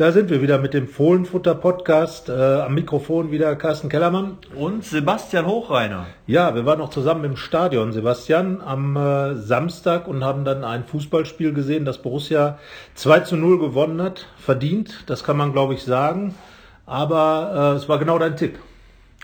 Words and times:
Da 0.00 0.12
sind 0.12 0.30
wir 0.30 0.40
wieder 0.40 0.56
mit 0.56 0.72
dem 0.72 0.88
Fohlenfutter-Podcast. 0.88 2.30
Äh, 2.30 2.32
am 2.32 2.72
Mikrofon 2.72 3.32
wieder 3.32 3.54
Carsten 3.54 3.90
Kellermann. 3.90 4.38
Und 4.54 4.82
Sebastian 4.82 5.44
Hochreiner. 5.44 6.06
Ja, 6.26 6.54
wir 6.54 6.64
waren 6.64 6.78
noch 6.78 6.88
zusammen 6.88 7.22
im 7.24 7.36
Stadion, 7.36 7.92
Sebastian, 7.92 8.62
am 8.62 8.96
äh, 8.96 9.34
Samstag 9.34 10.08
und 10.08 10.24
haben 10.24 10.46
dann 10.46 10.64
ein 10.64 10.86
Fußballspiel 10.86 11.52
gesehen, 11.52 11.84
das 11.84 12.00
Borussia 12.00 12.58
2 12.94 13.20
zu 13.20 13.36
0 13.36 13.58
gewonnen 13.58 14.00
hat. 14.00 14.26
Verdient, 14.38 15.04
das 15.04 15.22
kann 15.22 15.36
man 15.36 15.52
glaube 15.52 15.74
ich 15.74 15.82
sagen. 15.82 16.34
Aber 16.86 17.74
äh, 17.74 17.76
es 17.76 17.86
war 17.86 17.98
genau 17.98 18.18
dein 18.18 18.38
Tipp. 18.38 18.58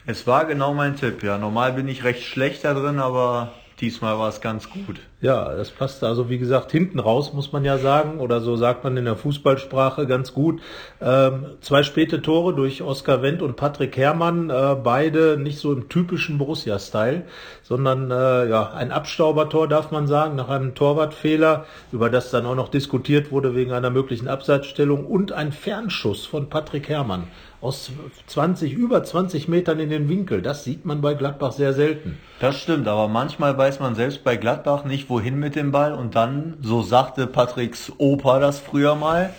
Es 0.04 0.26
war 0.26 0.44
genau 0.44 0.74
mein 0.74 0.94
Tipp, 0.94 1.22
ja. 1.22 1.38
Normal 1.38 1.72
bin 1.72 1.88
ich 1.88 2.04
recht 2.04 2.22
schlecht 2.22 2.66
da 2.66 2.74
drin, 2.74 2.98
aber 2.98 3.54
diesmal 3.80 4.18
war 4.18 4.28
es 4.28 4.42
ganz 4.42 4.68
gut. 4.68 5.00
Ja, 5.26 5.56
das 5.56 5.72
passt 5.72 6.04
also 6.04 6.30
wie 6.30 6.38
gesagt 6.38 6.70
hinten 6.70 7.00
raus, 7.00 7.32
muss 7.32 7.50
man 7.50 7.64
ja 7.64 7.78
sagen, 7.78 8.20
oder 8.20 8.40
so 8.40 8.54
sagt 8.54 8.84
man 8.84 8.96
in 8.96 9.06
der 9.06 9.16
Fußballsprache 9.16 10.06
ganz 10.06 10.32
gut. 10.32 10.60
Ähm, 11.00 11.46
zwei 11.60 11.82
späte 11.82 12.22
Tore 12.22 12.54
durch 12.54 12.80
Oskar 12.80 13.22
Wendt 13.22 13.42
und 13.42 13.56
Patrick 13.56 13.96
Herrmann, 13.96 14.50
äh, 14.50 14.76
beide 14.80 15.36
nicht 15.36 15.58
so 15.58 15.72
im 15.72 15.88
typischen 15.88 16.38
Borussia-Style, 16.38 17.24
sondern 17.64 18.12
äh, 18.12 18.48
ja 18.48 18.70
ein 18.70 18.92
Abstaubertor 18.92 19.66
darf 19.66 19.90
man 19.90 20.06
sagen, 20.06 20.36
nach 20.36 20.48
einem 20.48 20.76
Torwartfehler, 20.76 21.66
über 21.90 22.08
das 22.08 22.30
dann 22.30 22.46
auch 22.46 22.54
noch 22.54 22.68
diskutiert 22.68 23.32
wurde 23.32 23.56
wegen 23.56 23.72
einer 23.72 23.90
möglichen 23.90 24.28
Abseitsstellung 24.28 25.06
und 25.06 25.32
ein 25.32 25.50
Fernschuss 25.50 26.24
von 26.24 26.48
Patrick 26.48 26.88
Herrmann 26.88 27.26
aus 27.66 27.90
20, 28.28 28.72
über 28.72 29.02
20 29.02 29.48
Metern 29.48 29.80
in 29.80 29.90
den 29.90 30.08
Winkel. 30.08 30.40
Das 30.40 30.62
sieht 30.62 30.84
man 30.84 31.00
bei 31.00 31.14
Gladbach 31.14 31.50
sehr 31.50 31.72
selten. 31.72 32.16
Das 32.38 32.56
stimmt, 32.56 32.86
aber 32.86 33.08
manchmal 33.08 33.58
weiß 33.58 33.80
man 33.80 33.96
selbst 33.96 34.22
bei 34.22 34.36
Gladbach 34.36 34.84
nicht, 34.84 35.10
wohin 35.10 35.38
mit 35.38 35.56
dem 35.56 35.72
Ball 35.72 35.92
und 35.92 36.14
dann, 36.14 36.54
so 36.60 36.82
sagte 36.82 37.26
Patricks 37.26 37.92
Opa 37.98 38.38
das 38.38 38.60
früher 38.60 38.94
mal, 38.94 39.30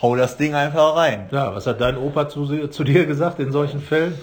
hau 0.00 0.16
das 0.16 0.38
Ding 0.38 0.54
einfach 0.54 0.96
rein. 0.96 1.26
Ja, 1.30 1.54
was 1.54 1.66
hat 1.66 1.82
dein 1.82 1.98
Opa 1.98 2.30
zu, 2.30 2.68
zu 2.68 2.84
dir 2.84 3.04
gesagt 3.04 3.40
in 3.40 3.52
solchen 3.52 3.80
Fällen? 3.80 4.14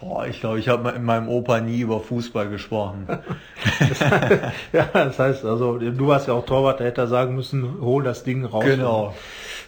Boah, 0.00 0.26
ich 0.26 0.40
glaube, 0.40 0.58
ich 0.58 0.68
habe 0.68 0.92
mit 0.92 1.02
meinem 1.02 1.28
Opa 1.28 1.60
nie 1.60 1.80
über 1.80 2.00
Fußball 2.00 2.48
gesprochen. 2.48 3.06
das 3.08 4.00
ja, 4.72 4.88
das 4.92 5.18
heißt, 5.18 5.44
also 5.44 5.78
du 5.78 6.06
warst 6.06 6.28
ja 6.28 6.34
auch 6.34 6.46
Torwart, 6.46 6.80
da 6.80 6.84
hätte 6.84 7.02
er 7.02 7.06
sagen 7.08 7.36
müssen, 7.36 7.76
hol 7.80 8.02
das 8.02 8.24
Ding 8.24 8.44
raus. 8.44 8.64
Genau. 8.64 9.14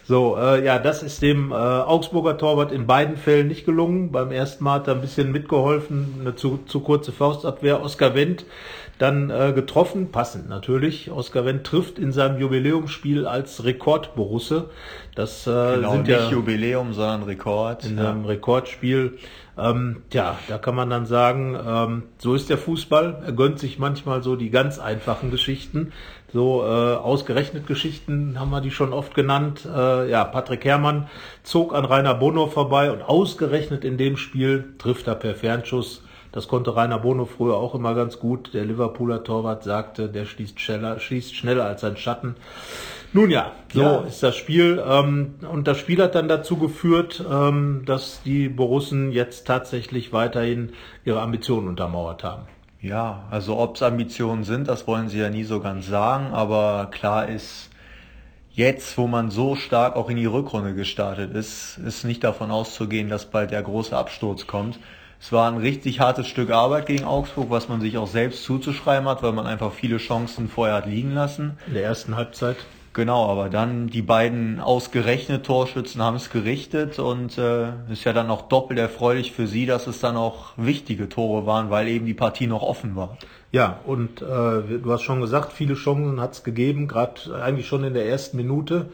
So, 0.07 0.37
äh, 0.37 0.63
ja, 0.63 0.77
das 0.77 1.01
ist 1.01 1.23
dem 1.23 1.51
äh, 1.51 1.55
Augsburger 1.55 2.37
Torwart 2.37 2.71
in 2.71 2.85
beiden 2.85 3.17
Fällen 3.17 3.47
nicht 3.47 3.65
gelungen. 3.65 4.11
Beim 4.11 4.31
ersten 4.31 4.63
Mal 4.63 4.75
hat 4.75 4.87
er 4.87 4.93
ein 4.93 5.01
bisschen 5.01 5.31
mitgeholfen, 5.31 6.17
eine 6.21 6.35
zu, 6.35 6.59
zu 6.67 6.81
kurze 6.81 7.11
Faustabwehr. 7.11 7.81
Oskar 7.81 8.13
Wendt 8.13 8.45
dann 8.97 9.29
äh, 9.29 9.51
getroffen, 9.53 10.11
passend 10.11 10.47
natürlich. 10.47 11.11
Oskar 11.11 11.45
Wendt 11.45 11.65
trifft 11.65 11.99
in 11.99 12.11
seinem 12.11 12.39
Jubiläumsspiel 12.39 13.27
als 13.27 13.63
Rekordborusse. 13.63 14.69
Das 15.15 15.47
äh, 15.47 15.75
genau, 15.75 15.91
sind 15.91 16.07
nicht 16.07 16.17
ja 16.17 16.29
Jubiläum, 16.29 16.93
sondern 16.93 17.23
Rekord. 17.23 17.85
In 17.85 17.97
ja. 17.97 18.11
einem 18.11 18.25
Rekordspiel. 18.25 19.17
Ähm, 19.57 20.03
ja, 20.11 20.37
da 20.47 20.57
kann 20.57 20.75
man 20.75 20.89
dann 20.89 21.05
sagen, 21.05 21.57
ähm, 21.65 22.03
so 22.17 22.35
ist 22.35 22.49
der 22.49 22.57
Fußball. 22.57 23.23
Er 23.25 23.31
gönnt 23.31 23.59
sich 23.59 23.79
manchmal 23.79 24.23
so 24.23 24.35
die 24.35 24.49
ganz 24.49 24.79
einfachen 24.79 25.31
Geschichten. 25.31 25.91
So 26.31 26.63
äh, 26.63 26.65
ausgerechnet 26.65 27.65
Geschichten 27.67 28.39
haben 28.39 28.49
wir 28.49 28.59
die 28.59 28.71
schon 28.71 28.91
oft 28.91 29.15
genannt. 29.15 29.65
Äh, 29.65 30.09
ja, 30.09 30.25
Patrick 30.25 30.65
Herrmann 30.65 31.07
zog 31.43 31.73
an 31.73 31.85
Rainer 31.85 32.15
Bono 32.15 32.47
vorbei 32.47 32.91
und 32.91 33.01
ausgerechnet 33.01 33.85
in 33.85 33.97
dem 33.97 34.17
Spiel 34.17 34.73
trifft 34.77 35.07
er 35.07 35.15
per 35.15 35.35
Fernschuss. 35.35 36.03
Das 36.35 36.49
konnte 36.49 36.75
Rainer 36.75 36.99
Bono 36.99 37.23
früher 37.23 37.55
auch 37.55 37.75
immer 37.75 37.95
ganz 37.95 38.19
gut. 38.19 38.53
Der 38.53 38.65
Liverpooler 38.65 39.23
Torwart 39.23 39.63
sagte, 39.63 40.09
der 40.09 40.25
schießt 40.25 40.59
schneller, 40.59 40.99
schießt 40.99 41.33
schneller 41.33 41.63
als 41.63 41.79
sein 41.79 41.95
Schatten. 41.95 42.35
Nun 43.13 43.31
ja, 43.31 43.53
so 43.73 43.81
ja. 43.81 43.97
ist 44.01 44.21
das 44.21 44.35
Spiel. 44.35 44.83
Ähm, 44.85 45.35
und 45.49 45.65
das 45.65 45.77
Spiel 45.77 46.03
hat 46.03 46.13
dann 46.13 46.27
dazu 46.27 46.57
geführt, 46.57 47.23
ähm, 47.31 47.83
dass 47.85 48.21
die 48.23 48.49
Borussen 48.49 49.13
jetzt 49.13 49.47
tatsächlich 49.47 50.11
weiterhin 50.11 50.73
ihre 51.05 51.21
Ambitionen 51.21 51.69
untermauert 51.69 52.25
haben. 52.25 52.43
Ja, 52.81 53.23
also 53.31 53.57
ob 53.57 53.77
es 53.77 53.81
Ambitionen 53.81 54.43
sind, 54.43 54.67
das 54.67 54.87
wollen 54.87 55.07
sie 55.07 55.19
ja 55.19 55.29
nie 55.29 55.45
so 55.45 55.61
ganz 55.61 55.87
sagen, 55.87 56.33
aber 56.33 56.89
klar 56.91 57.29
ist, 57.29 57.69
jetzt, 58.51 58.97
wo 58.97 59.07
man 59.07 59.31
so 59.31 59.55
stark 59.55 59.95
auch 59.95 60.09
in 60.09 60.17
die 60.17 60.25
Rückrunde 60.25 60.75
gestartet 60.75 61.33
ist, 61.33 61.77
ist 61.77 62.03
nicht 62.03 62.25
davon 62.25 62.51
auszugehen, 62.51 63.07
dass 63.07 63.25
bald 63.25 63.51
der 63.51 63.63
große 63.63 63.95
Absturz 63.95 64.47
kommt. 64.47 64.77
Es 65.25 65.31
war 65.31 65.51
ein 65.51 65.57
richtig 65.57 66.01
hartes 66.01 66.27
Stück 66.27 66.51
Arbeit 66.51 66.85
gegen 66.85 67.03
Augsburg, 67.03 67.49
was 67.49 67.67
man 67.67 67.81
sich 67.81 67.97
auch 67.97 68.05
selbst 68.05 68.43
zuzuschreiben 68.43 69.09
hat, 69.09 69.23
weil 69.23 69.31
man 69.31 69.47
einfach 69.47 69.71
viele 69.71 69.97
Chancen 69.97 70.47
vorher 70.47 70.75
hat 70.75 70.85
liegen 70.85 71.15
lassen. 71.15 71.57
In 71.65 71.73
der 71.73 71.83
ersten 71.83 72.15
Halbzeit. 72.15 72.57
Genau, 72.93 73.27
aber 73.27 73.49
dann 73.49 73.87
die 73.87 74.03
beiden 74.03 74.59
ausgerechnet 74.59 75.43
Torschützen 75.43 75.99
haben 75.99 76.15
es 76.15 76.29
gerichtet 76.29 76.99
und 76.99 77.39
äh, 77.39 77.69
ist 77.91 78.03
ja 78.03 78.13
dann 78.13 78.29
auch 78.29 78.43
doppelt 78.49 78.77
erfreulich 78.77 79.31
für 79.31 79.47
sie, 79.47 79.65
dass 79.65 79.87
es 79.87 79.99
dann 79.99 80.15
auch 80.15 80.53
wichtige 80.57 81.09
Tore 81.09 81.47
waren, 81.47 81.71
weil 81.71 81.87
eben 81.87 82.05
die 82.05 82.13
Partie 82.13 82.45
noch 82.45 82.61
offen 82.61 82.95
war. 82.95 83.17
Ja, 83.55 83.79
und 83.85 84.21
äh, 84.21 84.25
du 84.25 84.91
hast 84.91 85.03
schon 85.03 85.21
gesagt, 85.21 85.53
viele 85.53 85.75
Chancen 85.75 86.19
hat 86.19 86.33
es 86.33 86.43
gegeben, 86.43 86.89
gerade 86.89 87.41
eigentlich 87.41 87.69
schon 87.69 87.85
in 87.85 87.93
der 87.93 88.05
ersten 88.05 88.35
Minute. 88.35 88.87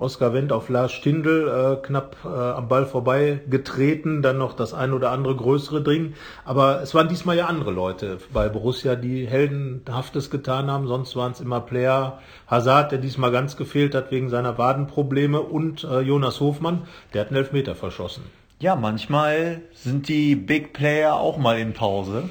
Oskar 0.00 0.34
Wendt 0.34 0.50
auf 0.50 0.68
Lars 0.68 0.90
Stindl 0.90 1.46
äh, 1.46 1.86
knapp 1.86 2.16
äh, 2.24 2.26
am 2.26 2.66
Ball 2.66 2.84
vorbei 2.84 3.38
getreten, 3.48 4.20
dann 4.20 4.36
noch 4.36 4.54
das 4.54 4.74
ein 4.74 4.92
oder 4.92 5.12
andere 5.12 5.36
größere 5.36 5.84
Ding. 5.84 6.14
Aber 6.44 6.82
es 6.82 6.96
waren 6.96 7.06
diesmal 7.06 7.36
ja 7.36 7.46
andere 7.46 7.70
Leute 7.70 8.18
bei 8.32 8.48
Borussia, 8.48 8.96
die 8.96 9.24
heldenhaftes 9.24 10.30
getan 10.30 10.68
haben. 10.68 10.88
Sonst 10.88 11.14
waren 11.14 11.30
es 11.30 11.40
immer 11.40 11.60
Player. 11.60 12.18
Hazard, 12.48 12.90
der 12.90 12.98
diesmal 12.98 13.30
ganz 13.30 13.56
gefehlt 13.56 13.94
hat 13.94 14.10
wegen 14.10 14.30
seiner 14.30 14.58
Wadenprobleme 14.58 15.40
und 15.40 15.84
äh, 15.84 16.00
Jonas 16.00 16.40
Hofmann, 16.40 16.88
der 17.14 17.20
hat 17.20 17.28
einen 17.28 17.36
Elfmeter 17.36 17.76
verschossen. 17.76 18.24
Ja, 18.58 18.74
manchmal 18.74 19.60
sind 19.74 20.08
die 20.08 20.34
Big 20.34 20.72
Player 20.72 21.14
auch 21.14 21.38
mal 21.38 21.56
in 21.60 21.72
Pause 21.72 22.24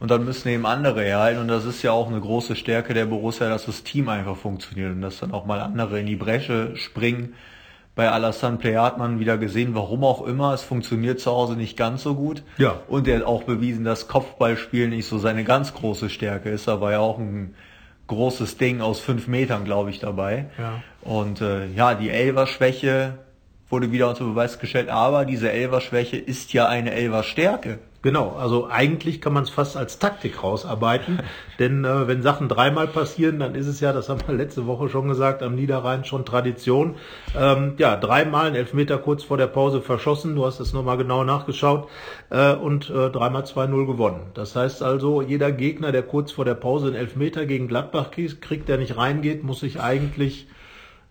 und 0.00 0.10
dann 0.10 0.24
müssen 0.24 0.48
eben 0.48 0.66
andere 0.66 1.02
herhalten. 1.02 1.40
Und 1.40 1.48
das 1.48 1.66
ist 1.66 1.82
ja 1.82 1.92
auch 1.92 2.08
eine 2.08 2.20
große 2.20 2.56
Stärke 2.56 2.94
der 2.94 3.04
Borussia, 3.04 3.48
dass 3.48 3.66
das 3.66 3.84
Team 3.84 4.08
einfach 4.08 4.36
funktioniert 4.36 4.92
und 4.92 5.02
dass 5.02 5.20
dann 5.20 5.32
auch 5.32 5.44
mal 5.44 5.60
andere 5.60 6.00
in 6.00 6.06
die 6.06 6.16
Bresche 6.16 6.74
springen. 6.74 7.34
Bei 7.94 8.10
Alassane 8.10 8.56
Play 8.56 8.76
hat 8.76 8.96
man 8.96 9.20
wieder 9.20 9.36
gesehen, 9.36 9.74
warum 9.74 10.04
auch 10.04 10.26
immer, 10.26 10.54
es 10.54 10.62
funktioniert 10.62 11.20
zu 11.20 11.30
Hause 11.30 11.54
nicht 11.54 11.76
ganz 11.76 12.02
so 12.02 12.14
gut. 12.14 12.42
Ja. 12.56 12.80
Und 12.88 13.06
er 13.06 13.18
hat 13.18 13.24
auch 13.26 13.42
bewiesen, 13.42 13.84
dass 13.84 14.08
Kopfballspiel 14.08 14.88
nicht 14.88 15.06
so 15.06 15.18
seine 15.18 15.44
ganz 15.44 15.74
große 15.74 16.08
Stärke 16.08 16.48
ist. 16.48 16.66
Da 16.66 16.80
war 16.80 16.92
ja 16.92 17.00
auch 17.00 17.18
ein 17.18 17.54
großes 18.06 18.56
Ding 18.56 18.80
aus 18.80 19.00
fünf 19.00 19.28
Metern, 19.28 19.64
glaube 19.64 19.90
ich, 19.90 19.98
dabei. 19.98 20.46
Ja. 20.58 20.82
Und 21.02 21.42
äh, 21.42 21.66
ja, 21.66 21.94
die 21.94 22.08
Elver-Schwäche 22.08 23.18
wurde 23.70 23.92
wieder 23.92 24.08
unter 24.08 24.24
Beweis 24.24 24.58
gestellt, 24.58 24.90
aber 24.90 25.24
diese 25.24 25.50
Elver-Schwäche 25.50 26.16
ist 26.16 26.52
ja 26.52 26.66
eine 26.66 26.92
Elver-Stärke. 26.92 27.78
Genau, 28.02 28.30
also 28.30 28.66
eigentlich 28.66 29.20
kann 29.20 29.34
man 29.34 29.42
es 29.42 29.50
fast 29.50 29.76
als 29.76 29.98
Taktik 29.98 30.42
rausarbeiten, 30.42 31.20
denn 31.58 31.84
äh, 31.84 32.08
wenn 32.08 32.22
Sachen 32.22 32.48
dreimal 32.48 32.86
passieren, 32.86 33.38
dann 33.38 33.54
ist 33.54 33.66
es 33.66 33.80
ja, 33.80 33.92
das 33.92 34.08
haben 34.08 34.22
wir 34.26 34.34
letzte 34.34 34.66
Woche 34.66 34.88
schon 34.88 35.06
gesagt, 35.06 35.42
am 35.42 35.54
Niederrhein 35.54 36.06
schon 36.06 36.24
Tradition. 36.24 36.94
Ähm, 37.38 37.74
ja, 37.76 37.96
dreimal 37.96 38.46
ein 38.46 38.54
Elfmeter 38.54 38.96
kurz 38.96 39.22
vor 39.22 39.36
der 39.36 39.48
Pause 39.48 39.82
verschossen, 39.82 40.34
du 40.34 40.46
hast 40.46 40.60
es 40.60 40.72
nochmal 40.72 40.96
genau 40.96 41.24
nachgeschaut, 41.24 41.88
äh, 42.30 42.54
und 42.54 42.88
äh, 42.88 43.10
dreimal 43.10 43.42
2-0 43.42 43.86
gewonnen. 43.86 44.22
Das 44.32 44.56
heißt 44.56 44.82
also, 44.82 45.20
jeder 45.20 45.52
Gegner, 45.52 45.92
der 45.92 46.02
kurz 46.02 46.32
vor 46.32 46.46
der 46.46 46.54
Pause 46.54 46.86
einen 46.86 46.96
Elfmeter 46.96 47.44
gegen 47.44 47.68
Gladbach 47.68 48.10
kriegt, 48.12 48.68
der 48.70 48.78
nicht 48.78 48.96
reingeht, 48.96 49.44
muss 49.44 49.60
sich 49.60 49.78
eigentlich 49.78 50.48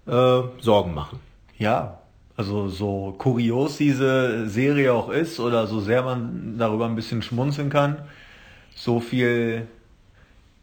äh, 0.08 0.42
Sorgen 0.60 0.96
machen. 0.96 1.20
Ja, 1.60 2.00
also 2.40 2.70
so 2.70 3.16
kurios 3.18 3.76
diese 3.76 4.48
Serie 4.48 4.94
auch 4.94 5.10
ist 5.10 5.42
oder 5.42 5.68
so 5.68 5.82
sehr 5.82 6.04
man 6.04 6.58
darüber 6.58 6.86
ein 6.86 6.96
bisschen 6.96 7.22
schmunzeln 7.22 7.70
kann, 7.70 7.98
so 8.74 9.02
viel 9.02 9.68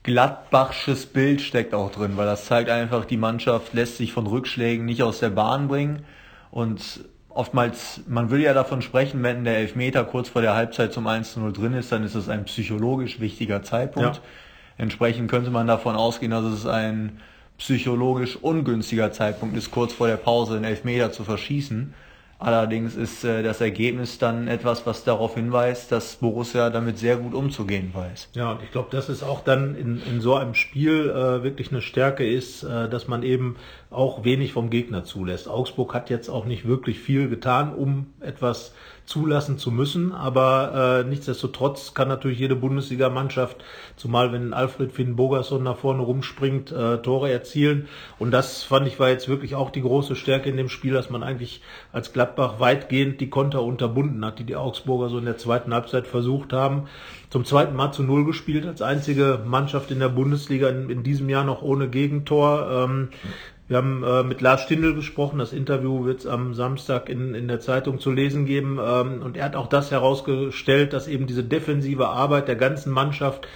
Gladbachsches 0.02 1.04
Bild 1.04 1.42
steckt 1.42 1.74
auch 1.74 1.92
drin, 1.92 2.16
weil 2.16 2.24
das 2.24 2.46
zeigt 2.46 2.70
einfach, 2.70 3.04
die 3.04 3.18
Mannschaft 3.18 3.74
lässt 3.74 3.98
sich 3.98 4.14
von 4.14 4.26
Rückschlägen 4.26 4.86
nicht 4.86 5.02
aus 5.02 5.18
der 5.18 5.28
Bahn 5.28 5.68
bringen 5.68 6.06
und 6.50 7.04
oftmals, 7.28 8.00
man 8.08 8.30
will 8.30 8.40
ja 8.40 8.54
davon 8.54 8.80
sprechen, 8.80 9.22
wenn 9.22 9.44
der 9.44 9.58
Elfmeter 9.58 10.04
kurz 10.04 10.30
vor 10.30 10.40
der 10.40 10.54
Halbzeit 10.54 10.94
zum 10.94 11.06
1-0 11.06 11.52
drin 11.52 11.74
ist, 11.74 11.92
dann 11.92 12.04
ist 12.04 12.14
es 12.14 12.30
ein 12.30 12.46
psychologisch 12.46 13.20
wichtiger 13.20 13.62
Zeitpunkt. 13.62 14.16
Ja. 14.16 14.22
Entsprechend 14.78 15.30
könnte 15.30 15.50
man 15.50 15.66
davon 15.66 15.94
ausgehen, 15.94 16.30
dass 16.30 16.44
es 16.44 16.64
ein 16.64 17.20
psychologisch 17.58 18.36
ungünstiger 18.36 19.12
Zeitpunkt 19.12 19.56
ist, 19.56 19.70
kurz 19.70 19.92
vor 19.92 20.06
der 20.06 20.16
Pause 20.16 20.56
einen 20.56 20.64
Elfmeter 20.64 21.12
zu 21.12 21.24
verschießen. 21.24 21.94
Allerdings 22.38 22.96
ist 22.96 23.24
äh, 23.24 23.42
das 23.42 23.62
Ergebnis 23.62 24.18
dann 24.18 24.46
etwas, 24.46 24.84
was 24.84 25.04
darauf 25.04 25.34
hinweist, 25.36 25.90
dass 25.90 26.16
Borussia 26.16 26.68
damit 26.68 26.98
sehr 26.98 27.16
gut 27.16 27.32
umzugehen 27.32 27.92
weiß. 27.94 28.28
Ja, 28.34 28.52
und 28.52 28.62
ich 28.62 28.70
glaube, 28.70 28.88
dass 28.90 29.08
es 29.08 29.22
auch 29.22 29.42
dann 29.42 29.74
in, 29.74 30.02
in 30.02 30.20
so 30.20 30.34
einem 30.34 30.52
Spiel 30.52 31.08
äh, 31.08 31.42
wirklich 31.42 31.70
eine 31.70 31.80
Stärke 31.80 32.28
ist, 32.28 32.62
äh, 32.62 32.90
dass 32.90 33.08
man 33.08 33.22
eben 33.22 33.56
auch 33.90 34.24
wenig 34.24 34.52
vom 34.52 34.68
Gegner 34.68 35.04
zulässt. 35.04 35.48
Augsburg 35.48 35.94
hat 35.94 36.10
jetzt 36.10 36.28
auch 36.28 36.44
nicht 36.44 36.66
wirklich 36.66 36.98
viel 36.98 37.30
getan, 37.30 37.72
um 37.74 38.12
etwas 38.20 38.74
zulassen 39.06 39.56
zu 39.56 39.70
müssen. 39.70 40.12
Aber 40.12 41.02
äh, 41.04 41.08
nichtsdestotrotz 41.08 41.94
kann 41.94 42.08
natürlich 42.08 42.38
jede 42.38 42.56
Bundesligamannschaft, 42.56 43.64
zumal 43.96 44.32
wenn 44.32 44.52
Alfred 44.52 44.92
Finn 44.92 45.16
Bogerson 45.16 45.62
nach 45.62 45.78
vorne 45.78 46.02
rumspringt, 46.02 46.72
äh, 46.72 46.98
Tore 46.98 47.30
erzielen. 47.30 47.88
Und 48.18 48.32
das 48.32 48.64
fand 48.64 48.86
ich 48.86 49.00
war 49.00 49.08
jetzt 49.08 49.28
wirklich 49.28 49.54
auch 49.54 49.70
die 49.70 49.82
große 49.82 50.16
Stärke 50.16 50.50
in 50.50 50.56
dem 50.56 50.68
Spiel, 50.68 50.92
dass 50.92 51.08
man 51.08 51.22
eigentlich 51.22 51.62
als 51.92 52.12
Gladbach 52.12 52.60
weitgehend 52.60 53.20
die 53.20 53.30
Konter 53.30 53.62
unterbunden 53.62 54.24
hat, 54.24 54.38
die 54.38 54.44
die 54.44 54.56
Augsburger 54.56 55.08
so 55.08 55.18
in 55.18 55.24
der 55.24 55.38
zweiten 55.38 55.72
Halbzeit 55.72 56.06
versucht 56.06 56.52
haben. 56.52 56.88
Zum 57.30 57.44
zweiten 57.44 57.74
Mal 57.74 57.92
zu 57.92 58.02
Null 58.02 58.24
gespielt, 58.24 58.66
als 58.66 58.82
einzige 58.82 59.40
Mannschaft 59.44 59.90
in 59.90 59.98
der 59.98 60.08
Bundesliga 60.08 60.68
in, 60.68 60.90
in 60.90 61.02
diesem 61.02 61.28
Jahr 61.28 61.44
noch 61.44 61.62
ohne 61.62 61.88
Gegentor. 61.88 62.70
Ähm, 62.70 63.08
wir 63.68 63.78
haben 63.78 64.04
äh, 64.04 64.22
mit 64.22 64.40
Lars 64.40 64.62
Stindl 64.62 64.94
gesprochen. 64.94 65.38
Das 65.38 65.52
Interview 65.52 66.04
wird 66.04 66.20
es 66.20 66.26
am 66.26 66.54
Samstag 66.54 67.08
in, 67.08 67.34
in 67.34 67.48
der 67.48 67.60
Zeitung 67.60 67.98
zu 67.98 68.12
lesen 68.12 68.46
geben. 68.46 68.78
Ähm, 68.80 69.22
und 69.22 69.36
er 69.36 69.44
hat 69.44 69.56
auch 69.56 69.66
das 69.66 69.90
herausgestellt, 69.90 70.92
dass 70.92 71.08
eben 71.08 71.26
diese 71.26 71.42
defensive 71.42 72.08
Arbeit 72.08 72.48
der 72.48 72.56
ganzen 72.56 72.92
Mannschaft 72.92 73.46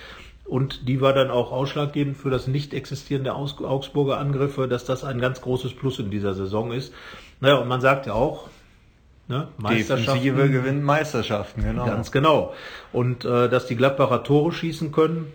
und 0.50 0.88
die 0.88 1.00
war 1.00 1.12
dann 1.12 1.30
auch 1.30 1.52
ausschlaggebend 1.52 2.16
für 2.16 2.28
das 2.28 2.48
Nicht-Existieren 2.48 3.22
der 3.22 3.36
Augsburger 3.36 4.18
Angriffe, 4.18 4.66
dass 4.66 4.84
das 4.84 5.04
ein 5.04 5.20
ganz 5.20 5.40
großes 5.42 5.74
Plus 5.74 6.00
in 6.00 6.10
dieser 6.10 6.34
Saison 6.34 6.72
ist. 6.72 6.92
Naja, 7.38 7.58
und 7.58 7.68
man 7.68 7.80
sagt 7.80 8.06
ja 8.06 8.14
auch, 8.14 8.48
ne, 9.28 9.46
Meisterschaften. 9.58 10.24
Defensive 10.24 10.50
gewinnt 10.50 10.82
Meisterschaften, 10.82 11.62
genau. 11.62 11.86
Ganz 11.86 12.10
genau. 12.10 12.52
Und 12.92 13.24
äh, 13.24 13.48
dass 13.48 13.66
die 13.66 13.76
Gladbacher 13.76 14.24
Tore 14.24 14.50
schießen 14.50 14.90
können, 14.90 15.32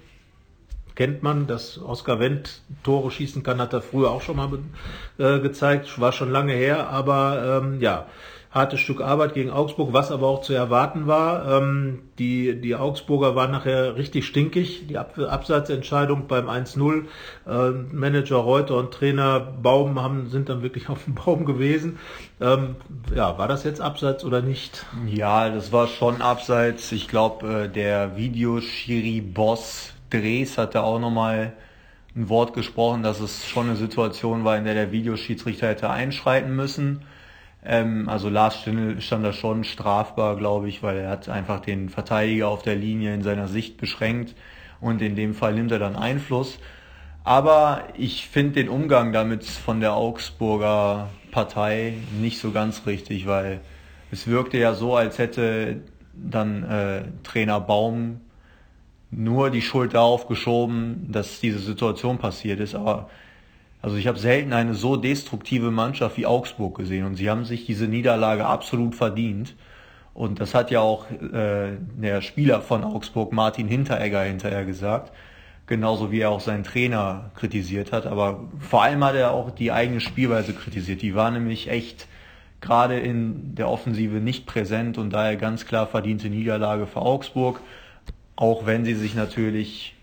kennt 0.96 1.24
man, 1.24 1.48
dass 1.48 1.82
Oskar 1.82 2.20
Wendt 2.20 2.62
Tore 2.84 3.12
schießen 3.12 3.44
kann, 3.44 3.60
hat 3.60 3.74
er 3.74 3.82
früher 3.82 4.12
auch 4.12 4.22
schon 4.22 4.38
mal 4.38 4.50
äh, 5.18 5.40
gezeigt, 5.40 6.00
war 6.00 6.12
schon 6.12 6.32
lange 6.32 6.54
her, 6.54 6.90
aber 6.90 7.62
ähm, 7.64 7.82
ja, 7.82 8.08
hartes 8.56 8.80
Stück 8.80 9.02
Arbeit 9.02 9.34
gegen 9.34 9.52
Augsburg, 9.52 9.92
was 9.92 10.12
aber 10.12 10.28
auch 10.28 10.42
zu 10.42 10.54
erwarten 10.54 11.08
war. 11.08 11.62
Ähm, 11.62 12.04
die, 12.18 12.60
die 12.62 12.76
Augsburger 12.76 13.36
waren 13.36 13.52
nachher 13.52 13.98
richtig 13.98 14.26
stinkig. 14.26 14.88
Die 14.88 14.98
Ab 14.98 15.20
Abseitsentscheidung 15.20 16.28
beim 16.28 16.48
1-0. 16.48 17.04
Äh, 17.46 17.72
Manager 17.94 18.38
Reuter 18.38 18.78
und 18.78 18.94
Trainer 18.94 19.42
Baum 19.42 20.02
haben, 20.02 20.30
sind 20.30 20.48
dann 20.48 20.64
wirklich 20.64 20.88
auf 20.90 21.04
dem 21.04 21.16
Baum 21.16 21.44
gewesen. 21.44 22.00
Ähm, 22.40 22.78
ja, 23.14 23.38
war 23.38 23.50
das 23.50 23.66
jetzt 23.66 23.82
Abseits 23.82 24.24
oder 24.24 24.42
nicht? 24.42 24.86
Ja, 25.06 25.50
das 25.50 25.74
war 25.74 25.88
schon 25.88 26.22
Abseits. 26.22 26.94
Ich 26.94 27.10
glaube, 27.10 27.66
äh, 27.66 27.70
der 27.70 28.16
Videoschiri-Boss 28.16 29.95
Dres 30.10 30.58
hatte 30.58 30.84
auch 30.84 31.00
nochmal 31.00 31.54
ein 32.16 32.30
Wort 32.30 32.54
gesprochen, 32.54 33.04
dass 33.04 33.20
es 33.20 33.48
schon 33.48 33.68
eine 33.68 33.76
Situation 33.76 34.44
war, 34.44 34.58
in 34.58 34.64
der 34.64 34.74
der 34.74 34.92
Videoschiedsrichter 34.92 35.68
hätte 35.68 35.90
einschreiten 35.90 36.56
müssen. 36.56 37.02
Ähm, 37.66 38.08
also 38.08 38.30
Lars 38.30 38.62
Stindl 38.62 39.02
stand 39.02 39.26
da 39.26 39.34
schon 39.34 39.64
strafbar, 39.64 40.38
glaube 40.38 40.70
ich, 40.70 40.84
weil 40.84 40.98
er 40.98 41.10
hat 41.10 41.28
einfach 41.30 41.60
den 41.60 41.90
Verteidiger 41.90 42.48
auf 42.48 42.62
der 42.62 42.76
Linie 42.76 43.14
in 43.14 43.24
seiner 43.24 43.48
Sicht 43.48 43.78
beschränkt 43.78 44.36
und 44.80 45.02
in 45.02 45.16
dem 45.16 45.34
Fall 45.34 45.54
nimmt 45.54 45.72
er 45.72 45.80
dann 45.80 45.96
Einfluss. 45.96 46.60
Aber 47.24 47.86
ich 47.98 48.28
finde 48.28 48.54
den 48.54 48.70
Umgang 48.70 49.12
damit 49.12 49.44
von 49.44 49.80
der 49.80 49.96
Augsburger 49.96 51.10
Partei 51.32 51.96
nicht 52.22 52.40
so 52.40 52.52
ganz 52.52 52.86
richtig, 52.86 53.26
weil 53.26 53.62
es 54.12 54.28
wirkte 54.28 54.58
ja 54.58 54.76
so, 54.76 54.96
als 54.96 55.18
hätte 55.18 55.82
dann 56.14 56.64
äh, 56.64 57.04
Trainer 57.24 57.60
Baum 57.60 58.22
nur 59.16 59.50
die 59.50 59.62
Schuld 59.62 59.94
darauf 59.94 60.28
geschoben, 60.28 61.08
dass 61.10 61.40
diese 61.40 61.60
Situation 61.60 62.18
passiert 62.18 62.60
ist. 62.60 62.76
Aber 62.76 63.10
also 63.82 63.98
ich 63.98 64.08
habe 64.08 64.20
selten 64.20 64.54
eine 64.54 64.74
so 64.74 64.96
destruktive 64.98 65.72
Mannschaft 65.72 66.18
wie 66.18 66.26
Augsburg 66.26 66.78
gesehen 66.78 67.06
und 67.06 67.16
sie 67.16 67.30
haben 67.30 67.46
sich 67.46 67.66
diese 67.66 67.88
Niederlage 67.88 68.46
absolut 68.46 68.96
verdient. 68.96 69.56
Und 70.14 70.40
das 70.40 70.54
hat 70.54 70.72
ja 70.72 70.80
auch 70.80 71.10
äh, 71.12 71.78
der 71.98 72.22
Spieler 72.22 72.62
von 72.62 72.84
Augsburg, 72.84 73.34
Martin 73.34 73.68
Hinteregger, 73.68 74.24
hinterher 74.24 74.66
gesagt. 74.66 75.12
Genauso 75.68 76.12
wie 76.12 76.22
er 76.22 76.30
auch 76.30 76.40
seinen 76.40 76.64
Trainer 76.64 77.32
kritisiert 77.36 77.92
hat. 77.92 78.06
Aber 78.06 78.46
vor 78.60 78.84
allem 78.84 79.04
hat 79.04 79.16
er 79.16 79.32
auch 79.32 79.52
die 79.52 79.72
eigene 79.72 80.00
Spielweise 80.00 80.54
kritisiert. 80.54 81.02
Die 81.02 81.16
war 81.16 81.32
nämlich 81.32 81.70
echt 81.70 82.08
gerade 82.62 82.98
in 82.98 83.56
der 83.56 83.70
Offensive 83.70 84.18
nicht 84.18 84.46
präsent 84.46 84.98
und 84.98 85.12
daher 85.12 85.36
ganz 85.36 85.66
klar 85.66 85.86
verdiente 85.88 86.30
Niederlage 86.30 86.88
für 86.88 87.02
Augsburg. 87.02 87.60
Auch 88.36 88.66
wenn 88.66 88.86
sie 88.86 88.96
sich 88.96 89.16
natürlich 89.16 89.96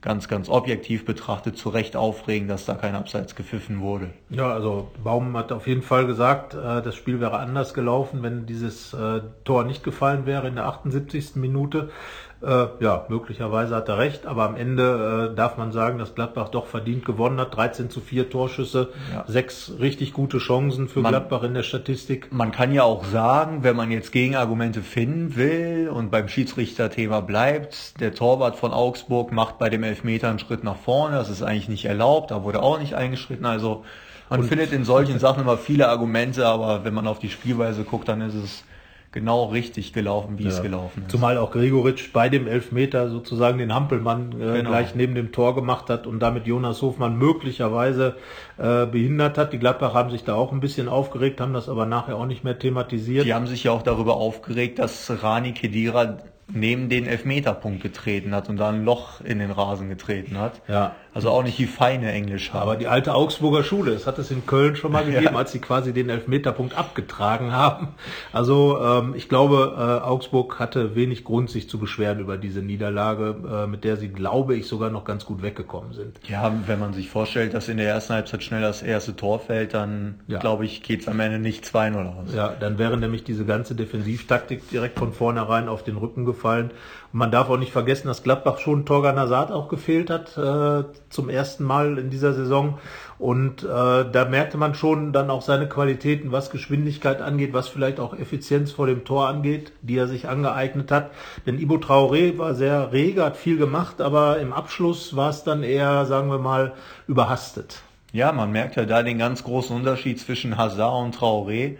ganz, 0.00 0.28
ganz 0.28 0.48
objektiv 0.48 1.04
betrachtet 1.04 1.58
zu 1.58 1.70
Recht 1.70 1.96
aufregen, 1.96 2.46
dass 2.46 2.64
da 2.64 2.74
kein 2.74 2.94
Abseits 2.94 3.34
gepfiffen 3.34 3.80
wurde. 3.80 4.10
Ja, 4.30 4.52
also 4.52 4.90
Baum 5.02 5.36
hat 5.36 5.50
auf 5.50 5.66
jeden 5.66 5.82
Fall 5.82 6.06
gesagt, 6.06 6.54
äh, 6.54 6.82
das 6.82 6.94
Spiel 6.94 7.20
wäre 7.20 7.38
anders 7.38 7.74
gelaufen, 7.74 8.22
wenn 8.22 8.46
dieses 8.46 8.94
äh, 8.94 9.22
Tor 9.44 9.64
nicht 9.64 9.82
gefallen 9.82 10.24
wäre 10.24 10.46
in 10.46 10.54
der 10.54 10.66
78. 10.66 11.34
Minute. 11.34 11.90
Äh, 12.40 12.66
ja, 12.78 13.04
möglicherweise 13.08 13.74
hat 13.74 13.88
er 13.88 13.98
recht, 13.98 14.24
aber 14.24 14.44
am 14.44 14.54
Ende 14.54 15.30
äh, 15.32 15.34
darf 15.34 15.56
man 15.56 15.72
sagen, 15.72 15.98
dass 15.98 16.14
Gladbach 16.14 16.50
doch 16.50 16.66
verdient 16.66 17.04
gewonnen 17.04 17.40
hat. 17.40 17.56
13 17.56 17.90
zu 17.90 18.00
4 18.00 18.30
Torschüsse, 18.30 18.90
ja. 19.12 19.24
sechs 19.26 19.72
richtig 19.80 20.12
gute 20.12 20.38
Chancen 20.38 20.88
für 20.88 21.00
man, 21.00 21.10
Gladbach 21.10 21.42
in 21.42 21.54
der 21.54 21.64
Statistik. 21.64 22.32
Man 22.32 22.52
kann 22.52 22.72
ja 22.72 22.84
auch 22.84 23.04
sagen, 23.04 23.64
wenn 23.64 23.74
man 23.74 23.90
jetzt 23.90 24.12
Gegenargumente 24.12 24.82
finden 24.82 25.34
will 25.34 25.90
und 25.92 26.12
beim 26.12 26.28
Schiedsrichterthema 26.28 27.20
bleibt, 27.20 28.00
der 28.00 28.14
Torwart 28.14 28.54
von 28.54 28.72
Augsburg 28.72 29.32
macht 29.32 29.58
bei 29.58 29.68
dem 29.68 29.82
Elfmeter 29.82 30.28
einen 30.28 30.38
Schritt 30.38 30.62
nach 30.62 30.76
vorne, 30.76 31.16
das 31.16 31.30
ist 31.30 31.42
eigentlich 31.42 31.68
nicht 31.68 31.86
erlaubt, 31.86 32.30
da 32.30 32.44
wurde 32.44 32.62
auch 32.62 32.78
nicht 32.78 32.94
eingeschritten, 32.94 33.46
also 33.46 33.84
man 34.30 34.40
und 34.40 34.46
findet 34.46 34.72
in 34.72 34.84
solchen 34.84 35.18
Sachen 35.18 35.42
immer 35.42 35.56
viele 35.56 35.88
Argumente, 35.88 36.46
aber 36.46 36.84
wenn 36.84 36.94
man 36.94 37.06
auf 37.06 37.18
die 37.18 37.30
Spielweise 37.30 37.82
guckt, 37.82 38.08
dann 38.08 38.20
ist 38.20 38.34
es 38.34 38.64
genau 39.12 39.46
richtig 39.46 39.92
gelaufen, 39.92 40.38
wie 40.38 40.44
ja. 40.44 40.50
es 40.50 40.62
gelaufen 40.62 41.02
ist. 41.02 41.10
Zumal 41.10 41.38
auch 41.38 41.50
Gregoritsch 41.50 42.12
bei 42.12 42.28
dem 42.28 42.46
Elfmeter 42.46 43.08
sozusagen 43.08 43.58
den 43.58 43.74
Hampelmann 43.74 44.32
äh, 44.32 44.58
genau. 44.58 44.70
gleich 44.70 44.94
neben 44.94 45.14
dem 45.14 45.32
Tor 45.32 45.54
gemacht 45.54 45.88
hat 45.88 46.06
und 46.06 46.20
damit 46.20 46.46
Jonas 46.46 46.82
Hofmann 46.82 47.16
möglicherweise 47.16 48.16
äh, 48.58 48.86
behindert 48.86 49.38
hat. 49.38 49.52
Die 49.52 49.58
Gladbach 49.58 49.94
haben 49.94 50.10
sich 50.10 50.24
da 50.24 50.34
auch 50.34 50.52
ein 50.52 50.60
bisschen 50.60 50.88
aufgeregt, 50.88 51.40
haben 51.40 51.54
das 51.54 51.68
aber 51.68 51.86
nachher 51.86 52.16
auch 52.16 52.26
nicht 52.26 52.44
mehr 52.44 52.58
thematisiert. 52.58 53.24
Die 53.24 53.34
haben 53.34 53.46
sich 53.46 53.64
ja 53.64 53.72
auch 53.72 53.82
darüber 53.82 54.16
aufgeregt, 54.16 54.78
dass 54.78 55.22
Rani 55.22 55.52
Kedira 55.52 56.18
neben 56.52 56.88
den 56.88 57.06
Elfmeterpunkt 57.06 57.82
getreten 57.82 58.34
hat 58.34 58.48
und 58.48 58.56
da 58.56 58.70
ein 58.70 58.84
Loch 58.84 59.20
in 59.20 59.38
den 59.38 59.50
Rasen 59.50 59.88
getreten 59.88 60.38
hat. 60.38 60.62
Ja. 60.66 60.94
Also 61.18 61.30
auch 61.30 61.42
nicht 61.42 61.58
die 61.58 61.66
feine 61.66 62.12
Englisch 62.12 62.52
haben. 62.52 62.62
Aber 62.62 62.76
die 62.76 62.86
alte 62.86 63.12
Augsburger 63.12 63.64
Schule, 63.64 63.90
es 63.90 64.06
hat 64.06 64.20
es 64.20 64.30
in 64.30 64.46
Köln 64.46 64.76
schon 64.76 64.92
mal 64.92 65.04
gegeben, 65.04 65.24
ja. 65.24 65.34
als 65.34 65.50
sie 65.50 65.58
quasi 65.58 65.92
den 65.92 66.10
Elfmeterpunkt 66.10 66.78
abgetragen 66.78 67.50
haben. 67.50 67.88
Also 68.32 68.78
ähm, 68.80 69.14
ich 69.16 69.28
glaube, 69.28 69.74
äh, 69.76 70.06
Augsburg 70.06 70.60
hatte 70.60 70.94
wenig 70.94 71.24
Grund, 71.24 71.50
sich 71.50 71.68
zu 71.68 71.80
beschweren 71.80 72.20
über 72.20 72.36
diese 72.36 72.60
Niederlage, 72.60 73.34
äh, 73.50 73.66
mit 73.66 73.82
der 73.82 73.96
sie, 73.96 74.10
glaube 74.10 74.54
ich, 74.54 74.68
sogar 74.68 74.90
noch 74.90 75.04
ganz 75.04 75.24
gut 75.24 75.42
weggekommen 75.42 75.92
sind. 75.92 76.20
Ja, 76.28 76.54
wenn 76.66 76.78
man 76.78 76.92
sich 76.92 77.10
vorstellt, 77.10 77.52
dass 77.52 77.68
in 77.68 77.78
der 77.78 77.88
ersten 77.88 78.14
Halbzeit 78.14 78.44
schnell 78.44 78.62
das 78.62 78.82
erste 78.82 79.16
Tor 79.16 79.40
fällt, 79.40 79.74
dann 79.74 80.20
ja. 80.28 80.38
glaube 80.38 80.66
ich, 80.66 80.84
geht's 80.84 81.08
am 81.08 81.18
Ende 81.18 81.40
nicht 81.40 81.64
2-0 81.64 81.96
aus. 81.96 82.32
Ja, 82.32 82.54
dann 82.60 82.78
wäre 82.78 82.96
nämlich 82.96 83.24
diese 83.24 83.44
ganze 83.44 83.74
Defensivtaktik 83.74 84.70
direkt 84.70 85.00
von 85.00 85.12
vornherein 85.12 85.68
auf 85.68 85.82
den 85.82 85.96
Rücken 85.96 86.24
gefallen. 86.24 86.70
Man 87.10 87.30
darf 87.30 87.48
auch 87.48 87.56
nicht 87.56 87.72
vergessen, 87.72 88.06
dass 88.08 88.22
Gladbach 88.22 88.58
schon 88.58 88.84
Torgan 88.84 89.18
Hazard 89.18 89.50
auch 89.50 89.68
gefehlt 89.68 90.10
hat 90.10 90.36
äh, 90.36 90.84
zum 91.08 91.30
ersten 91.30 91.64
Mal 91.64 91.96
in 91.96 92.10
dieser 92.10 92.34
Saison. 92.34 92.78
Und 93.18 93.62
äh, 93.62 93.66
da 93.66 94.26
merkte 94.28 94.58
man 94.58 94.74
schon 94.74 95.14
dann 95.14 95.30
auch 95.30 95.40
seine 95.40 95.68
Qualitäten, 95.68 96.32
was 96.32 96.50
Geschwindigkeit 96.50 97.22
angeht, 97.22 97.54
was 97.54 97.68
vielleicht 97.68 97.98
auch 97.98 98.14
Effizienz 98.14 98.72
vor 98.72 98.86
dem 98.86 99.06
Tor 99.06 99.26
angeht, 99.26 99.72
die 99.80 99.96
er 99.96 100.06
sich 100.06 100.28
angeeignet 100.28 100.92
hat. 100.92 101.10
Denn 101.46 101.58
Ibo 101.58 101.76
Traoré 101.76 102.36
war 102.36 102.54
sehr 102.54 102.92
rege, 102.92 103.24
hat 103.24 103.38
viel 103.38 103.56
gemacht, 103.56 104.02
aber 104.02 104.38
im 104.38 104.52
Abschluss 104.52 105.16
war 105.16 105.30
es 105.30 105.44
dann 105.44 105.62
eher, 105.62 106.04
sagen 106.04 106.28
wir 106.30 106.38
mal, 106.38 106.74
überhastet. 107.06 107.80
Ja, 108.12 108.32
man 108.32 108.52
merkt 108.52 108.76
ja 108.76 108.84
da 108.84 109.02
den 109.02 109.18
ganz 109.18 109.44
großen 109.44 109.74
Unterschied 109.74 110.20
zwischen 110.20 110.58
Hazard 110.58 111.04
und 111.04 111.16
Traoré. 111.16 111.76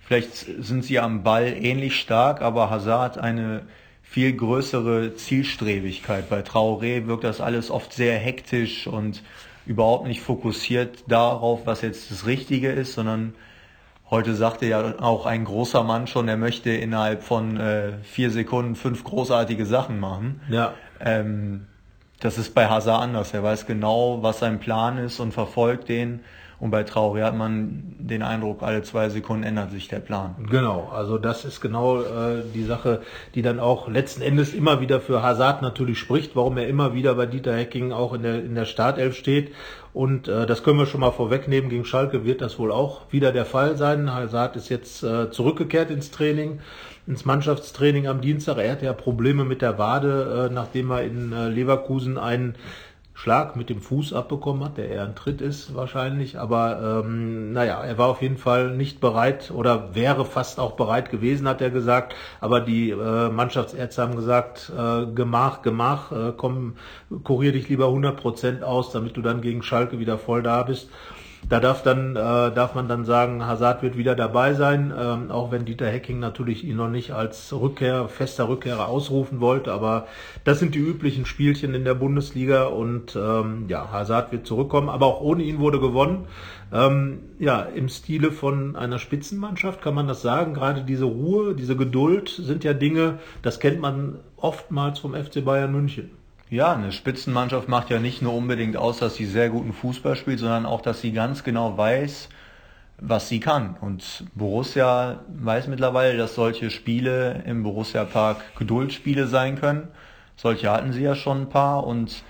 Vielleicht 0.00 0.34
sind 0.64 0.84
sie 0.84 0.98
am 0.98 1.22
Ball 1.22 1.54
ähnlich 1.56 2.00
stark, 2.00 2.42
aber 2.42 2.68
Hazard 2.68 3.16
hat 3.16 3.18
eine 3.18 3.62
viel 4.12 4.34
größere 4.34 5.14
Zielstrebigkeit. 5.14 6.28
Bei 6.28 6.42
Traoré 6.42 7.06
wirkt 7.06 7.24
das 7.24 7.40
alles 7.40 7.70
oft 7.70 7.94
sehr 7.94 8.18
hektisch 8.18 8.86
und 8.86 9.22
überhaupt 9.64 10.06
nicht 10.06 10.20
fokussiert 10.20 11.04
darauf, 11.08 11.64
was 11.64 11.80
jetzt 11.80 12.10
das 12.10 12.26
Richtige 12.26 12.70
ist, 12.70 12.92
sondern 12.92 13.32
heute 14.10 14.34
sagte 14.34 14.66
ja 14.66 15.00
auch 15.00 15.24
ein 15.24 15.46
großer 15.46 15.82
Mann 15.82 16.08
schon, 16.08 16.28
er 16.28 16.36
möchte 16.36 16.68
innerhalb 16.68 17.22
von 17.22 17.56
äh, 17.56 17.92
vier 18.02 18.30
Sekunden 18.30 18.74
fünf 18.76 19.02
großartige 19.02 19.64
Sachen 19.64 19.98
machen. 19.98 20.42
Ja. 20.50 20.74
Ähm, 21.00 21.68
das 22.20 22.36
ist 22.36 22.54
bei 22.54 22.68
Hazard 22.68 23.00
anders. 23.00 23.32
Er 23.32 23.42
weiß 23.42 23.64
genau, 23.64 24.22
was 24.22 24.40
sein 24.40 24.60
Plan 24.60 24.98
ist 24.98 25.20
und 25.20 25.32
verfolgt 25.32 25.88
den 25.88 26.20
Und 26.62 26.70
bei 26.70 26.82
Traoré 26.84 27.24
hat 27.24 27.36
man 27.36 27.96
den 27.98 28.22
Eindruck, 28.22 28.62
alle 28.62 28.82
zwei 28.82 29.08
Sekunden 29.08 29.42
ändert 29.42 29.72
sich 29.72 29.88
der 29.88 29.98
Plan. 29.98 30.36
Genau, 30.48 30.88
also 30.94 31.18
das 31.18 31.44
ist 31.44 31.60
genau 31.60 32.02
äh, 32.02 32.44
die 32.54 32.62
Sache, 32.62 33.00
die 33.34 33.42
dann 33.42 33.58
auch 33.58 33.88
letzten 33.88 34.22
Endes 34.22 34.54
immer 34.54 34.80
wieder 34.80 35.00
für 35.00 35.24
Hazard 35.24 35.60
natürlich 35.60 35.98
spricht, 35.98 36.36
warum 36.36 36.56
er 36.56 36.68
immer 36.68 36.94
wieder 36.94 37.16
bei 37.16 37.26
Dieter 37.26 37.56
Hecking 37.56 37.90
auch 37.90 38.12
in 38.12 38.22
der, 38.22 38.44
in 38.44 38.54
der 38.54 38.66
Startelf 38.66 39.16
steht. 39.16 39.52
Und 39.92 40.28
äh, 40.28 40.46
das 40.46 40.62
können 40.62 40.78
wir 40.78 40.86
schon 40.86 41.00
mal 41.00 41.10
vorwegnehmen, 41.10 41.68
gegen 41.68 41.84
Schalke 41.84 42.24
wird 42.24 42.40
das 42.40 42.60
wohl 42.60 42.70
auch 42.70 43.00
wieder 43.10 43.32
der 43.32 43.44
Fall 43.44 43.76
sein. 43.76 44.14
Hazard 44.14 44.54
ist 44.54 44.68
jetzt 44.68 45.02
äh, 45.02 45.32
zurückgekehrt 45.32 45.90
ins 45.90 46.12
Training 46.12 46.60
ins 47.08 47.24
Mannschaftstraining 47.24 48.06
am 48.06 48.20
Dienstag. 48.20 48.58
Er 48.58 48.70
hatte 48.70 48.84
ja 48.84 48.92
Probleme 48.92 49.44
mit 49.44 49.60
der 49.62 49.78
Wade, 49.78 50.48
äh, 50.48 50.54
nachdem 50.54 50.92
er 50.92 51.02
in 51.02 51.32
äh, 51.32 51.48
Leverkusen 51.48 52.18
einen 52.18 52.54
Schlag 53.14 53.56
mit 53.56 53.68
dem 53.68 53.80
Fuß 53.80 54.14
abbekommen 54.14 54.64
hat, 54.64 54.78
der 54.78 54.88
eher 54.88 55.04
ein 55.04 55.14
Tritt 55.14 55.40
ist 55.40 55.74
wahrscheinlich. 55.74 56.38
Aber 56.38 57.02
ähm, 57.04 57.52
naja, 57.52 57.82
er 57.82 57.98
war 57.98 58.08
auf 58.08 58.22
jeden 58.22 58.38
Fall 58.38 58.74
nicht 58.74 59.00
bereit 59.00 59.50
oder 59.50 59.94
wäre 59.94 60.24
fast 60.24 60.58
auch 60.58 60.72
bereit 60.72 61.10
gewesen, 61.10 61.46
hat 61.46 61.60
er 61.60 61.70
gesagt. 61.70 62.14
Aber 62.40 62.60
die 62.60 62.90
äh, 62.90 63.28
Mannschaftsärzte 63.28 64.02
haben 64.02 64.16
gesagt, 64.16 64.72
äh, 64.76 65.06
gemach, 65.06 65.62
gemach, 65.62 66.10
äh, 66.10 66.32
komm, 66.36 66.74
kurier 67.22 67.52
dich 67.52 67.68
lieber 67.68 67.86
100 67.86 68.16
Prozent 68.16 68.64
aus, 68.64 68.92
damit 68.92 69.16
du 69.16 69.22
dann 69.22 69.42
gegen 69.42 69.62
Schalke 69.62 69.98
wieder 69.98 70.18
voll 70.18 70.42
da 70.42 70.62
bist. 70.62 70.88
Da 71.48 71.60
darf 71.60 71.82
dann 71.82 72.16
äh, 72.16 72.52
darf 72.54 72.74
man 72.74 72.88
dann 72.88 73.04
sagen, 73.04 73.44
Hazard 73.46 73.82
wird 73.82 73.96
wieder 73.96 74.14
dabei 74.14 74.54
sein, 74.54 74.92
ähm, 74.96 75.30
auch 75.30 75.50
wenn 75.50 75.64
Dieter 75.64 75.86
Hecking 75.86 76.18
natürlich 76.20 76.64
ihn 76.64 76.76
noch 76.76 76.88
nicht 76.88 77.10
als 77.10 77.52
Rückkehr, 77.52 78.08
fester 78.08 78.48
Rückkehrer 78.48 78.88
ausrufen 78.88 79.40
wollte. 79.40 79.72
Aber 79.72 80.06
das 80.44 80.60
sind 80.60 80.74
die 80.74 80.78
üblichen 80.78 81.26
Spielchen 81.26 81.74
in 81.74 81.84
der 81.84 81.94
Bundesliga 81.94 82.64
und 82.64 83.16
ähm, 83.16 83.66
ja, 83.68 83.90
Hazard 83.90 84.32
wird 84.32 84.46
zurückkommen. 84.46 84.88
Aber 84.88 85.06
auch 85.06 85.20
ohne 85.20 85.42
ihn 85.42 85.58
wurde 85.58 85.80
gewonnen. 85.80 86.26
Ähm, 86.72 87.20
ja, 87.38 87.60
im 87.60 87.88
Stile 87.88 88.32
von 88.32 88.76
einer 88.76 88.98
Spitzenmannschaft 88.98 89.82
kann 89.82 89.94
man 89.94 90.08
das 90.08 90.22
sagen. 90.22 90.54
Gerade 90.54 90.84
diese 90.84 91.04
Ruhe, 91.04 91.54
diese 91.54 91.76
Geduld 91.76 92.30
sind 92.30 92.64
ja 92.64 92.72
Dinge, 92.72 93.18
das 93.42 93.60
kennt 93.60 93.80
man 93.80 94.20
oftmals 94.36 94.98
vom 95.00 95.14
FC 95.14 95.44
Bayern 95.44 95.72
München. 95.72 96.10
Ja, 96.52 96.74
eine 96.74 96.92
Spitzenmannschaft 96.92 97.66
macht 97.70 97.88
ja 97.88 97.98
nicht 97.98 98.20
nur 98.20 98.34
unbedingt 98.34 98.76
aus, 98.76 98.98
dass 98.98 99.14
sie 99.14 99.24
sehr 99.24 99.48
guten 99.48 99.72
Fußball 99.72 100.16
spielt, 100.16 100.38
sondern 100.38 100.66
auch, 100.66 100.82
dass 100.82 101.00
sie 101.00 101.10
ganz 101.10 101.44
genau 101.44 101.78
weiß, 101.78 102.28
was 102.98 103.30
sie 103.30 103.40
kann. 103.40 103.74
Und 103.80 104.24
Borussia 104.34 105.20
weiß 105.28 105.68
mittlerweile, 105.68 106.18
dass 106.18 106.34
solche 106.34 106.68
Spiele 106.68 107.42
im 107.46 107.62
Borussia 107.62 108.04
Park 108.04 108.42
Geduldsspiele 108.58 109.28
sein 109.28 109.58
können. 109.58 109.88
Solche 110.36 110.70
hatten 110.70 110.92
sie 110.92 111.00
ja 111.00 111.14
schon 111.14 111.40
ein 111.40 111.48
paar 111.48 111.86
und 111.86 112.22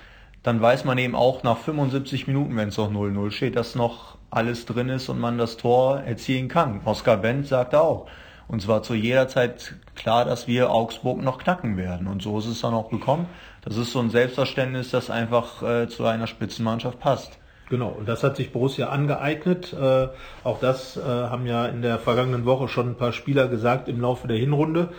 dann 0.44 0.62
weiß 0.62 0.84
man 0.84 0.98
eben 0.98 1.16
auch 1.16 1.42
nach 1.42 1.58
75 1.58 2.28
Minuten, 2.28 2.54
wenn 2.54 2.68
es 2.68 2.76
noch 2.76 2.92
0-0 2.92 3.32
steht, 3.32 3.56
dass 3.56 3.74
noch 3.74 4.18
alles 4.30 4.66
drin 4.66 4.88
ist 4.88 5.08
und 5.08 5.18
man 5.18 5.36
das 5.36 5.56
Tor 5.56 5.98
erzielen 5.98 6.46
kann. 6.46 6.80
Oskar 6.84 7.24
Wendt 7.24 7.48
sagt 7.48 7.74
auch, 7.74 8.06
und 8.46 8.60
zwar 8.60 8.82
zu 8.82 8.94
jeder 8.94 9.28
Zeit 9.28 9.74
klar, 9.94 10.24
dass 10.24 10.46
wir 10.46 10.70
Augsburg 10.70 11.22
noch 11.22 11.38
knacken 11.38 11.76
werden. 11.76 12.06
Und 12.06 12.22
so 12.22 12.38
ist 12.38 12.46
es 12.46 12.60
dann 12.60 12.74
auch 12.74 12.90
gekommen. 12.90 13.26
Das 13.62 13.76
ist 13.76 13.92
so 13.92 14.00
ein 14.00 14.10
Selbstverständnis, 14.10 14.90
das 14.90 15.08
einfach 15.08 15.62
äh, 15.62 15.88
zu 15.88 16.04
einer 16.04 16.26
Spitzenmannschaft 16.26 16.98
passt. 16.98 17.38
Genau, 17.70 17.88
und 17.88 18.06
das 18.06 18.22
hat 18.22 18.36
sich 18.36 18.52
Borussia 18.52 18.88
angeeignet. 18.88 19.72
Äh, 19.72 20.08
auch 20.44 20.60
das 20.60 20.96
äh, 20.96 21.00
haben 21.00 21.46
ja 21.46 21.66
in 21.66 21.80
der 21.80 21.98
vergangenen 21.98 22.44
Woche 22.44 22.68
schon 22.68 22.90
ein 22.90 22.96
paar 22.96 23.12
Spieler 23.12 23.48
gesagt 23.48 23.88
im 23.88 24.00
Laufe 24.00 24.28
der 24.28 24.36
Hinrunde 24.36 24.90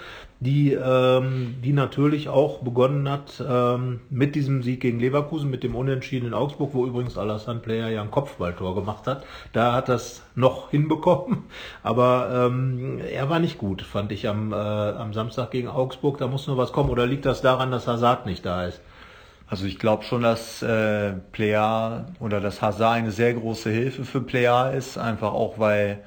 die, 0.44 0.74
ähm, 0.74 1.56
die 1.64 1.74
natürlich 1.74 2.30
auch 2.30 2.60
begonnen 2.60 3.10
hat 3.10 3.44
ähm, 3.48 4.02
mit 4.10 4.36
diesem 4.36 4.62
Sieg 4.64 4.82
gegen 4.82 5.00
Leverkusen, 5.00 5.50
mit 5.50 5.64
dem 5.64 5.76
Unentschieden 5.76 6.28
in 6.28 6.34
Augsburg, 6.34 6.72
wo 6.74 6.86
übrigens 6.86 7.18
Alassane 7.18 7.60
Player 7.60 7.90
ja 7.90 8.02
ein 8.02 8.12
Kopfballtor 8.12 8.76
gemacht 8.76 9.08
hat. 9.08 9.26
Da 9.54 9.74
hat 9.74 9.90
das 9.90 10.24
noch 10.36 10.70
hinbekommen, 10.72 11.44
aber 11.82 12.48
ähm, 12.48 13.00
er 13.00 13.30
war 13.30 13.40
nicht 13.40 13.58
gut, 13.58 13.82
fand 13.82 14.12
ich 14.12 14.28
am, 14.28 14.54
äh, 14.54 14.56
am 14.56 15.14
Samstag 15.14 15.52
gegen 15.52 15.68
Augsburg. 15.68 16.18
Da 16.18 16.28
muss 16.28 16.48
nur 16.48 16.58
was 16.58 16.72
kommen. 16.72 16.90
Oder 16.90 17.06
liegt 17.06 17.26
das 17.26 17.42
daran, 17.42 17.72
dass 17.72 17.88
Hazard 17.88 18.26
nicht 18.26 18.46
da 18.46 18.66
ist? 18.66 18.82
Also 19.48 19.66
ich 19.66 19.78
glaube 19.78 20.04
schon, 20.04 20.24
dass 20.24 20.62
äh, 20.64 21.14
Player 21.32 22.08
oder 22.20 22.40
dass 22.42 22.62
Hazard 22.62 22.96
eine 22.96 23.12
sehr 23.12 23.34
große 23.34 23.70
Hilfe 23.70 24.04
für 24.04 24.22
Player 24.22 24.74
ist, 24.74 24.98
einfach 24.98 25.34
auch 25.34 25.60
weil 25.60 26.04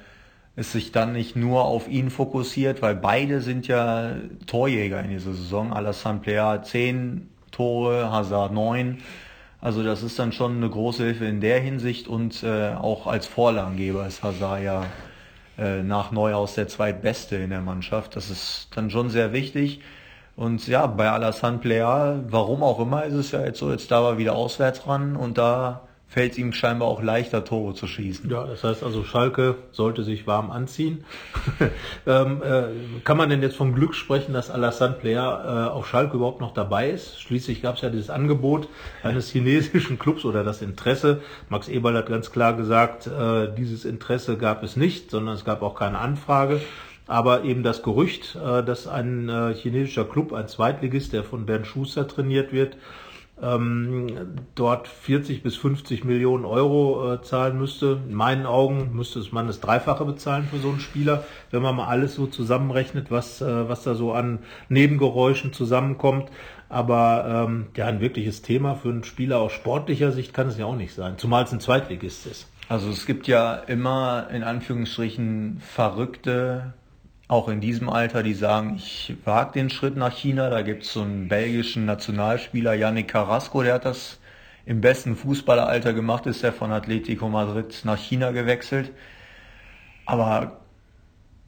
es 0.57 0.71
sich 0.71 0.91
dann 0.91 1.13
nicht 1.13 1.35
nur 1.35 1.65
auf 1.65 1.87
ihn 1.87 2.09
fokussiert, 2.09 2.81
weil 2.81 2.95
beide 2.95 3.41
sind 3.41 3.67
ja 3.67 4.15
Torjäger 4.47 4.99
in 5.01 5.11
dieser 5.11 5.33
Saison. 5.33 5.71
Alassane 5.71 6.19
Plea 6.19 6.63
10 6.63 7.29
Tore, 7.51 8.11
Hazard 8.11 8.53
9. 8.53 8.97
Also 9.61 9.83
das 9.83 10.01
ist 10.01 10.17
dann 10.17 10.31
schon 10.31 10.57
eine 10.57 10.69
große 10.69 11.03
Hilfe 11.03 11.25
in 11.25 11.41
der 11.41 11.59
Hinsicht 11.59 12.07
und 12.07 12.41
äh, 12.41 12.73
auch 12.73 13.05
als 13.05 13.27
Vorlagengeber 13.27 14.07
ist 14.07 14.23
Hazard 14.23 14.63
ja 14.63 14.85
äh, 15.59 15.83
nach 15.83 16.11
Neuhaus 16.11 16.55
der 16.55 16.67
zweitbeste 16.67 17.35
in 17.35 17.51
der 17.51 17.61
Mannschaft. 17.61 18.15
Das 18.15 18.31
ist 18.31 18.69
dann 18.75 18.89
schon 18.89 19.11
sehr 19.11 19.33
wichtig. 19.33 19.81
Und 20.35 20.67
ja, 20.67 20.87
bei 20.87 21.09
Alassane 21.11 21.59
Plea, 21.59 22.19
warum 22.29 22.63
auch 22.63 22.79
immer, 22.79 23.03
ist 23.05 23.13
es 23.13 23.31
ja 23.31 23.45
jetzt 23.45 23.59
so, 23.59 23.71
jetzt 23.71 23.91
da 23.91 24.03
war 24.03 24.17
wieder 24.17 24.35
auswärts 24.35 24.87
ran 24.87 25.15
und 25.15 25.37
da 25.37 25.86
fällt 26.09 26.37
ihm 26.37 26.53
scheinbar 26.53 26.87
auch 26.87 27.01
leichter, 27.01 27.43
Tore 27.43 27.73
zu 27.73 27.85
schießen. 27.85 28.29
Ja, 28.29 28.45
das 28.45 28.63
heißt 28.63 28.81
also, 28.81 29.03
Schalke 29.03 29.55
sollte 29.71 30.03
sich 30.03 30.25
warm 30.25 30.51
anziehen. 30.51 31.03
ähm, 32.07 32.41
äh, 32.41 33.01
kann 33.03 33.17
man 33.17 33.29
denn 33.29 33.41
jetzt 33.41 33.57
vom 33.57 33.73
Glück 33.73 33.93
sprechen, 33.93 34.33
dass 34.33 34.49
Alassane 34.49 34.93
Player 34.93 35.67
äh, 35.67 35.69
auf 35.69 35.87
Schalke 35.87 36.15
überhaupt 36.15 36.39
noch 36.39 36.53
dabei 36.53 36.89
ist? 36.89 37.21
Schließlich 37.21 37.61
gab 37.61 37.75
es 37.75 37.81
ja 37.81 37.89
dieses 37.89 38.09
Angebot 38.09 38.69
eines 39.03 39.29
chinesischen 39.31 39.99
Clubs 39.99 40.23
oder 40.23 40.45
das 40.45 40.61
Interesse. 40.61 41.21
Max 41.49 41.67
Eberl 41.67 41.97
hat 41.97 42.07
ganz 42.07 42.31
klar 42.31 42.55
gesagt, 42.55 43.07
äh, 43.07 43.53
dieses 43.55 43.83
Interesse 43.83 44.37
gab 44.37 44.63
es 44.63 44.77
nicht, 44.77 45.11
sondern 45.11 45.35
es 45.35 45.43
gab 45.43 45.61
auch 45.61 45.75
keine 45.75 45.99
Anfrage. 45.99 46.61
Aber 47.05 47.43
eben 47.43 47.63
das 47.63 47.83
Gerücht, 47.83 48.35
äh, 48.35 48.63
dass 48.63 48.87
ein 48.87 49.27
äh, 49.27 49.53
chinesischer 49.53 50.05
Club, 50.05 50.31
ein 50.33 50.47
Zweitligist, 50.47 51.11
der 51.11 51.23
von 51.23 51.45
Bernd 51.45 51.67
Schuster 51.67 52.07
trainiert 52.07 52.53
wird, 52.53 52.77
ähm, 53.41 54.35
dort 54.55 54.87
40 54.87 55.43
bis 55.43 55.55
50 55.55 56.03
Millionen 56.03 56.45
Euro 56.45 57.13
äh, 57.13 57.21
zahlen 57.21 57.57
müsste. 57.57 57.99
In 58.07 58.15
meinen 58.15 58.45
Augen 58.45 58.91
müsste 58.93 59.21
man 59.31 59.47
das 59.47 59.59
Dreifache 59.59 60.05
bezahlen 60.05 60.47
für 60.49 60.57
so 60.57 60.69
einen 60.69 60.79
Spieler, 60.79 61.23
wenn 61.51 61.61
man 61.61 61.75
mal 61.75 61.87
alles 61.87 62.15
so 62.15 62.27
zusammenrechnet, 62.27 63.11
was, 63.11 63.41
äh, 63.41 63.69
was 63.69 63.83
da 63.83 63.95
so 63.95 64.13
an 64.13 64.39
Nebengeräuschen 64.69 65.53
zusammenkommt. 65.53 66.29
Aber 66.69 67.45
ähm, 67.47 67.67
ja, 67.75 67.85
ein 67.85 68.01
wirkliches 68.01 68.41
Thema 68.41 68.75
für 68.75 68.89
einen 68.89 69.03
Spieler 69.03 69.39
aus 69.39 69.53
sportlicher 69.53 70.11
Sicht 70.11 70.33
kann 70.33 70.47
es 70.47 70.57
ja 70.57 70.65
auch 70.65 70.75
nicht 70.75 70.93
sein, 70.93 71.17
zumal 71.17 71.43
es 71.43 71.53
ein 71.53 71.61
Zweitligist 71.61 72.25
ist. 72.25 72.47
Also 72.69 72.89
es 72.89 73.05
gibt 73.05 73.27
ja 73.27 73.55
immer 73.55 74.27
in 74.31 74.43
Anführungsstrichen 74.43 75.61
verrückte 75.61 76.73
auch 77.27 77.49
in 77.49 77.59
diesem 77.59 77.89
Alter, 77.89 78.23
die 78.23 78.33
sagen, 78.33 78.75
ich 78.77 79.15
wage 79.25 79.53
den 79.53 79.69
Schritt 79.69 79.97
nach 79.97 80.13
China. 80.13 80.49
Da 80.49 80.61
gibt 80.61 80.83
es 80.83 80.93
so 80.93 81.01
einen 81.01 81.27
belgischen 81.27 81.85
Nationalspieler, 81.85 82.73
Yannick 82.73 83.09
Carrasco, 83.09 83.63
der 83.63 83.75
hat 83.75 83.85
das 83.85 84.19
im 84.65 84.81
besten 84.81 85.15
Fußballeralter 85.15 85.93
gemacht, 85.93 86.25
ist 86.25 86.43
er 86.43 86.53
von 86.53 86.71
Atletico 86.71 87.29
Madrid 87.29 87.81
nach 87.83 87.97
China 87.97 88.31
gewechselt. 88.31 88.91
Aber 90.05 90.61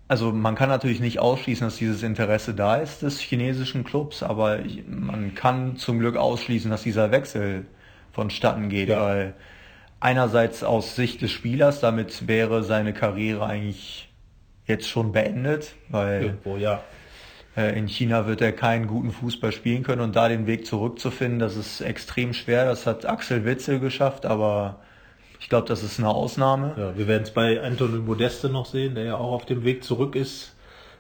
also 0.09 0.31
man 0.31 0.55
kann 0.55 0.69
natürlich 0.69 0.99
nicht 0.99 1.19
ausschließen, 1.19 1.67
dass 1.67 1.77
dieses 1.77 2.03
Interesse 2.03 2.53
da 2.53 2.77
ist 2.77 3.03
des 3.03 3.19
chinesischen 3.19 3.83
Clubs, 3.83 4.23
aber 4.23 4.59
man 4.87 5.35
kann 5.35 5.77
zum 5.77 5.99
Glück 5.99 6.17
ausschließen, 6.17 6.71
dass 6.71 6.83
dieser 6.83 7.11
Wechsel 7.11 7.67
vonstatten 8.11 8.69
geht, 8.69 8.89
ja. 8.89 9.01
weil 9.01 9.33
einerseits 9.99 10.63
aus 10.63 10.95
Sicht 10.95 11.21
des 11.21 11.31
Spielers, 11.31 11.79
damit 11.79 12.27
wäre 12.27 12.63
seine 12.63 12.93
Karriere 12.93 13.45
eigentlich 13.45 14.08
jetzt 14.69 14.87
schon 14.87 15.11
beendet, 15.11 15.73
weil 15.89 16.23
Irgendwo, 16.23 16.57
ja. 16.57 16.81
Äh, 17.57 17.77
in 17.77 17.87
China 17.87 18.27
wird 18.27 18.41
er 18.41 18.51
keinen 18.51 18.87
guten 18.87 19.11
Fußball 19.11 19.51
spielen 19.51 19.83
können 19.83 20.01
und 20.01 20.15
da 20.15 20.29
den 20.29 20.47
Weg 20.47 20.65
zurückzufinden, 20.65 21.39
das 21.39 21.57
ist 21.57 21.81
extrem 21.81 22.33
schwer. 22.33 22.65
Das 22.65 22.85
hat 22.85 23.05
Axel 23.05 23.43
Witzel 23.45 23.79
geschafft, 23.79 24.25
aber 24.25 24.79
ich 25.39 25.49
glaube, 25.49 25.67
das 25.67 25.83
ist 25.83 25.99
eine 25.99 26.09
Ausnahme. 26.09 26.75
Ja, 26.77 26.97
wir 26.97 27.07
werden 27.07 27.23
es 27.23 27.31
bei 27.31 27.61
Anthony 27.61 27.99
Modeste 27.99 28.49
noch 28.49 28.65
sehen, 28.65 28.95
der 28.95 29.03
ja 29.03 29.15
auch 29.15 29.31
auf 29.31 29.45
dem 29.45 29.63
Weg 29.63 29.83
zurück 29.83 30.15
ist 30.15 30.55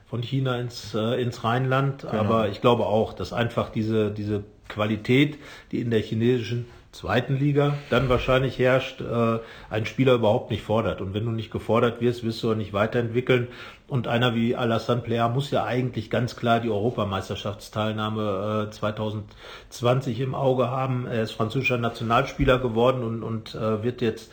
von 0.09 0.21
China 0.23 0.59
ins, 0.59 0.95
äh, 0.95 1.21
ins 1.21 1.43
Rheinland. 1.43 2.01
Genau. 2.01 2.13
Aber 2.13 2.49
ich 2.49 2.61
glaube 2.61 2.87
auch, 2.87 3.13
dass 3.13 3.31
einfach 3.31 3.69
diese, 3.69 4.11
diese 4.11 4.43
Qualität, 4.67 5.37
die 5.71 5.81
in 5.81 5.91
der 5.91 6.01
chinesischen 6.01 6.65
zweiten 6.91 7.37
Liga 7.37 7.75
dann 7.89 8.09
wahrscheinlich 8.09 8.57
herrscht, 8.57 9.01
äh, 9.01 9.39
ein 9.69 9.85
Spieler 9.85 10.15
überhaupt 10.15 10.49
nicht 10.51 10.63
fordert. 10.63 11.01
Und 11.01 11.13
wenn 11.13 11.25
du 11.25 11.31
nicht 11.31 11.51
gefordert 11.51 12.01
wirst, 12.01 12.23
wirst 12.23 12.41
du 12.41 12.51
auch 12.51 12.55
nicht 12.55 12.73
weiterentwickeln. 12.73 13.47
Und 13.87 14.07
einer 14.07 14.35
wie 14.35 14.55
Alassane 14.55 15.01
Player 15.01 15.29
muss 15.29 15.51
ja 15.51 15.65
eigentlich 15.65 16.09
ganz 16.09 16.35
klar 16.35 16.59
die 16.59 16.69
Europameisterschaftsteilnahme 16.69 18.67
äh, 18.67 18.71
2020 18.71 20.19
im 20.19 20.35
Auge 20.35 20.69
haben. 20.69 21.05
Er 21.07 21.23
ist 21.23 21.31
französischer 21.31 21.77
Nationalspieler 21.77 22.59
geworden 22.59 23.03
und, 23.03 23.23
und 23.23 23.55
äh, 23.55 23.83
wird 23.83 24.01
jetzt 24.01 24.31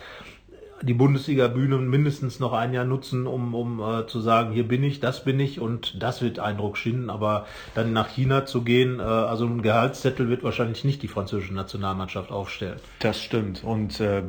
die 0.82 0.94
Bundesliga-Bühne 0.94 1.78
mindestens 1.78 2.40
noch 2.40 2.52
ein 2.52 2.72
Jahr 2.72 2.84
nutzen, 2.84 3.26
um, 3.26 3.54
um 3.54 3.80
äh, 3.80 4.06
zu 4.06 4.20
sagen, 4.20 4.52
hier 4.52 4.66
bin 4.66 4.82
ich, 4.84 5.00
das 5.00 5.24
bin 5.24 5.40
ich 5.40 5.60
und 5.60 6.02
das 6.02 6.22
wird 6.22 6.38
Eindruck 6.38 6.76
schinden. 6.76 7.10
Aber 7.10 7.46
dann 7.74 7.92
nach 7.92 8.08
China 8.08 8.46
zu 8.46 8.62
gehen, 8.62 9.00
äh, 9.00 9.02
also 9.02 9.46
ein 9.46 9.62
Gehaltszettel 9.62 10.28
wird 10.28 10.42
wahrscheinlich 10.44 10.84
nicht 10.84 11.02
die 11.02 11.08
französische 11.08 11.54
Nationalmannschaft 11.54 12.30
aufstellen. 12.30 12.78
Das 12.98 13.22
stimmt. 13.22 13.64
Und 13.64 14.00
äh, 14.00 14.22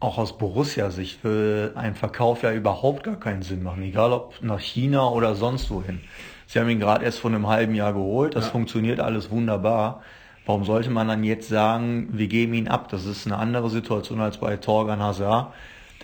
auch 0.00 0.18
aus 0.18 0.36
Borussia-Sicht 0.38 1.24
würde 1.24 1.72
ein 1.74 1.94
Verkauf 1.94 2.42
ja 2.42 2.52
überhaupt 2.52 3.04
gar 3.04 3.16
keinen 3.16 3.42
Sinn 3.42 3.62
machen, 3.62 3.82
egal 3.82 4.12
ob 4.12 4.42
nach 4.42 4.60
China 4.60 5.08
oder 5.08 5.34
sonst 5.34 5.70
wohin. 5.70 6.00
Sie 6.46 6.60
haben 6.60 6.68
ihn 6.68 6.80
gerade 6.80 7.04
erst 7.04 7.18
vor 7.18 7.30
einem 7.30 7.46
halben 7.48 7.74
Jahr 7.74 7.92
geholt, 7.92 8.36
das 8.36 8.46
ja. 8.46 8.50
funktioniert 8.52 9.00
alles 9.00 9.30
wunderbar. 9.30 10.02
Warum 10.46 10.64
sollte 10.64 10.90
man 10.90 11.08
dann 11.08 11.24
jetzt 11.24 11.48
sagen, 11.48 12.08
wir 12.12 12.28
geben 12.28 12.54
ihn 12.54 12.68
ab? 12.68 12.88
Das 12.88 13.04
ist 13.04 13.26
eine 13.26 13.36
andere 13.36 13.68
Situation 13.68 14.20
als 14.20 14.38
bei 14.38 14.56
Torgan 14.56 15.00
Hazard, 15.00 15.52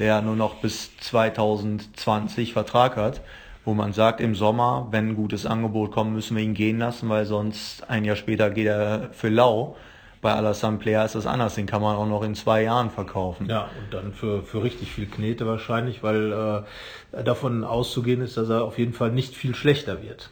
der 0.01 0.21
nur 0.21 0.35
noch 0.35 0.57
bis 0.57 0.97
2020 0.99 2.53
Vertrag 2.53 2.97
hat, 2.97 3.21
wo 3.65 3.73
man 3.73 3.93
sagt, 3.93 4.21
im 4.21 4.35
Sommer, 4.35 4.89
wenn 4.91 5.11
ein 5.11 5.15
gutes 5.15 5.47
Angebot 5.47 5.93
kommt, 5.93 6.13
müssen 6.13 6.37
wir 6.37 6.43
ihn 6.43 6.55
gehen 6.55 6.81
lassen, 6.81 7.09
weil 7.09 7.25
sonst 7.25 7.89
ein 7.89 8.05
Jahr 8.05 8.17
später 8.17 8.51
geht 8.51 8.67
er 8.67 9.11
für 9.13 9.29
lau. 9.29 9.77
Bei 10.21 10.33
Alassane 10.33 10.79
Player 10.79 11.05
ist 11.05 11.15
das 11.15 11.27
anders, 11.27 11.55
den 11.55 11.67
kann 11.67 11.81
man 11.81 11.95
auch 11.97 12.07
noch 12.07 12.25
in 12.25 12.35
zwei 12.35 12.65
Jahren 12.65 12.91
verkaufen. 12.91 13.49
Ja, 13.49 13.71
und 13.79 13.95
dann 13.95 14.13
für, 14.13 14.43
für 14.43 14.65
richtig 14.65 14.91
viel 14.91 15.07
Knete 15.07 15.47
wahrscheinlich, 15.47 16.03
weil 16.03 16.65
äh, 17.13 17.23
davon 17.23 17.63
auszugehen 17.63 18.21
ist, 18.23 18.37
dass 18.37 18.49
er 18.49 18.65
auf 18.65 18.77
jeden 18.77 18.93
Fall 18.93 19.13
nicht 19.13 19.37
viel 19.37 19.55
schlechter 19.55 20.03
wird. 20.03 20.31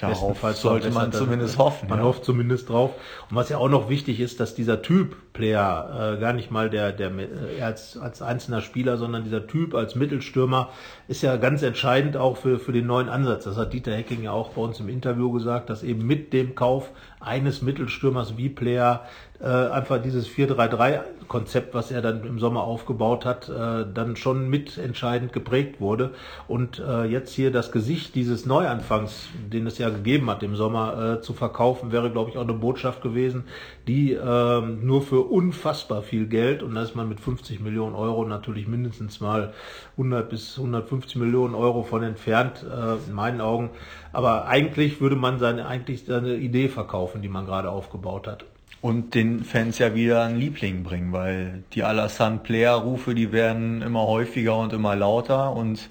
Darauf 0.00 0.40
sollte 0.54 0.90
man 0.90 1.12
zumindest 1.12 1.58
hoffen. 1.58 1.88
Man 1.88 1.98
ja. 1.98 2.04
hofft 2.04 2.24
zumindest 2.24 2.70
drauf. 2.70 2.92
Und 3.28 3.36
was 3.36 3.50
ja 3.50 3.58
auch 3.58 3.68
noch 3.68 3.90
wichtig 3.90 4.20
ist, 4.20 4.40
dass 4.40 4.54
dieser 4.54 4.80
Typ 4.80 5.16
Player, 5.34 6.14
äh, 6.16 6.20
gar 6.20 6.32
nicht 6.32 6.50
mal 6.50 6.70
der, 6.70 6.92
der 6.92 7.10
äh, 7.10 7.60
als, 7.62 7.98
als 7.98 8.22
einzelner 8.22 8.62
Spieler, 8.62 8.96
sondern 8.96 9.24
dieser 9.24 9.46
Typ 9.46 9.74
als 9.74 9.94
Mittelstürmer 9.94 10.70
ist 11.08 11.22
ja 11.22 11.36
ganz 11.36 11.62
entscheidend 11.62 12.16
auch 12.16 12.38
für, 12.38 12.58
für 12.58 12.72
den 12.72 12.86
neuen 12.86 13.08
Ansatz. 13.08 13.44
Das 13.44 13.56
hat 13.56 13.72
Dieter 13.72 13.92
Hecking 13.92 14.22
ja 14.22 14.32
auch 14.32 14.50
bei 14.50 14.62
uns 14.62 14.80
im 14.80 14.88
Interview 14.88 15.30
gesagt, 15.30 15.68
dass 15.68 15.82
eben 15.82 16.06
mit 16.06 16.32
dem 16.32 16.54
Kauf 16.54 16.90
eines 17.22 17.62
Mittelstürmers 17.62 18.36
wie 18.36 18.48
Player 18.48 19.04
äh, 19.42 19.46
einfach 19.46 20.00
dieses 20.00 20.28
4-3-3-Konzept, 20.28 21.74
was 21.74 21.90
er 21.90 22.00
dann 22.00 22.24
im 22.24 22.38
Sommer 22.38 22.62
aufgebaut 22.62 23.24
hat, 23.24 23.48
äh, 23.48 23.84
dann 23.92 24.14
schon 24.14 24.48
mitentscheidend 24.48 25.32
geprägt 25.32 25.80
wurde. 25.80 26.10
Und 26.46 26.78
äh, 26.78 27.04
jetzt 27.04 27.32
hier 27.32 27.50
das 27.50 27.72
Gesicht 27.72 28.14
dieses 28.14 28.46
Neuanfangs, 28.46 29.28
den 29.52 29.66
es 29.66 29.78
ja 29.78 29.88
gegeben 29.88 30.30
hat 30.30 30.44
im 30.44 30.54
Sommer, 30.54 31.16
äh, 31.18 31.20
zu 31.22 31.32
verkaufen, 31.32 31.90
wäre, 31.90 32.10
glaube 32.10 32.30
ich, 32.30 32.38
auch 32.38 32.42
eine 32.42 32.52
Botschaft 32.52 33.02
gewesen, 33.02 33.44
die 33.88 34.12
äh, 34.12 34.60
nur 34.60 35.02
für 35.02 35.22
unfassbar 35.22 36.02
viel 36.02 36.26
Geld, 36.26 36.62
und 36.62 36.76
da 36.76 36.82
ist 36.82 36.94
man 36.94 37.08
mit 37.08 37.18
50 37.18 37.60
Millionen 37.60 37.96
Euro 37.96 38.24
natürlich 38.24 38.68
mindestens 38.68 39.20
mal 39.20 39.52
100 39.96 40.28
bis 40.30 40.56
150 40.56 41.16
Millionen 41.16 41.56
Euro 41.56 41.82
von 41.82 42.04
entfernt, 42.04 42.64
äh, 42.64 43.08
in 43.08 43.14
meinen 43.14 43.40
Augen. 43.40 43.70
Aber 44.12 44.46
eigentlich 44.46 45.00
würde 45.00 45.16
man 45.16 45.40
seine, 45.40 45.66
eigentlich 45.66 46.04
seine 46.04 46.36
Idee 46.36 46.68
verkaufen, 46.68 47.11
die 47.20 47.28
man 47.28 47.44
gerade 47.44 47.70
aufgebaut 47.70 48.26
hat. 48.26 48.44
Und 48.80 49.14
den 49.14 49.44
Fans 49.44 49.78
ja 49.78 49.94
wieder 49.94 50.24
einen 50.24 50.38
Liebling 50.38 50.82
bringen, 50.82 51.12
weil 51.12 51.62
die 51.74 51.84
Alassane 51.84 52.38
Player 52.38 52.74
Rufe, 52.74 53.14
die 53.14 53.30
werden 53.30 53.82
immer 53.82 54.06
häufiger 54.06 54.56
und 54.56 54.72
immer 54.72 54.96
lauter 54.96 55.52
und 55.52 55.90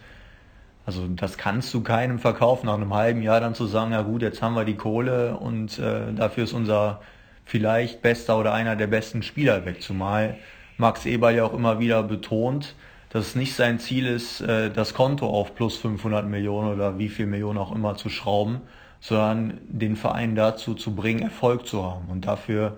also 0.85 1.07
das 1.07 1.37
kannst 1.37 1.73
du 1.73 1.81
keinem 1.81 2.19
verkaufen, 2.19 2.65
nach 2.65 2.73
einem 2.73 2.93
halben 2.93 3.21
Jahr 3.21 3.39
dann 3.39 3.53
zu 3.53 3.67
sagen, 3.67 3.91
ja 3.91 4.01
gut, 4.01 4.23
jetzt 4.23 4.41
haben 4.41 4.55
wir 4.55 4.65
die 4.65 4.75
Kohle 4.75 5.37
und 5.37 5.77
äh, 5.77 6.11
dafür 6.13 6.45
ist 6.45 6.53
unser 6.53 7.01
vielleicht 7.45 8.01
bester 8.01 8.39
oder 8.39 8.53
einer 8.53 8.75
der 8.75 8.87
besten 8.87 9.23
Spieler 9.23 9.65
weg. 9.65 9.81
Zumal 9.81 10.37
Max 10.77 11.05
Eberl 11.05 11.35
ja 11.35 11.45
auch 11.45 11.53
immer 11.53 11.79
wieder 11.79 12.01
betont, 12.01 12.75
dass 13.09 13.27
es 13.27 13.35
nicht 13.35 13.55
sein 13.55 13.77
Ziel 13.77 14.07
ist, 14.07 14.41
äh, 14.41 14.71
das 14.71 14.93
Konto 14.93 15.27
auf 15.27 15.53
plus 15.53 15.77
500 15.77 16.25
Millionen 16.25 16.73
oder 16.73 16.97
wie 16.97 17.09
viel 17.09 17.27
Millionen 17.27 17.59
auch 17.59 17.73
immer 17.73 17.95
zu 17.95 18.09
schrauben, 18.09 18.61
sondern 19.01 19.59
den 19.67 19.97
Verein 19.97 20.35
dazu 20.35 20.75
zu 20.75 20.95
bringen, 20.95 21.23
Erfolg 21.23 21.67
zu 21.67 21.83
haben. 21.83 22.07
Und 22.09 22.25
dafür 22.25 22.77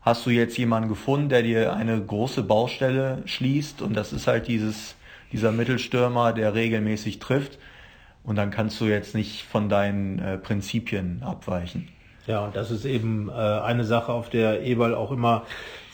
hast 0.00 0.26
du 0.26 0.30
jetzt 0.30 0.56
jemanden 0.58 0.88
gefunden, 0.88 1.28
der 1.28 1.42
dir 1.42 1.74
eine 1.74 2.00
große 2.00 2.42
Baustelle 2.42 3.22
schließt 3.26 3.82
und 3.82 3.94
das 3.94 4.12
ist 4.12 4.26
halt 4.26 4.48
dieses, 4.48 4.96
dieser 5.30 5.52
Mittelstürmer, 5.52 6.32
der 6.32 6.54
regelmäßig 6.54 7.20
trifft. 7.20 7.58
Und 8.24 8.36
dann 8.36 8.50
kannst 8.50 8.80
du 8.80 8.86
jetzt 8.86 9.14
nicht 9.14 9.44
von 9.44 9.68
deinen 9.68 10.18
äh, 10.18 10.38
Prinzipien 10.38 11.22
abweichen. 11.22 11.88
Ja, 12.26 12.44
und 12.44 12.56
das 12.56 12.70
ist 12.70 12.84
eben 12.84 13.30
äh, 13.30 13.32
eine 13.32 13.84
Sache, 13.84 14.12
auf 14.12 14.28
der 14.28 14.62
Eberl 14.62 14.94
auch 14.94 15.12
immer 15.12 15.44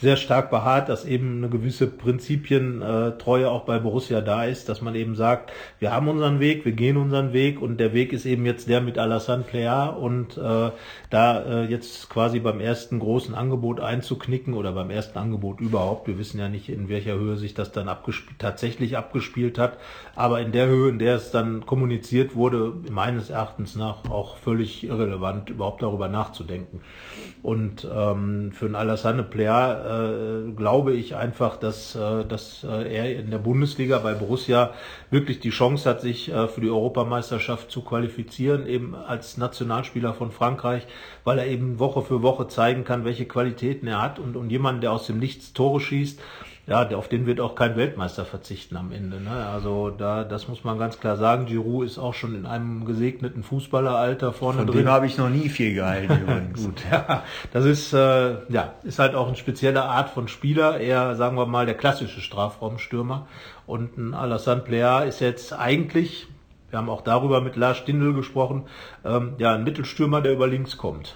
sehr 0.01 0.17
stark 0.17 0.49
beharrt, 0.49 0.89
dass 0.89 1.05
eben 1.05 1.37
eine 1.37 1.49
gewisse 1.49 1.87
Prinzipientreue 1.87 3.49
auch 3.49 3.63
bei 3.65 3.79
Borussia 3.79 4.21
da 4.21 4.43
ist, 4.43 4.67
dass 4.67 4.81
man 4.81 4.95
eben 4.95 5.15
sagt, 5.15 5.51
wir 5.79 5.91
haben 5.91 6.07
unseren 6.07 6.39
Weg, 6.39 6.65
wir 6.65 6.73
gehen 6.73 6.97
unseren 6.97 7.33
Weg 7.33 7.61
und 7.61 7.77
der 7.77 7.93
Weg 7.93 8.11
ist 8.11 8.25
eben 8.25 8.45
jetzt 8.45 8.67
der 8.67 8.81
mit 8.81 8.97
Alassane 8.97 9.43
Plea 9.43 9.87
und 9.87 10.37
äh, 10.37 10.71
da 11.09 11.43
äh, 11.43 11.65
jetzt 11.65 12.09
quasi 12.09 12.39
beim 12.39 12.59
ersten 12.59 12.99
großen 12.99 13.33
Angebot 13.35 13.79
einzuknicken 13.79 14.53
oder 14.53 14.73
beim 14.73 14.89
ersten 14.89 15.17
Angebot 15.17 15.61
überhaupt, 15.61 16.07
wir 16.07 16.17
wissen 16.17 16.39
ja 16.39 16.49
nicht, 16.49 16.69
in 16.69 16.89
welcher 16.89 17.15
Höhe 17.15 17.37
sich 17.37 17.53
das 17.53 17.71
dann 17.71 17.87
abgespielt, 17.87 18.39
tatsächlich 18.39 18.97
abgespielt 18.97 19.57
hat, 19.57 19.77
aber 20.15 20.41
in 20.41 20.51
der 20.51 20.67
Höhe, 20.67 20.89
in 20.89 20.99
der 20.99 21.15
es 21.15 21.31
dann 21.31 21.65
kommuniziert 21.65 22.35
wurde, 22.35 22.73
meines 22.91 23.29
Erachtens 23.29 23.75
nach 23.75 24.09
auch 24.09 24.37
völlig 24.37 24.83
irrelevant, 24.83 25.49
überhaupt 25.49 25.81
darüber 25.81 26.09
nachzudenken. 26.09 26.81
Und 27.41 27.87
ähm, 27.93 28.51
für 28.51 28.65
einen 28.65 28.75
Alassane 28.75 29.23
Plea 29.23 29.84
äh, 29.85 30.51
glaube 30.51 30.93
ich 30.93 31.15
einfach, 31.15 31.57
dass, 31.57 31.95
äh, 31.95 32.25
dass 32.25 32.63
äh, 32.63 32.93
er 32.93 33.19
in 33.19 33.31
der 33.31 33.37
Bundesliga 33.37 33.99
bei 33.99 34.13
Borussia 34.13 34.73
wirklich 35.11 35.39
die 35.39 35.51
Chance 35.51 35.89
hat, 35.89 36.01
sich 36.01 36.31
äh, 36.31 36.47
für 36.47 36.61
die 36.61 36.69
Europameisterschaft 36.69 37.69
zu 37.69 37.81
qualifizieren, 37.81 38.67
eben 38.67 38.95
als 38.95 39.37
Nationalspieler 39.37 40.13
von 40.13 40.31
Frankreich, 40.31 40.87
weil 41.23 41.39
er 41.39 41.47
eben 41.47 41.79
Woche 41.79 42.01
für 42.01 42.21
Woche 42.21 42.47
zeigen 42.47 42.83
kann, 42.83 43.05
welche 43.05 43.25
Qualitäten 43.25 43.87
er 43.87 44.01
hat. 44.01 44.19
Und, 44.19 44.35
und 44.35 44.49
jemand, 44.49 44.83
der 44.83 44.91
aus 44.91 45.07
dem 45.07 45.19
Nichts 45.19 45.53
Tore 45.53 45.79
schießt, 45.79 46.19
ja, 46.67 46.89
auf 46.95 47.07
den 47.09 47.27
wird 47.27 47.39
auch 47.39 47.53
kein 47.53 47.75
Weltmeister 47.75 48.25
verzichten 48.25 48.75
am 48.75 48.91
Ende. 48.91 49.21
Ne? 49.21 49.29
Also 49.29 49.91
da, 49.91 50.23
das 50.23 50.47
muss 50.47 50.63
man 50.63 50.79
ganz 50.79 50.99
klar 50.99 51.15
sagen. 51.15 51.45
Giroud 51.45 51.85
ist 51.85 51.99
auch 51.99 52.15
schon 52.15 52.33
in 52.33 52.47
einem 52.47 52.85
gesegneten 52.85 53.43
Fußballeralter 53.43 54.33
vorne 54.33 54.59
Von 54.59 54.67
drin. 54.67 54.75
Von 54.77 54.85
dem 54.85 54.91
habe 54.91 55.05
ich 55.05 55.17
noch 55.17 55.29
nie 55.29 55.49
viel 55.49 55.75
gehalten 55.75 56.19
übrigens. 56.23 56.63
Gut, 56.63 56.81
ja, 56.91 57.23
das 57.53 57.65
ist 57.65 57.93
äh, 57.93 58.37
ja 58.49 58.73
ist 58.83 58.97
halt 58.97 59.13
auch 59.13 59.27
eine 59.27 59.35
spezielle 59.35 59.83
Art 59.83 60.09
von 60.09 60.27
Spieler. 60.27 60.79
Eher 60.79 61.15
sagen 61.15 61.37
wir 61.37 61.45
mal 61.45 61.67
der 61.67 61.75
klassische 61.75 62.21
Strafraumstürmer. 62.21 63.27
Und 63.67 63.97
ein 63.97 64.15
Alassane 64.15 64.61
Plea 64.61 65.03
ist 65.07 65.19
jetzt 65.19 65.53
eigentlich, 65.53 66.27
wir 66.71 66.79
haben 66.79 66.89
auch 66.89 67.01
darüber 67.01 67.41
mit 67.41 67.57
Lars 67.57 67.77
Stindl 67.77 68.13
gesprochen, 68.13 68.63
ähm, 69.03 69.35
ja 69.37 69.53
ein 69.53 69.63
Mittelstürmer, 69.63 70.21
der 70.21 70.33
über 70.33 70.47
links 70.47 70.77
kommt. 70.77 71.15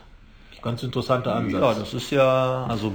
Ganz 0.62 0.84
interessanter 0.84 1.36
Ansatz. 1.36 1.62
Ja, 1.62 1.74
das 1.74 1.94
ist 1.94 2.12
ja 2.12 2.66
also 2.68 2.92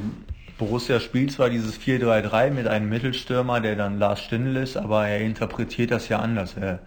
Borussia 0.58 1.00
spielt 1.00 1.32
zwar 1.32 1.50
dieses 1.50 1.80
4-3-3 1.80 2.50
mit 2.50 2.66
einem 2.66 2.88
Mittelstürmer, 2.88 3.60
der 3.60 3.74
dann 3.74 3.98
Lars 3.98 4.22
Stindl 4.22 4.56
ist, 4.56 4.76
aber 4.76 5.08
er 5.08 5.20
interpretiert 5.20 5.90
das 5.90 6.08
ja 6.08 6.20
anders. 6.20 6.56
Er 6.56 6.80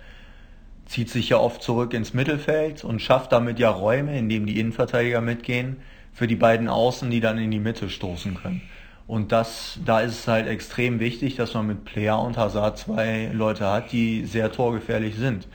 zieht 0.85 1.09
sich 1.09 1.29
ja 1.29 1.37
oft 1.37 1.61
zurück 1.61 1.93
ins 1.93 2.13
Mittelfeld 2.13 2.83
und 2.83 3.01
schafft 3.01 3.33
damit 3.33 3.59
ja 3.59 3.69
Räume, 3.69 4.17
in 4.17 4.29
denen 4.29 4.45
die 4.45 4.59
Innenverteidiger 4.59 5.19
mitgehen, 5.19 5.77
für 6.13 6.27
die 6.27 6.35
beiden 6.35 6.69
Außen, 6.69 7.11
die 7.11 7.19
dann 7.19 7.37
in 7.37 7.51
die 7.51 7.59
Mitte 7.59 7.89
stoßen 7.89 8.35
können. 8.35 8.61
Und 9.05 9.31
das, 9.31 9.79
da 9.85 10.01
ist 10.01 10.19
es 10.19 10.27
halt 10.27 10.47
extrem 10.47 10.99
wichtig, 10.99 11.35
dass 11.35 11.53
man 11.53 11.67
mit 11.67 11.85
Player 11.85 12.19
und 12.21 12.37
Hazard 12.37 12.77
zwei 12.77 13.29
Leute 13.33 13.65
hat, 13.65 13.91
die 13.91 14.25
sehr 14.25 14.51
torgefährlich 14.51 15.15
sind. 15.15 15.47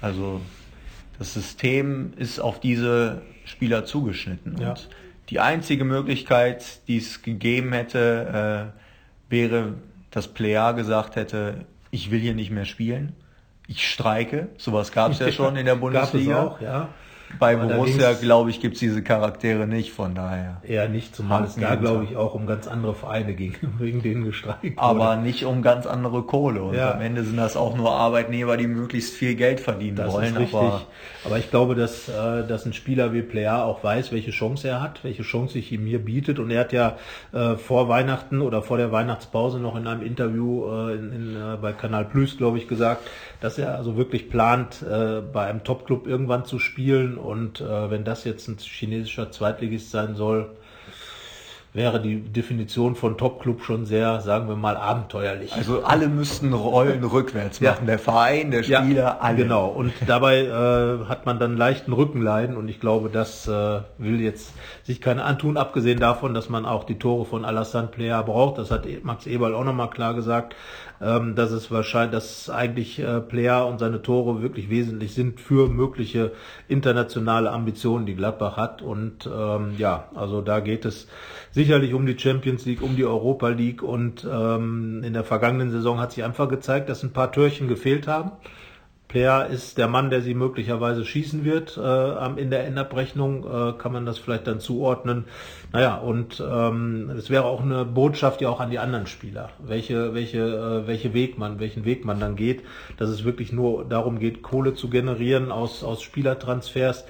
Also 0.00 0.40
das 1.18 1.34
System 1.34 2.12
ist 2.16 2.38
auf 2.40 2.60
diese 2.60 3.22
Spieler 3.44 3.84
zugeschnitten. 3.84 4.56
Ja. 4.60 4.70
Und 4.70 4.88
die 5.28 5.40
einzige 5.40 5.84
Möglichkeit, 5.84 6.86
die 6.88 6.98
es 6.98 7.22
gegeben 7.22 7.72
hätte, 7.72 8.72
äh, 8.74 9.30
wäre, 9.30 9.74
dass 10.10 10.28
Plea 10.28 10.72
gesagt 10.72 11.16
hätte, 11.16 11.66
ich 11.90 12.10
will 12.10 12.20
hier 12.20 12.34
nicht 12.34 12.50
mehr 12.50 12.64
spielen. 12.64 13.14
Ich 13.68 13.88
streike. 13.88 14.48
Sowas 14.56 14.92
gab 14.92 15.12
es 15.12 15.18
ja 15.18 15.32
schon 15.32 15.56
in 15.56 15.66
der 15.66 15.76
Bundesliga. 15.76 16.34
Gab 16.34 16.46
es 16.46 16.56
auch, 16.56 16.60
ja. 16.60 16.88
Bei 17.38 17.56
Borussia, 17.56 18.12
glaube 18.14 18.50
ich, 18.50 18.60
gibt 18.60 18.74
es 18.74 18.80
diese 18.80 19.02
Charaktere 19.02 19.66
nicht, 19.66 19.92
von 19.92 20.14
daher. 20.14 20.60
Eher 20.62 20.88
nicht, 20.88 21.14
zumal 21.14 21.44
es 21.44 21.56
da, 21.56 21.74
glaube 21.74 22.04
ich, 22.04 22.16
auch 22.16 22.34
um 22.34 22.46
ganz 22.46 22.66
andere 22.66 22.94
Vereine 22.94 23.34
ging, 23.34 23.54
wegen 23.78 24.02
denen 24.02 24.24
gestreikt 24.24 24.78
Aber 24.78 25.16
nicht 25.16 25.44
um 25.44 25.62
ganz 25.62 25.86
andere 25.86 26.22
Kohle. 26.22 26.62
Und 26.62 26.74
ja. 26.74 26.94
am 26.94 27.00
Ende 27.00 27.24
sind 27.24 27.36
das 27.36 27.56
auch 27.56 27.76
nur 27.76 27.92
Arbeitnehmer, 27.92 28.56
die 28.56 28.66
möglichst 28.66 29.14
viel 29.14 29.34
Geld 29.34 29.60
verdienen 29.60 29.96
das 29.96 30.12
wollen. 30.12 30.34
Ist 30.34 30.38
richtig. 30.40 30.54
Aber, 30.54 30.82
aber 31.24 31.38
ich 31.38 31.50
glaube, 31.50 31.74
dass, 31.74 32.08
äh, 32.08 32.46
dass 32.46 32.64
ein 32.64 32.72
Spieler 32.72 33.12
wie 33.12 33.22
Player 33.22 33.64
auch 33.64 33.82
weiß, 33.82 34.12
welche 34.12 34.30
Chance 34.30 34.68
er 34.68 34.80
hat, 34.80 35.04
welche 35.04 35.22
Chance 35.22 35.54
sich 35.54 35.72
ihm 35.72 35.84
hier 35.84 36.04
bietet. 36.04 36.38
Und 36.38 36.50
er 36.50 36.60
hat 36.60 36.72
ja 36.72 36.96
äh, 37.32 37.56
vor 37.56 37.88
Weihnachten 37.88 38.40
oder 38.40 38.62
vor 38.62 38.78
der 38.78 38.92
Weihnachtspause 38.92 39.58
noch 39.58 39.76
in 39.76 39.86
einem 39.86 40.02
Interview 40.02 40.66
äh, 40.70 40.94
in, 40.94 41.12
in, 41.12 41.36
äh, 41.36 41.56
bei 41.60 41.72
Kanal 41.72 42.04
Plus, 42.04 42.36
glaube 42.38 42.58
ich, 42.58 42.68
gesagt, 42.68 43.02
dass 43.40 43.58
er 43.58 43.76
also 43.76 43.96
wirklich 43.96 44.30
plant, 44.30 44.82
äh, 44.82 45.20
bei 45.20 45.46
einem 45.46 45.64
Topclub 45.64 46.06
irgendwann 46.06 46.44
zu 46.44 46.58
spielen 46.58 47.15
und 47.18 47.60
äh, 47.60 47.90
wenn 47.90 48.04
das 48.04 48.24
jetzt 48.24 48.48
ein 48.48 48.58
chinesischer 48.58 49.30
Zweitligist 49.30 49.90
sein 49.90 50.14
soll, 50.14 50.50
wäre 51.76 52.00
die 52.00 52.20
Definition 52.20 52.96
von 52.96 53.18
Top-Club 53.18 53.62
schon 53.62 53.84
sehr, 53.84 54.20
sagen 54.20 54.48
wir 54.48 54.56
mal, 54.56 54.78
abenteuerlich. 54.78 55.52
Also 55.52 55.84
alle 55.84 56.08
müssten 56.08 56.54
Rollen 56.54 57.04
rückwärts 57.04 57.60
machen, 57.60 57.80
ja. 57.82 57.86
der 57.86 57.98
Verein, 57.98 58.50
der 58.50 58.62
Spieler, 58.62 59.02
ja, 59.02 59.18
alle. 59.20 59.36
Genau, 59.36 59.68
und 59.68 59.92
dabei 60.06 60.40
äh, 60.40 61.04
hat 61.06 61.26
man 61.26 61.38
dann 61.38 61.56
leichten 61.58 61.92
Rückenleiden 61.92 62.56
und 62.56 62.68
ich 62.68 62.80
glaube, 62.80 63.10
das 63.10 63.46
äh, 63.46 63.80
will 63.98 64.22
jetzt 64.22 64.54
sich 64.84 65.02
keine 65.02 65.24
antun, 65.24 65.58
abgesehen 65.58 66.00
davon, 66.00 66.32
dass 66.32 66.48
man 66.48 66.64
auch 66.64 66.84
die 66.84 66.98
Tore 66.98 67.26
von 67.26 67.44
Alassane 67.44 67.88
Player 67.88 68.22
braucht. 68.22 68.56
Das 68.56 68.70
hat 68.70 68.86
Max 69.02 69.26
Eberl 69.26 69.54
auch 69.54 69.64
nochmal 69.64 69.90
klar 69.90 70.14
gesagt, 70.14 70.56
ähm, 71.00 71.34
dass 71.34 71.50
es 71.50 71.70
wahrscheinlich, 71.70 72.12
dass 72.12 72.50
eigentlich 72.50 72.98
äh, 72.98 73.20
Player 73.20 73.66
und 73.66 73.78
seine 73.78 74.02
Tore 74.02 74.42
wirklich 74.42 74.70
wesentlich 74.70 75.14
sind 75.14 75.40
für 75.40 75.68
mögliche 75.68 76.32
internationale 76.68 77.50
Ambitionen, 77.50 78.06
die 78.06 78.14
Gladbach 78.14 78.56
hat. 78.56 78.82
Und 78.82 79.28
ähm, 79.32 79.74
ja, 79.78 80.08
also 80.14 80.40
da 80.40 80.60
geht 80.60 80.84
es 80.84 81.08
sicherlich 81.50 81.94
um 81.94 82.06
die 82.06 82.18
Champions 82.18 82.64
League, 82.64 82.82
um 82.82 82.96
die 82.96 83.04
Europa 83.04 83.48
League 83.48 83.82
und 83.82 84.26
ähm, 84.30 85.02
in 85.04 85.12
der 85.12 85.24
vergangenen 85.24 85.70
Saison 85.70 86.00
hat 86.00 86.12
sich 86.12 86.24
einfach 86.24 86.48
gezeigt, 86.48 86.88
dass 86.88 87.02
ein 87.02 87.12
paar 87.12 87.32
Türchen 87.32 87.68
gefehlt 87.68 88.06
haben. 88.06 88.32
Player 89.08 89.46
ist 89.46 89.78
der 89.78 89.86
Mann, 89.86 90.10
der 90.10 90.20
sie 90.20 90.34
möglicherweise 90.34 91.04
schießen 91.04 91.44
wird 91.44 91.76
äh, 91.76 92.40
in 92.40 92.50
der 92.50 92.66
Endabrechnung, 92.66 93.44
äh, 93.44 93.72
kann 93.78 93.92
man 93.92 94.04
das 94.04 94.18
vielleicht 94.18 94.46
dann 94.46 94.60
zuordnen. 94.60 95.26
Naja, 95.72 95.96
und 95.96 96.42
ähm, 96.46 97.10
es 97.16 97.30
wäre 97.30 97.44
auch 97.44 97.62
eine 97.62 97.84
Botschaft 97.84 98.40
ja 98.40 98.48
auch 98.48 98.60
an 98.60 98.70
die 98.70 98.78
anderen 98.78 99.06
Spieler, 99.06 99.50
welche, 99.58 100.14
welche, 100.14 100.38
äh, 100.38 100.86
welche 100.86 101.14
Weg 101.14 101.38
man, 101.38 101.60
welchen 101.60 101.84
Weg 101.84 102.04
man 102.04 102.18
dann 102.18 102.34
geht, 102.34 102.62
dass 102.96 103.08
es 103.08 103.24
wirklich 103.24 103.52
nur 103.52 103.84
darum 103.84 104.18
geht, 104.18 104.42
Kohle 104.42 104.74
zu 104.74 104.90
generieren 104.90 105.52
aus, 105.52 105.84
aus 105.84 106.02
Spielertransfers. 106.02 107.04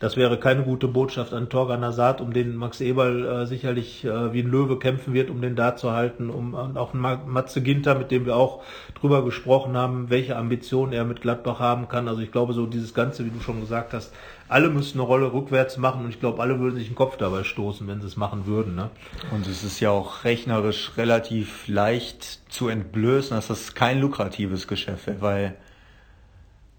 Das 0.00 0.16
wäre 0.16 0.40
keine 0.40 0.62
gute 0.62 0.88
Botschaft 0.88 1.34
an 1.34 1.50
Torgan 1.50 1.84
Hazard, 1.84 2.22
um 2.22 2.32
den 2.32 2.56
Max 2.56 2.80
Eberl 2.80 3.42
äh, 3.42 3.46
sicherlich 3.46 4.02
äh, 4.02 4.32
wie 4.32 4.40
ein 4.40 4.50
Löwe 4.50 4.78
kämpfen 4.78 5.12
wird, 5.12 5.28
um 5.28 5.42
den 5.42 5.56
da 5.56 5.76
zu 5.76 5.92
halten, 5.92 6.30
um 6.30 6.54
und 6.54 6.78
auch 6.78 6.94
Matze 6.94 7.62
Ginter, 7.62 7.94
mit 7.94 8.10
dem 8.10 8.24
wir 8.24 8.34
auch 8.34 8.62
drüber 8.94 9.22
gesprochen 9.22 9.76
haben, 9.76 10.08
welche 10.08 10.36
Ambitionen 10.36 10.94
er 10.94 11.04
mit 11.04 11.20
Gladbach 11.20 11.60
haben 11.60 11.86
kann. 11.88 12.08
Also 12.08 12.22
ich 12.22 12.32
glaube, 12.32 12.54
so 12.54 12.64
dieses 12.64 12.94
Ganze, 12.94 13.26
wie 13.26 13.30
du 13.30 13.40
schon 13.40 13.60
gesagt 13.60 13.92
hast, 13.92 14.14
alle 14.48 14.70
müssten 14.70 14.98
eine 14.98 15.06
Rolle 15.06 15.34
rückwärts 15.34 15.76
machen 15.76 16.04
und 16.04 16.08
ich 16.08 16.18
glaube, 16.18 16.40
alle 16.40 16.58
würden 16.58 16.76
sich 16.76 16.88
den 16.88 16.96
Kopf 16.96 17.18
dabei 17.18 17.44
stoßen, 17.44 17.86
wenn 17.86 18.00
sie 18.00 18.06
es 18.06 18.16
machen 18.16 18.46
würden. 18.46 18.76
Ne? 18.76 18.88
Und 19.32 19.46
es 19.46 19.62
ist 19.62 19.80
ja 19.80 19.90
auch 19.90 20.24
rechnerisch 20.24 20.92
relativ 20.96 21.68
leicht 21.68 22.40
zu 22.50 22.68
entblößen, 22.68 23.36
dass 23.36 23.48
das 23.48 23.74
kein 23.74 24.00
lukratives 24.00 24.66
Geschäft 24.66 25.06
wäre, 25.06 25.20
weil 25.20 25.56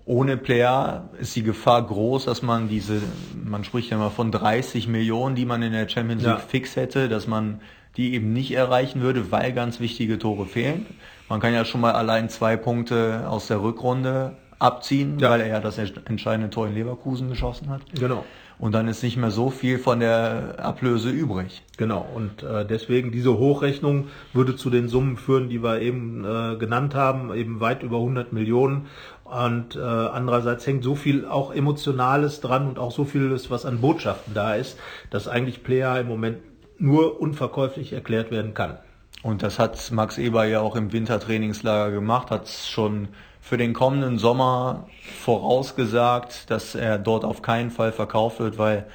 ohne 0.06 0.38
Player 0.38 1.10
ist 1.20 1.36
die 1.36 1.44
Gefahr 1.44 1.86
groß, 1.86 2.26
dass 2.26 2.42
man 2.42 2.70
diese, 2.70 3.02
man 3.44 3.64
spricht 3.64 3.92
ja 3.92 3.98
immer 3.98 4.12
von 4.12 4.32
30 4.32 4.88
Millionen, 4.88 5.36
die 5.36 5.46
man 5.46 5.62
in 5.62 5.74
der 5.74 5.88
Champions 5.88 6.24
League 6.24 6.34
ja. 6.34 6.40
fix 6.40 6.76
hätte, 6.76 7.10
dass 7.10 7.28
man 7.28 7.62
die 7.98 8.14
eben 8.14 8.34
nicht 8.34 8.52
erreichen 8.52 9.02
würde, 9.02 9.32
weil 9.32 9.52
ganz 9.54 9.80
wichtige 9.80 10.18
Tore 10.18 10.46
fehlen. 10.46 10.86
Man 11.30 11.40
kann 11.40 11.54
ja 11.54 11.66
schon 11.66 11.82
mal 11.82 11.92
allein 11.92 12.30
zwei 12.30 12.58
Punkte 12.58 13.26
aus 13.28 13.48
der 13.48 13.62
Rückrunde 13.62 14.38
abziehen, 14.60 15.20
ja. 15.20 15.30
weil 15.30 15.42
er 15.42 15.48
ja 15.48 15.60
das 15.60 15.78
entscheidende 15.78 16.50
Tor 16.50 16.68
in 16.68 16.76
Leverkusen 16.76 17.30
geschossen 17.30 17.70
hat. 17.70 17.82
Genau. 17.94 18.24
Und 18.60 18.74
dann 18.74 18.88
ist 18.88 19.02
nicht 19.02 19.18
mehr 19.18 19.32
so 19.32 19.50
viel 19.50 19.80
von 19.80 20.00
der 20.02 20.58
Ablöse 20.60 21.10
übrig. 21.10 21.64
Genau. 21.78 22.06
Und 22.14 22.44
äh, 22.44 22.64
deswegen 22.64 23.12
diese 23.12 23.40
Hochrechnung 23.40 24.10
würde 24.34 24.56
zu 24.56 24.70
den 24.70 24.88
Summen 24.88 25.18
führen, 25.18 25.50
die 25.50 25.64
wir 25.64 25.82
eben 25.82 26.24
äh, 26.24 26.58
genannt 26.58 26.94
haben, 26.94 27.34
eben 27.34 27.60
weit 27.60 27.82
über 27.82 27.98
100 27.98 28.34
Millionen. 28.34 28.86
Und 29.32 29.78
äh, 29.78 29.80
andererseits 29.80 30.68
hängt 30.68 30.84
so 30.84 30.94
viel 30.94 31.26
auch 31.26 31.54
Emotionales 31.54 32.42
dran 32.42 32.68
und 32.68 32.78
auch 32.78 32.92
so 32.92 33.06
vieles, 33.06 33.50
was 33.50 33.66
an 33.66 33.80
Botschaften 33.80 34.34
da 34.34 34.56
ist, 34.56 34.78
dass 35.10 35.30
eigentlich 35.30 35.64
Player 35.64 35.98
im 36.02 36.10
Moment 36.10 36.40
nur 36.78 37.22
unverkäuflich 37.22 37.94
erklärt 37.94 38.30
werden 38.30 38.54
kann. 38.54 38.78
Und 39.24 39.42
das 39.42 39.58
hat 39.58 39.90
Max 39.92 40.18
Eber 40.18 40.44
ja 40.44 40.60
auch 40.60 40.76
im 40.76 40.92
Wintertrainingslager 40.92 41.92
gemacht, 41.92 42.30
hat 42.30 42.50
schon 42.50 43.08
für 43.40 43.56
den 43.56 43.72
kommenden 43.72 44.18
Sommer 44.18 44.90
vorausgesagt, 45.24 46.52
dass 46.52 46.76
er 46.76 46.98
dort 46.98 47.24
auf 47.24 47.42
keinen 47.42 47.72
Fall 47.72 47.94
verkauft 47.94 48.42
wird, 48.42 48.58
weil 48.58 48.86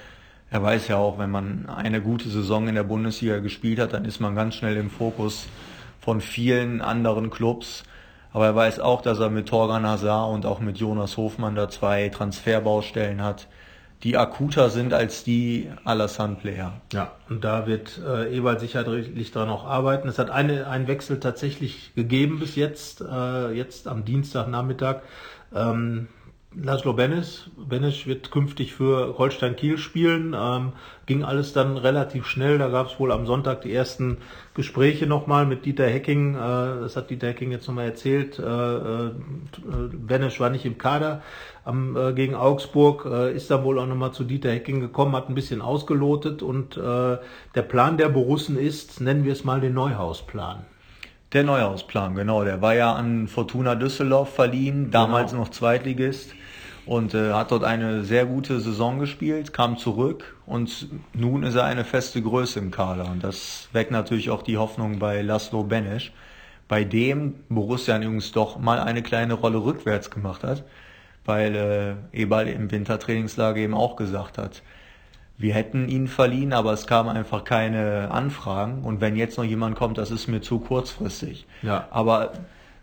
er 0.51 0.62
weiß 0.62 0.88
ja 0.88 0.99
auch, 0.99 1.18
wenn 1.18 1.31
man 1.31 1.66
eine 1.66 2.03
gute 2.03 2.29
Saison 2.29 2.68
in 2.68 2.75
der 2.75 2.85
Bundesliga 2.85 3.38
gespielt 3.38 3.79
hat, 3.79 3.94
dann 3.94 4.05
ist 4.05 4.20
man 4.20 4.35
ganz 4.35 4.57
schnell 4.57 4.77
im 4.77 4.90
Fokus 4.90 5.46
von 5.99 6.20
vielen 6.20 6.83
anderen 6.83 7.31
Clubs. 7.31 7.85
Aber 8.37 8.44
er 8.44 8.55
weiß 8.55 8.81
auch, 8.81 9.01
dass 9.01 9.18
er 9.18 9.31
mit 9.31 9.49
Torgan 9.49 9.87
Hazard 9.87 10.31
und 10.35 10.44
auch 10.44 10.61
mit 10.61 10.77
Jonas 10.77 11.16
Hofmann 11.16 11.55
da 11.55 11.70
zwei 11.70 12.11
Transferbaustellen 12.11 13.22
hat, 13.22 13.49
die 14.03 14.18
akuter 14.18 14.68
sind 14.68 14.92
als 14.92 15.25
die 15.25 15.70
Alassane 15.85 16.35
Player. 16.35 16.75
Ja, 16.92 17.12
und 17.31 17.44
da 17.44 17.66
wird 17.66 17.99
äh, 18.07 18.37
Ewald 18.37 18.61
sicherlich 18.61 19.33
dran 19.33 19.49
auch 19.49 19.64
arbeiten. 19.64 20.07
Es 20.07 20.18
hat 20.18 20.29
eine, 20.29 20.66
einen 20.66 20.87
Wechsel 20.87 21.18
tatsächlich 21.18 21.94
gegeben 21.94 22.38
bis 22.38 22.57
jetzt, 22.57 23.01
äh, 23.01 23.53
jetzt 23.53 23.88
am 23.88 24.05
Dienstagnachmittag. 24.05 24.96
Ähm, 25.55 26.09
Laszlo 26.62 26.95
Benes. 26.95 27.51
Benes 27.57 28.07
wird 28.07 28.31
künftig 28.31 28.73
für 28.73 29.19
Holstein 29.19 29.57
Kiel 29.57 29.77
spielen. 29.77 30.35
Ähm, 30.35 30.73
ging 31.05 31.23
alles 31.23 31.53
dann 31.53 31.77
relativ 31.77 32.27
schnell. 32.27 32.57
Da 32.57 32.69
gab 32.69 32.87
es 32.87 32.99
wohl 32.99 33.12
am 33.12 33.27
Sonntag 33.27 33.61
die 33.61 33.75
ersten 33.75 34.19
Gespräche 34.55 35.07
nochmal 35.07 35.45
mit 35.45 35.66
Dieter 35.66 35.87
Hecking. 35.87 36.35
Äh, 36.35 36.38
das 36.38 36.97
hat 36.97 37.11
Dieter 37.11 37.29
Hecking 37.29 37.51
jetzt 37.51 37.69
nochmal 37.69 37.85
erzählt. 37.85 38.38
Äh, 38.38 38.42
äh, 38.42 39.11
Benes 39.92 40.40
war 40.40 40.49
nicht 40.49 40.64
im 40.64 40.79
Kader 40.79 41.23
am, 41.64 41.95
äh, 41.95 42.14
gegen 42.14 42.35
Augsburg. 42.35 43.05
Äh, 43.05 43.37
ist 43.37 43.51
dann 43.51 43.62
wohl 43.62 43.79
auch 43.79 43.87
nochmal 43.87 44.12
zu 44.12 44.25
Dieter 44.25 44.51
Hecking 44.51 44.81
gekommen, 44.81 45.14
hat 45.14 45.29
ein 45.29 45.35
bisschen 45.35 45.61
ausgelotet. 45.61 46.42
Und 46.42 46.79
äh, 46.79 46.81
der 47.55 47.62
Plan 47.69 47.99
der 47.99 48.09
Borussen 48.09 48.59
ist, 48.59 49.03
nennen 49.03 49.25
wir 49.25 49.33
es 49.33 49.45
mal 49.45 49.61
den 49.61 49.75
Neuhausplan. 49.75 50.64
Der 51.35 51.45
Neuhausplan, 51.45 52.14
genau. 52.14 52.45
Der 52.45 52.62
war 52.62 52.75
ja 52.75 52.95
an 52.95 53.29
Fortuna 53.29 53.75
Düsseldorf 53.75 54.35
verliehen, 54.35 54.90
damals 54.90 55.33
genau. 55.33 55.45
noch 55.45 55.51
Zweitligist 55.51 56.33
und 56.87 57.14
äh, 57.14 57.33
hat 57.33 57.51
dort 57.51 57.64
eine 57.64 58.05
sehr 58.05 58.27
gute 58.27 58.61
Saison 58.61 58.99
gespielt, 58.99 59.53
kam 59.53 59.77
zurück 59.77 60.37
und 60.46 60.88
nun 61.12 61.42
ist 61.42 61.57
er 61.57 61.64
eine 61.64 61.85
feste 61.85 62.22
Größe 62.22 62.61
im 62.61 62.70
Kader 62.70 63.11
und 63.11 63.22
das 63.22 63.68
weckt 63.72 63.90
natürlich 63.90 64.31
auch 64.31 64.42
die 64.42 64.57
Hoffnung 64.57 64.99
bei 64.99 65.20
Laszlo 65.20 65.64
Benesch, 65.64 66.12
bei 66.68 66.85
dem 66.85 67.35
Borussia 67.49 68.01
Jungs 68.01 68.33
doch 68.33 68.59
mal 68.59 68.79
eine 68.79 69.03
kleine 69.03 69.35
Rolle 69.35 69.59
rückwärts 69.59 70.11
gemacht 70.11 70.44
hat, 70.44 70.64
weil 71.25 71.99
äh, 72.12 72.18
Eberl 72.22 72.49
im 72.49 72.70
Wintertrainingslager 72.70 73.59
eben 73.59 73.75
auch 73.75 73.96
gesagt 73.96 74.38
hat, 74.38 74.62
wir 75.38 75.55
hätten 75.55 75.88
ihn 75.88 76.09
verliehen, 76.09 76.53
aber 76.53 76.72
es 76.72 76.87
kamen 76.87 77.11
einfach 77.11 77.44
keine 77.44 78.11
Anfragen 78.11 78.85
und 78.85 79.01
wenn 79.01 79.16
jetzt 79.16 79.37
noch 79.37 79.44
jemand 79.44 79.77
kommt, 79.77 79.99
das 79.99 80.11
ist 80.11 80.29
mir 80.29 80.40
zu 80.40 80.61
kurzfristig. 80.61 81.46
Ja. 81.62 81.88
Aber 81.90 82.33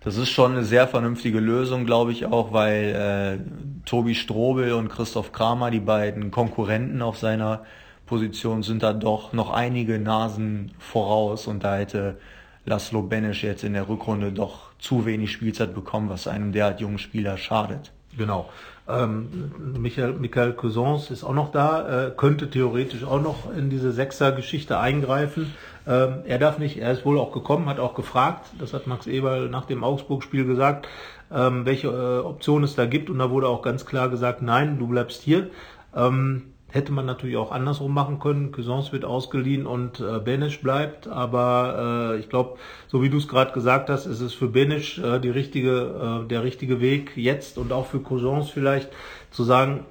das 0.03 0.17
ist 0.17 0.29
schon 0.29 0.51
eine 0.51 0.63
sehr 0.63 0.87
vernünftige 0.87 1.39
Lösung, 1.39 1.85
glaube 1.85 2.11
ich 2.11 2.25
auch, 2.25 2.51
weil 2.51 3.39
äh, 3.41 3.85
Tobi 3.85 4.15
Strobel 4.15 4.73
und 4.73 4.89
Christoph 4.89 5.31
Kramer, 5.31 5.71
die 5.71 5.79
beiden 5.79 6.29
Konkurrenten 6.31 7.01
auf 7.01 7.17
seiner 7.17 7.63
Position, 8.05 8.63
sind 8.63 8.83
da 8.83 8.93
doch 8.93 9.33
noch 9.33 9.51
einige 9.51 9.99
Nasen 9.99 10.71
voraus 10.77 11.47
und 11.47 11.63
da 11.63 11.77
hätte 11.77 12.17
Laszlo 12.65 13.01
Benesch 13.01 13.43
jetzt 13.43 13.63
in 13.63 13.73
der 13.73 13.87
Rückrunde 13.87 14.31
doch 14.31 14.71
zu 14.79 15.05
wenig 15.05 15.31
Spielzeit 15.31 15.73
bekommen, 15.73 16.09
was 16.09 16.27
einem 16.27 16.51
derart 16.51 16.81
jungen 16.81 16.99
Spieler 16.99 17.37
schadet. 17.37 17.91
Genau. 18.17 18.49
Ähm, 18.87 19.51
Michael, 19.77 20.13
Michael 20.13 20.53
Cousins 20.53 21.09
ist 21.09 21.23
auch 21.23 21.33
noch 21.33 21.51
da, 21.51 22.07
äh, 22.07 22.11
könnte 22.11 22.49
theoretisch 22.49 23.05
auch 23.05 23.21
noch 23.21 23.55
in 23.55 23.69
diese 23.69 23.93
Sechser-Geschichte 23.93 24.77
eingreifen. 24.77 25.53
Ähm, 25.87 26.19
er 26.25 26.37
darf 26.37 26.59
nicht, 26.59 26.77
er 26.77 26.91
ist 26.91 27.05
wohl 27.05 27.17
auch 27.17 27.31
gekommen, 27.31 27.67
hat 27.67 27.79
auch 27.79 27.93
gefragt, 27.93 28.47
das 28.59 28.73
hat 28.73 28.87
Max 28.87 29.07
Eberl 29.07 29.49
nach 29.49 29.65
dem 29.65 29.83
Augsburg-Spiel 29.83 30.45
gesagt, 30.45 30.87
ähm, 31.31 31.65
welche 31.65 31.87
äh, 31.87 32.25
Optionen 32.25 32.65
es 32.65 32.75
da 32.75 32.85
gibt 32.85 33.09
und 33.09 33.19
da 33.19 33.29
wurde 33.29 33.47
auch 33.47 33.61
ganz 33.61 33.85
klar 33.85 34.09
gesagt, 34.09 34.41
nein, 34.41 34.77
du 34.79 34.87
bleibst 34.87 35.21
hier. 35.21 35.49
Ähm, 35.95 36.52
Hätte 36.73 36.91
man 36.91 37.05
natürlich 37.05 37.37
auch 37.37 37.51
andersrum 37.51 37.93
machen 37.93 38.17
können. 38.17 38.51
Cousins 38.51 38.91
wird 38.91 39.05
ausgeliehen 39.05 39.67
und 39.67 39.99
äh, 39.99 40.17
Benisch 40.17 40.59
bleibt. 40.59 41.07
Aber 41.07 42.15
äh, 42.15 42.19
ich 42.19 42.29
glaube, 42.29 42.57
so 42.87 43.03
wie 43.03 43.11
du 43.11 43.19
es 43.19 43.27
gerade 43.27 43.51
gesagt 43.51 43.91
hast, 43.91 44.07
ist 44.07 44.21
es 44.21 44.33
für 44.33 44.47
Benisch 44.47 44.97
äh, 44.97 45.19
die 45.19 45.29
richtige, 45.29 46.23
äh, 46.23 46.27
der 46.27 46.43
richtige 46.43 46.81
Weg 46.81 47.15
jetzt 47.15 47.59
und 47.59 47.71
auch 47.71 47.85
für 47.85 47.99
Cousins 47.99 48.49
vielleicht 48.49 48.89
zu 49.29 49.43
sagen, 49.43 49.85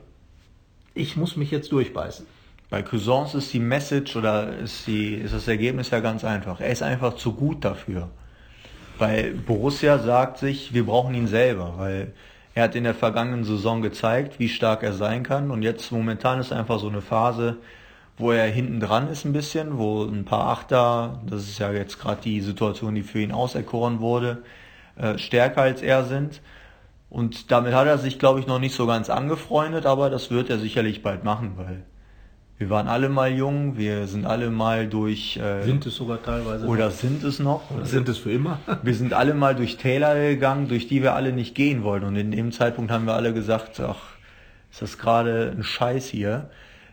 ich 0.92 1.16
muss 1.16 1.36
mich 1.36 1.52
jetzt 1.52 1.70
durchbeißen. 1.70 2.26
Bei 2.68 2.82
Cousins 2.82 3.36
ist 3.36 3.52
die 3.52 3.60
Message 3.60 4.16
oder 4.16 4.58
ist, 4.58 4.88
die, 4.88 5.14
ist 5.14 5.34
das 5.34 5.46
Ergebnis 5.46 5.90
ja 5.90 6.00
ganz 6.00 6.24
einfach. 6.24 6.58
Er 6.58 6.70
ist 6.70 6.82
einfach 6.82 7.14
zu 7.14 7.32
gut 7.34 7.64
dafür. 7.64 8.08
Weil 8.98 9.34
Borussia 9.34 10.00
sagt 10.00 10.38
sich, 10.38 10.74
wir 10.74 10.84
brauchen 10.84 11.14
ihn 11.14 11.28
selber, 11.28 11.74
weil 11.76 12.12
er 12.54 12.64
hat 12.64 12.74
in 12.74 12.84
der 12.84 12.94
vergangenen 12.94 13.44
Saison 13.44 13.82
gezeigt, 13.82 14.38
wie 14.38 14.48
stark 14.48 14.82
er 14.82 14.92
sein 14.92 15.22
kann. 15.22 15.50
Und 15.50 15.62
jetzt 15.62 15.90
momentan 15.90 16.40
ist 16.40 16.52
einfach 16.52 16.78
so 16.78 16.88
eine 16.88 17.00
Phase, 17.00 17.56
wo 18.18 18.30
er 18.32 18.46
hinten 18.46 18.80
dran 18.80 19.08
ist 19.08 19.24
ein 19.24 19.32
bisschen, 19.32 19.78
wo 19.78 20.04
ein 20.04 20.24
paar 20.24 20.48
Achter, 20.48 21.22
das 21.26 21.42
ist 21.42 21.58
ja 21.58 21.72
jetzt 21.72 21.98
gerade 21.98 22.20
die 22.22 22.40
Situation, 22.40 22.94
die 22.94 23.02
für 23.02 23.20
ihn 23.20 23.32
auserkoren 23.32 24.00
wurde, 24.00 24.42
äh, 24.96 25.16
stärker 25.18 25.62
als 25.62 25.82
er 25.82 26.04
sind. 26.04 26.42
Und 27.08 27.50
damit 27.50 27.74
hat 27.74 27.86
er 27.86 27.98
sich, 27.98 28.18
glaube 28.18 28.40
ich, 28.40 28.46
noch 28.46 28.58
nicht 28.58 28.74
so 28.74 28.86
ganz 28.86 29.10
angefreundet, 29.10 29.86
aber 29.86 30.10
das 30.10 30.30
wird 30.30 30.50
er 30.50 30.58
sicherlich 30.58 31.02
bald 31.02 31.24
machen, 31.24 31.52
weil 31.56 31.84
Wir 32.62 32.70
waren 32.70 32.86
alle 32.86 33.08
mal 33.08 33.32
jung, 33.32 33.76
wir 33.76 34.06
sind 34.06 34.24
alle 34.24 34.48
mal 34.48 34.86
durch. 34.86 35.36
Äh, 35.36 35.64
sind 35.64 35.84
es 35.84 35.96
sogar 35.96 36.22
teilweise. 36.22 36.64
Oder 36.64 36.84
noch. 36.84 36.92
sind 36.92 37.24
es 37.24 37.40
noch? 37.40 37.68
Oder 37.72 37.84
sind 37.86 38.08
es 38.08 38.18
für 38.18 38.30
immer? 38.30 38.60
wir 38.84 38.94
sind 38.94 39.14
alle 39.14 39.34
mal 39.34 39.56
durch 39.56 39.78
Täler 39.78 40.14
gegangen, 40.14 40.68
durch 40.68 40.86
die 40.86 41.02
wir 41.02 41.14
alle 41.16 41.32
nicht 41.32 41.56
gehen 41.56 41.82
wollten. 41.82 42.06
Und 42.06 42.14
in 42.14 42.30
dem 42.30 42.52
Zeitpunkt 42.52 42.92
haben 42.92 43.04
wir 43.04 43.14
alle 43.14 43.34
gesagt, 43.34 43.80
ach, 43.80 43.96
ist 44.70 44.80
das 44.80 44.96
gerade 44.96 45.52
ein 45.56 45.64
Scheiß 45.64 46.06
hier. 46.06 46.50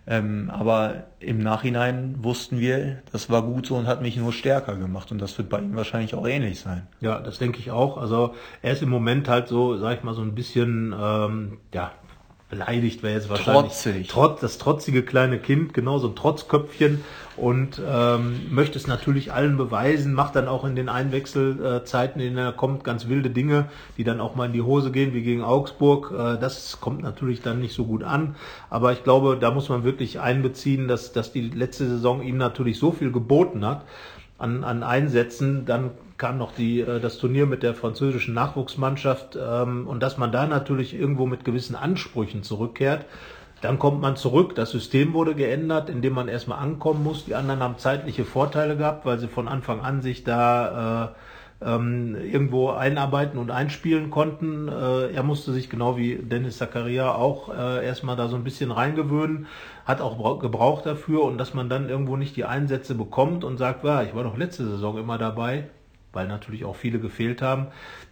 Ähm, 0.08 0.50
aber 0.52 1.04
im 1.20 1.38
Nachhinein 1.38 2.16
wussten 2.24 2.60
wir, 2.60 3.04
das 3.12 3.30
war 3.30 3.44
gut 3.44 3.68
so 3.68 3.76
und 3.76 3.86
hat 3.86 4.02
mich 4.02 4.18
nur 4.18 4.34
stärker 4.34 4.76
gemacht. 4.76 5.12
Und 5.12 5.20
das 5.20 5.38
wird 5.38 5.50
bei 5.50 5.60
ihm 5.60 5.76
wahrscheinlich 5.76 6.16
auch 6.16 6.28
ähnlich 6.28 6.62
sein. 6.62 6.88
Ja, 7.00 7.20
das 7.20 7.38
denke 7.38 7.60
ich 7.60 7.70
auch. 7.70 7.98
Also 7.98 8.34
er 8.64 8.74
ist 8.74 8.82
im 8.82 8.90
Moment 8.90 9.30
halt 9.30 9.48
so, 9.48 9.78
sag 9.78 10.00
ich 10.00 10.04
mal, 10.04 10.16
so 10.16 10.24
ein 10.24 10.34
bisschen, 10.34 10.96
ähm, 11.00 11.60
ja, 11.76 11.92
beleidigt 12.50 13.04
wäre 13.04 13.14
jetzt 13.14 13.30
wahrscheinlich. 13.30 13.74
Trotzig. 13.74 14.08
Trotz, 14.08 14.42
das 14.42 14.58
trotzige 14.58 15.04
kleine 15.04 15.38
Kind, 15.38 15.74
genau 15.74 16.00
so 16.00 16.08
ein 16.08 16.16
Trotzköpfchen 16.16 17.04
und 17.38 17.80
ähm, 17.88 18.42
möchte 18.50 18.78
es 18.78 18.88
natürlich 18.88 19.32
allen 19.32 19.56
beweisen, 19.56 20.14
macht 20.14 20.36
dann 20.36 20.48
auch 20.48 20.66
in 20.66 20.76
den 20.76 20.90
Einwechselzeiten, 20.90 22.20
in 22.20 22.36
denen 22.36 22.46
er 22.46 22.52
kommt, 22.52 22.84
ganz 22.84 23.08
wilde 23.08 23.30
Dinge, 23.30 23.66
die 23.98 24.04
dann 24.04 24.20
auch 24.20 24.36
mal 24.36 24.48
in 24.48 24.54
die 24.54 24.64
Hose 24.64 24.92
gehen, 24.92 25.14
wie 25.14 25.22
gegen 25.22 25.44
Augsburg. 25.44 26.12
Äh, 26.12 26.40
das 26.40 26.82
kommt 26.82 27.04
natürlich 27.04 27.42
dann 27.42 27.60
nicht 27.60 27.74
so 27.74 27.86
gut 27.86 28.04
an. 28.04 28.36
Aber 28.70 28.94
ich 28.94 29.04
glaube, 29.04 29.38
da 29.40 29.52
muss 29.52 29.70
man 29.70 29.84
wirklich 29.84 30.20
einbeziehen, 30.20 30.88
dass, 30.88 31.14
dass 31.14 31.32
die 31.32 31.50
letzte 31.50 31.88
Saison 31.88 32.24
ihm 32.24 32.38
natürlich 32.38 32.80
so 32.80 32.92
viel 32.92 33.12
geboten 33.12 33.66
hat 33.66 33.86
an, 34.40 34.64
an 34.64 34.82
Einsätzen, 34.82 35.66
dann 35.66 35.92
kam 36.20 36.38
noch 36.38 36.52
die, 36.52 36.82
äh, 36.82 37.00
das 37.00 37.18
Turnier 37.18 37.48
mit 37.48 37.64
der 37.64 37.74
französischen 37.74 38.36
Nachwuchsmannschaft 38.36 39.40
ähm, 39.42 39.88
und 39.88 40.04
dass 40.04 40.20
man 40.20 40.32
da 40.32 40.46
natürlich 40.46 40.94
irgendwo 40.94 41.26
mit 41.26 41.44
gewissen 41.44 41.76
Ansprüchen 41.76 42.44
zurückkehrt. 42.44 43.06
Dann 43.62 43.80
kommt 43.80 44.00
man 44.00 44.16
zurück, 44.16 44.56
das 44.56 44.70
System 44.70 45.14
wurde 45.14 45.34
geändert, 45.36 45.90
indem 45.90 46.14
man 46.14 46.28
erstmal 46.28 46.60
ankommen 46.60 47.04
muss. 47.04 47.26
Die 47.26 47.36
anderen 47.36 47.62
haben 47.62 47.78
zeitliche 47.78 48.24
Vorteile 48.24 48.78
gehabt, 48.78 49.06
weil 49.06 49.20
sie 49.20 49.28
von 49.28 49.48
Anfang 49.48 49.82
an 49.82 50.02
sich 50.02 50.24
da 50.24 51.16
äh, 51.62 51.66
ähm, 51.66 52.16
irgendwo 52.16 52.70
einarbeiten 52.70 53.38
und 53.38 53.52
einspielen 53.52 54.12
konnten. 54.12 54.70
Äh, 54.70 55.12
er 55.14 55.24
musste 55.24 55.52
sich 55.52 55.70
genau 55.70 55.98
wie 55.98 56.16
Dennis 56.16 56.58
Zakaria 56.58 57.14
auch 57.14 57.54
äh, 57.54 57.86
erstmal 57.86 58.16
da 58.16 58.30
so 58.30 58.38
ein 58.38 58.46
bisschen 58.46 58.72
reingewöhnen, 58.72 59.48
hat 59.86 60.00
auch 60.00 60.40
gebraucht 60.40 60.86
dafür 60.86 61.24
und 61.24 61.38
dass 61.38 61.54
man 61.54 61.68
dann 61.68 61.90
irgendwo 61.90 62.16
nicht 62.16 62.38
die 62.38 62.46
Einsätze 62.46 62.96
bekommt 62.96 63.44
und 63.44 63.58
sagt, 63.58 63.84
ja, 63.84 64.04
ich 64.04 64.16
war 64.16 64.24
doch 64.24 64.38
letzte 64.38 64.66
Saison 64.66 64.98
immer 64.98 65.18
dabei, 65.18 65.66
weil 66.14 66.28
natürlich 66.28 66.66
auch 66.66 66.76
viele 66.76 67.00
gefehlt 67.00 67.42
haben, 67.42 67.68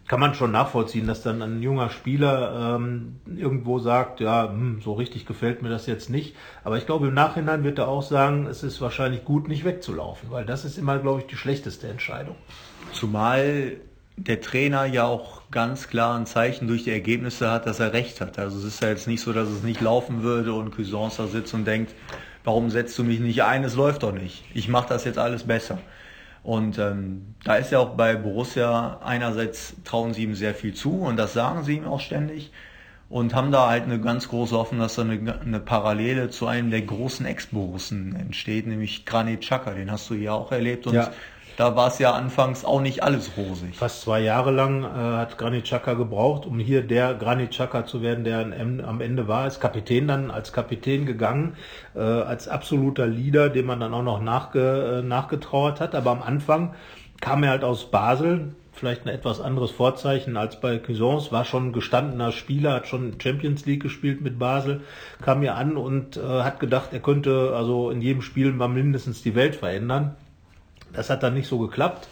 kann 0.08 0.20
man 0.20 0.34
schon 0.34 0.52
nachvollziehen, 0.52 1.08
dass 1.08 1.22
dann 1.22 1.42
ein 1.42 1.62
junger 1.62 1.90
Spieler 1.90 2.78
ähm, 2.78 3.18
irgendwo 3.36 3.80
sagt, 3.80 4.20
ja, 4.20 4.50
hm, 4.50 4.82
so 4.82 4.94
richtig 4.94 5.26
gefällt 5.26 5.62
mir 5.62 5.70
das 5.70 5.86
jetzt 5.88 6.10
nicht. 6.10 6.36
Aber 6.64 6.78
ich 6.78 6.86
glaube, 6.86 7.08
im 7.08 7.14
Nachhinein 7.14 7.64
wird 7.64 7.80
er 7.80 7.88
auch 7.88 8.04
sagen, 8.04 8.48
es 8.48 8.64
ist 8.64 8.80
wahrscheinlich 8.80 9.26
gut, 9.26 9.48
nicht 9.48 9.66
wegzulaufen, 9.66 10.32
weil 10.32 10.46
das 10.46 10.64
ist 10.64 10.78
immer, 10.78 11.00
glaube 11.00 11.22
ich, 11.22 11.28
die 11.28 11.36
schlechteste 11.36 11.88
Entscheidung. 11.88 12.36
Zumal 12.94 13.78
der 14.18 14.42
Trainer 14.42 14.86
ja 14.86 15.06
auch 15.06 15.42
ganz 15.52 15.90
klar 15.90 16.18
ein 16.18 16.26
Zeichen 16.26 16.68
durch 16.68 16.84
die 16.84 16.92
Ergebnisse 16.92 17.52
hat, 17.52 17.68
dass 17.68 17.80
er 17.80 17.94
recht 17.94 18.20
hat. 18.20 18.40
Also 18.40 18.58
es 18.58 18.64
ist 18.64 18.82
ja 18.82 18.90
jetzt 18.90 19.08
nicht 19.08 19.22
so, 19.22 19.32
dass 19.32 19.48
es 19.48 19.62
nicht 19.64 19.80
laufen 19.80 20.24
würde 20.24 20.54
und 20.54 20.76
Cuisance 20.76 21.22
da 21.22 21.28
sitzt 21.28 21.54
und 21.54 21.66
denkt, 21.66 21.94
warum 22.44 22.70
setzt 22.70 22.98
du 22.98 23.04
mich 23.04 23.20
nicht 23.20 23.44
ein? 23.44 23.64
Es 23.64 23.76
läuft 23.76 24.04
doch 24.04 24.14
nicht. 24.14 24.44
Ich 24.54 24.68
mache 24.70 24.90
das 24.90 25.06
jetzt 25.06 25.20
alles 25.20 25.44
besser. 25.44 25.78
Und 26.48 26.80
ähm, 26.80 27.36
da 27.44 27.58
ist 27.58 27.74
ja 27.74 27.80
auch 27.80 27.98
bei 27.98 28.16
Borussia 28.16 29.02
einerseits 29.04 29.76
trauen 29.84 30.14
sie 30.14 30.24
ihm 30.24 30.34
sehr 30.34 30.56
viel 30.56 30.74
zu 30.74 31.02
und 31.02 31.18
das 31.18 31.34
sagen 31.34 31.66
sie 31.66 31.76
ihm 31.76 31.84
auch 31.84 32.00
ständig 32.00 32.54
und 33.10 33.36
haben 33.36 33.52
da 33.52 33.68
halt 33.68 33.84
eine 33.84 34.00
ganz 34.00 34.30
große 34.30 34.56
Hoffnung, 34.56 34.80
dass 34.80 34.96
da 34.96 35.02
eine, 35.02 35.42
eine 35.42 35.60
Parallele 35.60 36.30
zu 36.30 36.48
einem 36.48 36.72
der 36.72 36.84
großen 36.84 37.26
Ex-Borussen 37.26 38.16
entsteht, 38.16 38.66
nämlich 38.66 39.06
Granit 39.06 39.42
Xhaka, 39.42 39.72
den 39.72 39.92
hast 39.92 40.10
du 40.10 40.14
ja 40.14 40.32
auch 40.32 40.54
erlebt 40.54 40.88
und 40.88 40.94
ja. 40.94 41.12
Da 41.58 41.76
war 41.76 41.88
es 41.88 41.98
ja 41.98 42.14
anfangs 42.14 42.64
auch 42.64 42.82
nicht 42.82 43.02
alles 43.02 43.32
rosig. 43.36 43.76
Fast 43.76 44.02
zwei 44.02 44.20
Jahre 44.20 44.52
lang 44.52 44.84
äh, 44.84 44.88
hat 44.88 45.40
Granit 45.40 45.64
Xhaka 45.64 45.96
gebraucht, 45.96 46.46
um 46.46 46.60
hier 46.60 46.84
der 46.84 47.16
Granit 47.16 47.50
Xhaka 47.50 47.84
zu 47.84 48.04
werden, 48.04 48.24
der 48.24 48.42
am 48.42 49.02
Ende 49.02 49.28
war. 49.28 49.48
Ist 49.48 49.60
Kapitän 49.60 50.08
dann 50.08 50.30
als 50.30 50.54
Kapitän 50.54 51.08
gegangen, 51.08 51.56
äh, 51.96 52.00
als 52.00 52.48
absoluter 52.48 53.08
Leader, 53.08 53.50
dem 53.50 53.66
man 53.66 53.80
dann 53.80 53.96
auch 53.96 54.04
noch 54.04 54.22
nachge, 54.22 55.00
äh, 55.00 55.02
nachgetrauert 55.02 55.82
hat. 55.82 55.96
Aber 55.96 56.12
am 56.12 56.22
Anfang 56.22 56.76
kam 57.22 57.42
er 57.42 57.50
halt 57.50 57.64
aus 57.64 57.90
Basel, 57.90 58.54
vielleicht 58.72 59.08
ein 59.08 59.10
etwas 59.10 59.42
anderes 59.42 59.72
Vorzeichen 59.72 60.38
als 60.38 60.62
bei 60.62 60.78
Cuisance, 60.78 61.32
war 61.32 61.44
schon 61.44 61.70
ein 61.70 61.74
gestandener 61.74 62.34
Spieler, 62.34 62.74
hat 62.74 62.88
schon 62.88 63.20
Champions 63.20 63.66
League 63.66 63.82
gespielt 63.82 64.22
mit 64.22 64.38
Basel, 64.38 64.82
kam 65.24 65.42
hier 65.42 65.56
an 65.56 65.76
und 65.76 66.18
äh, 66.18 66.22
hat 66.22 66.60
gedacht, 66.60 66.90
er 66.92 67.00
könnte 67.00 67.54
also 67.56 67.90
in 67.90 68.04
jedem 68.04 68.22
Spiel 68.22 68.52
mal 68.52 68.68
mindestens 68.68 69.24
die 69.24 69.34
Welt 69.34 69.56
verändern. 69.56 70.16
Das 70.94 71.10
hat 71.10 71.24
dann 71.24 71.34
nicht 71.34 71.48
so 71.48 71.60
geklappt. 71.60 72.08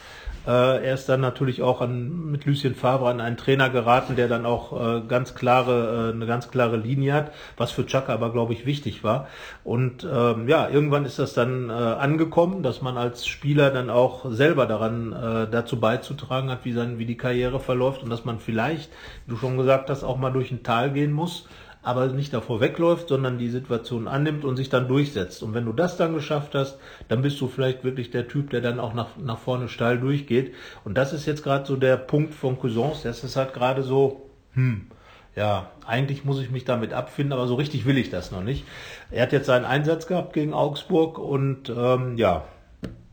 Äh, 0.47 0.85
er 0.85 0.93
ist 0.93 1.09
dann 1.09 1.21
natürlich 1.21 1.61
auch 1.63 1.81
an, 1.81 2.31
mit 2.31 2.45
Lucien 2.45 2.75
Favre 2.75 3.09
an 3.09 3.19
einen 3.19 3.37
Trainer 3.37 3.69
geraten, 3.69 4.15
der 4.15 4.27
dann 4.27 4.45
auch 4.45 4.79
äh, 4.79 5.01
ganz 5.07 5.33
klare, 5.33 6.09
äh, 6.09 6.13
eine 6.13 6.27
ganz 6.27 6.51
klare 6.51 6.77
Linie 6.77 7.13
hat, 7.13 7.31
was 7.57 7.71
für 7.71 7.85
Chaka 7.85 8.13
aber, 8.13 8.31
glaube 8.31 8.53
ich, 8.53 8.65
wichtig 8.65 9.03
war. 9.03 9.27
Und 9.63 10.07
ähm, 10.09 10.47
ja, 10.47 10.69
irgendwann 10.69 11.05
ist 11.05 11.17
das 11.17 11.33
dann 11.33 11.69
äh, 11.69 11.73
angekommen, 11.73 12.61
dass 12.61 12.81
man 12.81 12.97
als 12.97 13.25
Spieler 13.25 13.71
dann 13.71 13.89
auch 13.89 14.31
selber 14.31 14.67
daran 14.67 15.13
äh, 15.13 15.47
dazu 15.49 15.79
beizutragen 15.79 16.51
hat, 16.51 16.63
wie, 16.63 16.73
sein, 16.73 16.99
wie 16.99 17.05
die 17.05 17.17
Karriere 17.17 17.59
verläuft 17.59 18.03
und 18.03 18.09
dass 18.09 18.25
man 18.25 18.39
vielleicht, 18.39 18.91
wie 19.25 19.31
du 19.31 19.37
schon 19.37 19.57
gesagt 19.57 19.89
hast, 19.89 20.03
auch 20.03 20.17
mal 20.17 20.31
durch 20.31 20.51
ein 20.51 20.63
Tal 20.63 20.91
gehen 20.91 21.11
muss 21.11 21.47
aber 21.85 22.07
nicht 22.07 22.33
davor 22.33 22.61
wegläuft, 22.61 23.09
sondern 23.09 23.37
die 23.37 23.49
Situation 23.49 24.07
annimmt 24.07 24.43
und 24.43 24.57
sich 24.57 24.69
dann 24.69 24.87
durchsetzt. 24.87 25.43
Und 25.43 25.53
wenn 25.53 25.65
du 25.65 25.71
das 25.71 25.97
dann 25.97 26.15
geschafft 26.15 26.55
hast, 26.55 26.79
dann 27.09 27.21
bist 27.21 27.39
du 27.39 27.47
vielleicht 27.47 27.83
wirklich 27.83 28.09
der 28.09 28.27
Typ, 28.27 28.49
der 28.49 28.61
dann 28.61 28.79
auch 28.79 28.95
nach, 28.95 29.17
nach 29.17 29.37
vorne 29.37 29.69
steil 29.69 29.99
durchgeht. 29.99 30.55
Und 30.83 30.97
das 30.97 31.13
ist 31.13 31.27
jetzt 31.27 31.43
gerade 31.43 31.65
so 31.65 31.75
der 31.75 31.97
Punkt 31.97 32.33
von 32.33 32.57
Cousins. 32.57 33.03
Das 33.03 33.23
ist 33.23 33.35
halt 33.35 33.53
gerade 33.53 33.83
so, 33.83 34.29
hm, 34.53 34.87
ja, 35.35 35.69
eigentlich 35.85 36.25
muss 36.25 36.41
ich 36.41 36.49
mich 36.49 36.65
damit 36.65 36.91
abfinden, 36.91 37.33
aber 37.33 37.45
so 37.45 37.53
richtig 37.53 37.85
will 37.85 37.99
ich 37.99 38.09
das 38.09 38.31
noch 38.31 38.41
nicht. 38.41 38.65
Er 39.11 39.21
hat 39.21 39.31
jetzt 39.31 39.45
seinen 39.45 39.65
Einsatz 39.65 40.07
gehabt 40.07 40.33
gegen 40.33 40.55
Augsburg 40.55 41.19
und 41.19 41.69
ähm, 41.69 42.17
ja, 42.17 42.45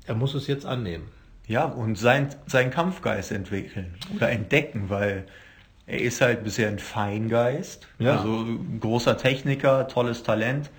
er 0.07 0.15
muss 0.15 0.35
es 0.35 0.47
jetzt 0.47 0.65
annehmen. 0.65 1.09
Ja, 1.47 1.65
und 1.67 1.99
sein, 1.99 2.29
seinen 2.47 2.71
Kampfgeist 2.71 3.33
entwickeln 3.33 3.97
oder 4.17 4.31
entdecken, 4.31 4.89
weil 4.89 5.27
er 5.87 6.01
ist 6.01 6.21
halt 6.21 6.45
bisher 6.45 6.68
ein 6.68 6.79
Feingeist, 6.79 7.87
ja. 7.99 8.16
also 8.16 8.47
großer 8.81 9.16
Techniker, 9.16 9.88
tolles 9.88 10.23
Talent. 10.23 10.71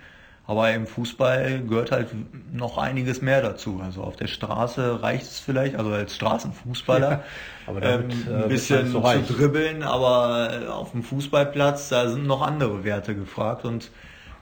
Aber 0.46 0.70
im 0.72 0.86
Fußball 0.86 1.62
gehört 1.66 1.90
halt 1.90 2.08
noch 2.52 2.76
einiges 2.76 3.22
mehr 3.22 3.40
dazu. 3.40 3.80
Also 3.82 4.02
auf 4.02 4.16
der 4.16 4.26
Straße 4.26 5.02
reicht 5.02 5.22
es 5.24 5.40
vielleicht, 5.40 5.76
also 5.76 5.90
als 5.90 6.14
Straßenfußballer, 6.16 7.10
ja, 7.10 7.24
aber 7.66 7.80
damit, 7.80 8.12
ähm, 8.28 8.42
ein 8.42 8.48
bisschen 8.48 8.90
so 8.90 9.00
zu 9.00 9.32
dribbeln, 9.32 9.82
aber 9.82 10.50
äh, 10.52 10.66
auf 10.66 10.90
dem 10.90 11.02
Fußballplatz, 11.02 11.88
da 11.88 12.10
sind 12.10 12.26
noch 12.26 12.42
andere 12.42 12.84
Werte 12.84 13.14
gefragt 13.14 13.64
und 13.64 13.90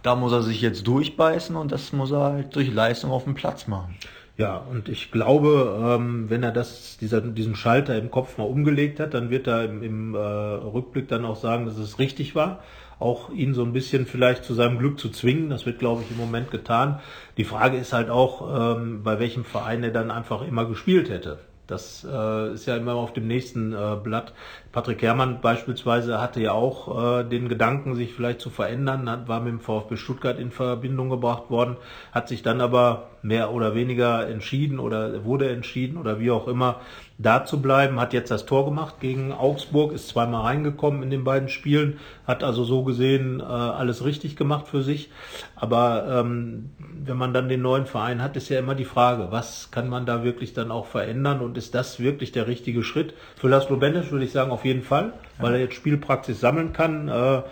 da 0.02 0.16
muss 0.16 0.32
er 0.32 0.42
sich 0.42 0.60
jetzt 0.60 0.88
durchbeißen 0.88 1.54
und 1.54 1.70
das 1.70 1.92
muss 1.92 2.10
er 2.10 2.32
halt 2.32 2.56
durch 2.56 2.72
Leistung 2.72 3.12
auf 3.12 3.22
dem 3.22 3.34
Platz 3.34 3.68
machen. 3.68 3.96
Ja, 4.42 4.56
und 4.56 4.88
ich 4.88 5.12
glaube, 5.12 5.78
ähm, 5.80 6.28
wenn 6.28 6.42
er 6.42 6.50
das, 6.50 6.98
dieser, 7.00 7.20
diesen 7.20 7.54
Schalter 7.54 7.96
im 7.96 8.10
Kopf 8.10 8.38
mal 8.38 8.44
umgelegt 8.44 8.98
hat, 8.98 9.14
dann 9.14 9.30
wird 9.30 9.46
er 9.46 9.66
im, 9.66 9.84
im 9.84 10.14
äh, 10.16 10.18
Rückblick 10.18 11.06
dann 11.06 11.24
auch 11.24 11.36
sagen, 11.36 11.64
dass 11.64 11.78
es 11.78 12.00
richtig 12.00 12.34
war, 12.34 12.58
auch 12.98 13.30
ihn 13.30 13.54
so 13.54 13.62
ein 13.62 13.72
bisschen 13.72 14.04
vielleicht 14.04 14.42
zu 14.42 14.54
seinem 14.54 14.80
Glück 14.80 14.98
zu 14.98 15.10
zwingen. 15.10 15.48
Das 15.48 15.64
wird, 15.64 15.78
glaube 15.78 16.02
ich, 16.02 16.10
im 16.10 16.16
Moment 16.16 16.50
getan. 16.50 16.98
Die 17.36 17.44
Frage 17.44 17.76
ist 17.76 17.92
halt 17.92 18.10
auch, 18.10 18.74
ähm, 18.76 19.04
bei 19.04 19.20
welchem 19.20 19.44
Verein 19.44 19.84
er 19.84 19.92
dann 19.92 20.10
einfach 20.10 20.44
immer 20.44 20.64
gespielt 20.64 21.08
hätte. 21.08 21.38
Das 21.68 22.04
äh, 22.04 22.52
ist 22.52 22.66
ja 22.66 22.76
immer 22.76 22.94
auf 22.94 23.12
dem 23.12 23.28
nächsten 23.28 23.72
äh, 23.72 23.96
Blatt. 24.02 24.32
Patrick 24.72 25.02
Herrmann 25.02 25.42
beispielsweise 25.42 26.20
hatte 26.20 26.40
ja 26.40 26.52
auch 26.52 27.20
äh, 27.20 27.24
den 27.24 27.48
Gedanken, 27.50 27.94
sich 27.94 28.14
vielleicht 28.14 28.40
zu 28.40 28.48
verändern, 28.48 29.08
hat, 29.08 29.28
war 29.28 29.40
mit 29.40 29.52
dem 29.52 29.60
VfB 29.60 29.96
Stuttgart 29.96 30.38
in 30.38 30.50
Verbindung 30.50 31.10
gebracht 31.10 31.50
worden, 31.50 31.76
hat 32.10 32.28
sich 32.28 32.42
dann 32.42 32.62
aber 32.62 33.10
mehr 33.22 33.52
oder 33.52 33.74
weniger 33.74 34.26
entschieden 34.28 34.78
oder 34.78 35.24
wurde 35.24 35.48
entschieden 35.50 35.96
oder 35.96 36.18
wie 36.18 36.30
auch 36.30 36.48
immer, 36.48 36.80
da 37.18 37.44
zu 37.44 37.62
bleiben, 37.62 38.00
hat 38.00 38.12
jetzt 38.12 38.30
das 38.30 38.46
Tor 38.46 38.64
gemacht 38.64 38.96
gegen 39.00 39.32
Augsburg, 39.32 39.92
ist 39.92 40.08
zweimal 40.08 40.42
reingekommen 40.42 41.02
in 41.02 41.10
den 41.10 41.22
beiden 41.22 41.48
Spielen, 41.48 41.98
hat 42.26 42.42
also 42.42 42.64
so 42.64 42.82
gesehen 42.82 43.38
äh, 43.38 43.44
alles 43.44 44.04
richtig 44.04 44.36
gemacht 44.36 44.66
für 44.66 44.82
sich. 44.82 45.10
Aber 45.54 46.06
ähm, 46.08 46.70
wenn 46.78 47.16
man 47.16 47.32
dann 47.32 47.48
den 47.48 47.62
neuen 47.62 47.86
Verein 47.86 48.22
hat, 48.22 48.36
ist 48.36 48.48
ja 48.48 48.58
immer 48.58 48.74
die 48.74 48.84
Frage, 48.84 49.28
was 49.30 49.70
kann 49.70 49.88
man 49.88 50.04
da 50.04 50.24
wirklich 50.24 50.52
dann 50.52 50.72
auch 50.72 50.86
verändern 50.86 51.40
und 51.40 51.56
ist 51.56 51.74
das 51.76 52.00
wirklich 52.00 52.32
der 52.32 52.48
richtige 52.48 52.82
Schritt? 52.82 53.14
Für 53.36 53.48
Laszlo 53.48 53.76
Benes 53.76 54.10
würde 54.10 54.24
ich 54.24 54.32
sagen, 54.32 54.50
auf 54.50 54.61
jeden 54.64 54.82
Fall, 54.82 55.12
weil 55.38 55.54
er 55.54 55.60
jetzt 55.60 55.74
Spielpraxis 55.74 56.40
sammeln 56.40 56.72
kann. 56.72 57.08
Äh, 57.08 57.42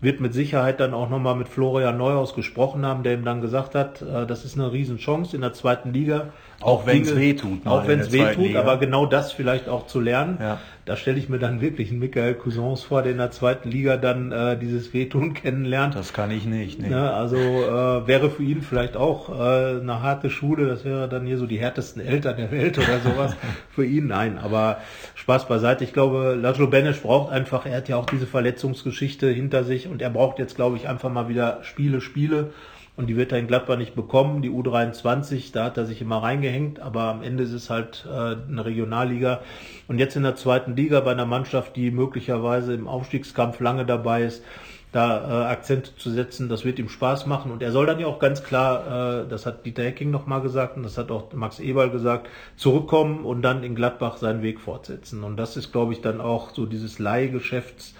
wird 0.00 0.20
mit 0.20 0.34
Sicherheit 0.34 0.78
dann 0.78 0.92
auch 0.92 1.08
nochmal 1.08 1.34
mit 1.36 1.48
Florian 1.48 1.96
Neuhaus 1.96 2.34
gesprochen 2.34 2.84
haben, 2.84 3.02
der 3.02 3.14
ihm 3.14 3.24
dann 3.24 3.40
gesagt 3.40 3.74
hat, 3.74 4.02
äh, 4.02 4.26
das 4.26 4.44
ist 4.44 4.58
eine 4.58 4.70
Riesenchance 4.70 5.34
in 5.34 5.40
der 5.40 5.54
zweiten 5.54 5.92
Liga. 5.92 6.28
Auch, 6.60 6.80
auch 6.80 6.86
wenn 6.86 7.02
es 7.02 7.16
weh 7.16 7.32
tut. 7.34 7.66
Auch 7.66 7.86
wenn 7.86 8.00
es 8.00 8.12
weh 8.12 8.34
tut, 8.34 8.56
aber 8.56 8.76
genau 8.76 9.06
das 9.06 9.32
vielleicht 9.32 9.68
auch 9.68 9.86
zu 9.86 10.00
lernen. 10.00 10.38
Ja. 10.40 10.58
Da 10.86 10.96
stelle 10.96 11.18
ich 11.18 11.28
mir 11.28 11.40
dann 11.40 11.60
wirklich 11.60 11.90
einen 11.90 11.98
Michael 11.98 12.34
Cousins 12.34 12.82
vor, 12.82 13.02
der 13.02 13.10
in 13.10 13.18
der 13.18 13.32
zweiten 13.32 13.68
Liga 13.68 13.96
dann 13.96 14.30
äh, 14.30 14.56
dieses 14.56 14.94
Wehtun 14.94 15.34
kennenlernt. 15.34 15.96
Das 15.96 16.12
kann 16.12 16.30
ich 16.30 16.46
nicht. 16.46 16.80
Nee. 16.80 16.88
Ne, 16.88 17.12
also 17.12 17.36
äh, 17.36 18.06
wäre 18.06 18.30
für 18.30 18.44
ihn 18.44 18.62
vielleicht 18.62 18.96
auch 18.96 19.28
äh, 19.28 19.80
eine 19.80 20.00
harte 20.00 20.30
Schule, 20.30 20.68
das 20.68 20.84
wäre 20.84 21.08
dann 21.08 21.26
hier 21.26 21.38
so 21.38 21.46
die 21.46 21.58
härtesten 21.58 22.00
Eltern 22.00 22.36
der 22.36 22.52
Welt 22.52 22.78
oder 22.78 23.00
sowas. 23.00 23.34
für 23.74 23.84
ihn 23.84 24.06
nein, 24.06 24.38
aber 24.38 24.78
Spaß 25.16 25.48
beiseite. 25.48 25.82
Ich 25.82 25.92
glaube, 25.92 26.38
Laszlo 26.40 26.68
Benesch 26.68 27.02
braucht 27.02 27.32
einfach, 27.32 27.66
er 27.66 27.78
hat 27.78 27.88
ja 27.88 27.96
auch 27.96 28.06
diese 28.06 28.28
Verletzungsgeschichte 28.28 29.28
hinter 29.28 29.64
sich 29.64 29.88
und 29.88 30.00
er 30.00 30.10
braucht 30.10 30.38
jetzt, 30.38 30.54
glaube 30.54 30.76
ich, 30.76 30.88
einfach 30.88 31.10
mal 31.10 31.28
wieder 31.28 31.58
Spiele, 31.62 32.00
Spiele 32.00 32.52
und 32.96 33.08
die 33.08 33.16
wird 33.16 33.32
er 33.32 33.38
in 33.38 33.46
Gladbach 33.46 33.76
nicht 33.76 33.94
bekommen. 33.94 34.40
Die 34.40 34.50
U23, 34.50 35.52
da 35.52 35.64
hat 35.64 35.76
er 35.76 35.84
sich 35.84 36.00
immer 36.00 36.22
reingehängt, 36.22 36.80
aber 36.80 37.02
am 37.02 37.22
Ende 37.22 37.44
ist 37.44 37.52
es 37.52 37.68
halt 37.68 38.06
äh, 38.06 38.10
eine 38.10 38.64
Regionalliga. 38.64 39.40
Und 39.86 39.98
jetzt 39.98 40.16
in 40.16 40.22
der 40.22 40.36
zweiten 40.36 40.76
Liga 40.76 41.00
bei 41.00 41.12
einer 41.12 41.26
Mannschaft, 41.26 41.76
die 41.76 41.90
möglicherweise 41.90 42.72
im 42.72 42.88
Aufstiegskampf 42.88 43.60
lange 43.60 43.84
dabei 43.84 44.22
ist, 44.22 44.42
da 44.92 45.44
äh, 45.44 45.46
Akzente 45.48 45.94
zu 45.96 46.10
setzen, 46.10 46.48
das 46.48 46.64
wird 46.64 46.78
ihm 46.78 46.88
Spaß 46.88 47.26
machen. 47.26 47.52
Und 47.52 47.62
er 47.62 47.70
soll 47.70 47.84
dann 47.84 48.00
ja 48.00 48.06
auch 48.06 48.18
ganz 48.18 48.42
klar, 48.42 49.24
äh, 49.24 49.28
das 49.28 49.44
hat 49.44 49.66
Dieter 49.66 49.82
Hecking 49.82 50.10
nochmal 50.10 50.40
gesagt 50.40 50.78
und 50.78 50.84
das 50.84 50.96
hat 50.96 51.10
auch 51.10 51.32
Max 51.34 51.60
Eberl 51.60 51.90
gesagt, 51.90 52.28
zurückkommen 52.56 53.24
und 53.24 53.42
dann 53.42 53.62
in 53.62 53.74
Gladbach 53.74 54.16
seinen 54.16 54.42
Weg 54.42 54.58
fortsetzen. 54.58 55.22
Und 55.22 55.36
das 55.36 55.58
ist, 55.58 55.70
glaube 55.70 55.92
ich, 55.92 56.00
dann 56.00 56.22
auch 56.22 56.50
so 56.50 56.64
dieses 56.64 56.98
Leihgeschäfts 56.98 57.94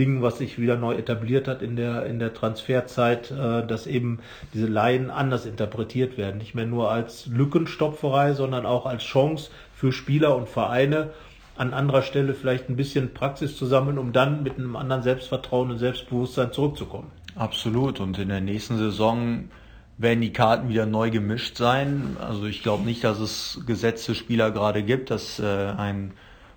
Ding, 0.00 0.22
was 0.22 0.38
sich 0.38 0.58
wieder 0.58 0.76
neu 0.76 0.94
etabliert 0.94 1.46
hat 1.46 1.60
in 1.60 1.76
der, 1.76 2.06
in 2.06 2.18
der 2.18 2.32
Transferzeit, 2.32 3.30
äh, 3.30 3.66
dass 3.66 3.86
eben 3.86 4.20
diese 4.54 4.66
Laien 4.66 5.10
anders 5.10 5.44
interpretiert 5.44 6.16
werden. 6.16 6.38
Nicht 6.38 6.54
mehr 6.54 6.64
nur 6.64 6.90
als 6.90 7.26
Lückenstopferei, 7.26 8.32
sondern 8.32 8.64
auch 8.64 8.86
als 8.86 9.02
Chance 9.02 9.50
für 9.74 9.92
Spieler 9.92 10.34
und 10.34 10.48
Vereine, 10.48 11.10
an 11.56 11.74
anderer 11.74 12.00
Stelle 12.00 12.32
vielleicht 12.32 12.70
ein 12.70 12.76
bisschen 12.76 13.12
Praxis 13.12 13.58
zu 13.58 13.66
sammeln, 13.66 13.98
um 13.98 14.14
dann 14.14 14.42
mit 14.42 14.56
einem 14.56 14.76
anderen 14.76 15.02
Selbstvertrauen 15.02 15.70
und 15.70 15.78
Selbstbewusstsein 15.78 16.52
zurückzukommen. 16.52 17.10
Absolut. 17.36 18.00
Und 18.00 18.18
in 18.18 18.28
der 18.28 18.40
nächsten 18.40 18.78
Saison 18.78 19.50
werden 19.98 20.22
die 20.22 20.32
Karten 20.32 20.70
wieder 20.70 20.86
neu 20.86 21.10
gemischt 21.10 21.58
sein. 21.58 22.16
Also 22.18 22.46
ich 22.46 22.62
glaube 22.62 22.84
nicht, 22.84 23.04
dass 23.04 23.20
es 23.20 23.60
gesetzte 23.66 24.14
Spieler 24.14 24.50
gerade 24.50 24.82
gibt, 24.82 25.10
dass 25.10 25.38
äh, 25.38 25.44
ein 25.44 26.12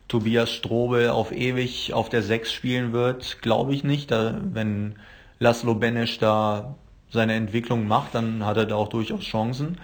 Tobias 0.07 0.51
Strobel 0.51 1.09
auf 1.09 1.31
ewig 1.31 1.93
auf 1.93 2.09
der 2.09 2.21
6 2.23 2.51
spielen 2.51 2.93
wird, 2.93 3.41
glaube 3.41 3.73
ich 3.73 3.83
nicht. 3.83 4.11
Da, 4.11 4.39
wenn 4.43 4.95
Laszlo 5.39 5.75
Benesch 5.75 6.19
da 6.19 6.75
seine 7.09 7.33
Entwicklung 7.33 7.87
macht, 7.87 8.15
dann 8.15 8.45
hat 8.45 8.57
er 8.57 8.65
da 8.65 8.75
auch 8.75 8.89
durchaus 8.89 9.23
Chancen. 9.23 9.77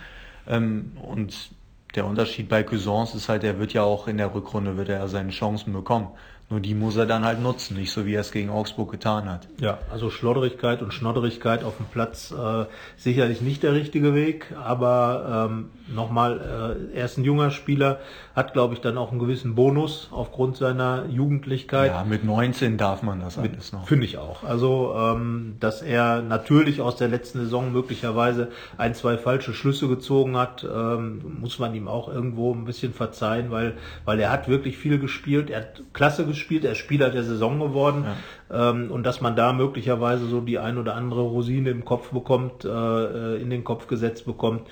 Ähm, 0.47 0.93
und 1.01 1.51
der 1.95 2.05
Unterschied 2.05 2.49
bei 2.49 2.63
Cousins 2.63 3.15
ist 3.15 3.29
halt, 3.29 3.43
er 3.43 3.59
wird 3.59 3.73
ja 3.73 3.83
auch 3.83 4.07
in 4.07 4.17
der 4.17 4.33
Rückrunde 4.33 4.77
wird 4.77 4.89
er 4.89 5.07
seine 5.07 5.31
Chancen 5.31 5.73
bekommen. 5.73 6.09
Nur 6.51 6.59
die 6.59 6.73
muss 6.73 6.97
er 6.97 7.05
dann 7.05 7.25
halt 7.25 7.39
nutzen, 7.43 7.77
nicht 7.77 7.91
so 7.91 8.07
wie 8.07 8.15
er 8.15 8.21
es 8.21 8.31
gegen 8.31 8.49
Augsburg 8.49 8.89
getan 8.89 9.29
hat. 9.29 9.47
Ja, 9.59 9.77
also 9.91 10.09
Schlodderigkeit 10.09 10.81
und 10.81 10.95
Schnodderigkeit 10.95 11.63
auf 11.63 11.77
dem 11.77 11.85
Platz 11.85 12.31
äh, 12.31 12.65
sicherlich 12.97 13.41
nicht 13.41 13.61
der 13.61 13.73
richtige 13.73 14.15
Weg, 14.15 14.47
aber 14.59 15.47
ähm, 15.51 15.69
nochmal, 15.93 16.79
äh, 16.93 16.97
er 16.97 17.05
ist 17.05 17.19
ein 17.19 17.23
junger 17.23 17.51
Spieler, 17.51 17.99
hat 18.35 18.53
glaube 18.53 18.73
ich 18.73 18.81
dann 18.81 18.97
auch 18.97 19.11
einen 19.11 19.19
gewissen 19.19 19.53
Bonus 19.53 20.07
aufgrund 20.09 20.57
seiner 20.57 21.05
Jugendlichkeit. 21.07 21.91
Ja, 21.91 22.03
mit 22.03 22.23
19 22.23 22.77
darf 22.77 23.03
man 23.03 23.19
das 23.19 23.37
alles 23.37 23.71
noch. 23.71 23.87
Finde 23.87 24.05
ich 24.05 24.17
auch. 24.17 24.43
Also, 24.43 24.95
ähm, 24.97 25.57
dass 25.59 25.83
er 25.83 26.23
natürlich 26.23 26.81
aus 26.81 26.95
der 26.95 27.09
letzten 27.09 27.41
Saison 27.41 27.71
möglicherweise 27.71 28.47
ein, 28.75 28.95
zwei 28.95 29.19
falsche 29.19 29.53
Schlüsse 29.53 29.87
gezogen 29.87 30.35
hat, 30.35 30.63
ähm, 30.63 31.37
muss 31.41 31.59
man 31.59 31.75
ihm 31.75 31.87
auch 31.87 32.07
irgendwo 32.07 32.55
ein 32.55 32.65
bisschen 32.65 32.95
verzeihen, 32.95 33.51
weil, 33.51 33.77
weil 34.03 34.19
er 34.19 34.31
hat 34.31 34.47
wirklich 34.47 34.79
viel 34.79 34.97
gespielt, 34.97 35.51
er 35.51 35.59
hat 35.59 35.81
klasse 35.93 36.25
gespielt 36.25 36.38
gespielt, 36.39 36.65
er 36.65 36.71
ist 36.71 36.79
Spieler 36.79 37.09
der 37.09 37.23
Saison 37.23 37.59
geworden. 37.59 38.05
Ja. 38.49 38.71
Ähm, 38.71 38.91
und 38.91 39.03
dass 39.03 39.21
man 39.21 39.35
da 39.35 39.53
möglicherweise 39.53 40.25
so 40.25 40.41
die 40.41 40.57
ein 40.57 40.77
oder 40.77 40.95
andere 40.95 41.21
Rosine 41.21 41.69
im 41.69 41.85
Kopf 41.85 42.09
bekommt, 42.09 42.65
äh, 42.65 43.35
in 43.35 43.49
den 43.49 43.63
Kopf 43.63 43.87
gesetzt 43.87 44.25
bekommt. 44.25 44.67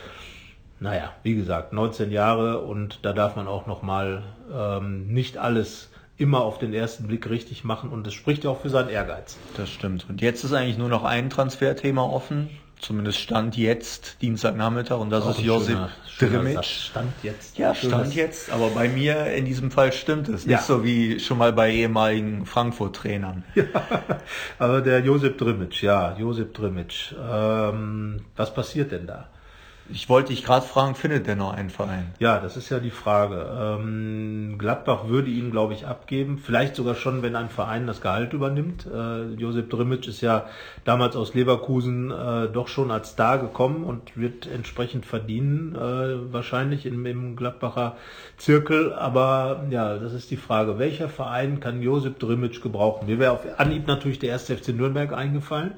Naja, 0.79 1.13
wie 1.23 1.35
gesagt, 1.35 1.73
19 1.73 2.11
Jahre 2.11 2.59
und 2.59 2.99
da 3.03 3.13
darf 3.13 3.35
man 3.35 3.47
auch 3.47 3.65
nochmal 3.65 4.23
ähm, 4.53 5.07
nicht 5.07 5.37
alles 5.37 5.89
immer 6.17 6.41
auf 6.41 6.57
den 6.57 6.73
ersten 6.73 7.07
Blick 7.07 7.29
richtig 7.29 7.63
machen 7.63 7.89
und 7.89 8.05
das 8.05 8.13
spricht 8.13 8.43
ja 8.43 8.49
auch 8.49 8.61
für 8.61 8.69
seinen 8.69 8.89
Ehrgeiz. 8.89 9.37
Das 9.55 9.69
stimmt. 9.69 10.05
Und 10.09 10.21
jetzt 10.21 10.43
ist 10.43 10.53
eigentlich 10.53 10.77
nur 10.77 10.89
noch 10.89 11.03
ein 11.03 11.29
Transferthema 11.29 12.03
offen. 12.03 12.49
Zumindest 12.79 13.19
Stand 13.19 13.57
jetzt, 13.57 14.21
Dienstagnachmittag, 14.21 14.99
und 14.99 15.09
das 15.09 15.23
Auch 15.23 15.31
ist 15.31 15.41
Josip 15.41 15.79
Drimic. 16.19 16.63
Stand 16.63 17.11
jetzt. 17.23 17.57
Ja, 17.57 17.73
Stand 17.73 18.13
jetzt. 18.13 18.51
Aber 18.51 18.69
bei 18.69 18.87
mir 18.87 19.33
in 19.33 19.45
diesem 19.45 19.71
Fall 19.71 19.91
stimmt 19.91 20.29
es. 20.29 20.45
Ja. 20.45 20.57
Nicht 20.57 20.65
so 20.65 20.83
wie 20.83 21.19
schon 21.19 21.37
mal 21.39 21.53
bei 21.53 21.71
ehemaligen 21.71 22.45
Frankfurt-Trainern. 22.45 23.43
Ja, 23.55 23.65
aber 24.59 24.81
der 24.81 24.99
Josip 24.99 25.37
Drimic, 25.37 25.81
ja, 25.81 26.15
Josip 26.17 26.53
Drimic. 26.53 27.15
Ähm, 27.19 28.21
was 28.35 28.53
passiert 28.53 28.91
denn 28.91 29.07
da? 29.07 29.29
Ich 29.89 30.09
wollte 30.09 30.33
dich 30.33 30.43
gerade 30.43 30.65
fragen, 30.65 30.95
findet 30.95 31.27
der 31.27 31.35
noch 31.35 31.53
einen 31.53 31.69
Verein? 31.69 32.11
Ja, 32.19 32.39
das 32.39 32.57
ist 32.57 32.69
ja 32.69 32.79
die 32.79 32.91
Frage. 32.91 33.77
Ähm, 33.79 34.55
Gladbach 34.57 35.07
würde 35.07 35.29
ihn, 35.29 35.51
glaube 35.51 35.73
ich, 35.73 35.87
abgeben. 35.87 36.37
Vielleicht 36.37 36.75
sogar 36.75 36.95
schon, 36.95 37.21
wenn 37.21 37.35
ein 37.35 37.49
Verein 37.49 37.87
das 37.87 38.01
Gehalt 38.01 38.33
übernimmt. 38.33 38.85
Äh, 38.85 39.33
Josep 39.35 39.69
Drimic 39.69 40.07
ist 40.07 40.21
ja 40.21 40.45
damals 40.83 41.15
aus 41.15 41.33
Leverkusen 41.33 42.11
äh, 42.11 42.49
doch 42.49 42.67
schon 42.67 42.91
als 42.91 43.11
Star 43.11 43.37
gekommen 43.37 43.85
und 43.85 44.17
wird 44.17 44.47
entsprechend 44.47 45.05
verdienen, 45.05 45.75
äh, 45.75 46.33
wahrscheinlich 46.33 46.85
im, 46.85 47.05
im 47.05 47.35
Gladbacher 47.35 47.95
Zirkel. 48.37 48.93
Aber 48.93 49.65
ja, 49.69 49.97
das 49.97 50.13
ist 50.13 50.31
die 50.31 50.37
Frage. 50.37 50.79
Welcher 50.79 51.07
Verein 51.07 51.59
kann 51.59 51.81
Josep 51.81 52.19
Drimic 52.19 52.61
gebrauchen? 52.61 53.07
Mir 53.07 53.19
wäre 53.19 53.31
auf 53.31 53.45
Anhieb 53.57 53.87
natürlich 53.87 54.19
der 54.19 54.29
erste 54.29 54.57
FC 54.57 54.69
Nürnberg 54.69 55.13
eingefallen, 55.13 55.75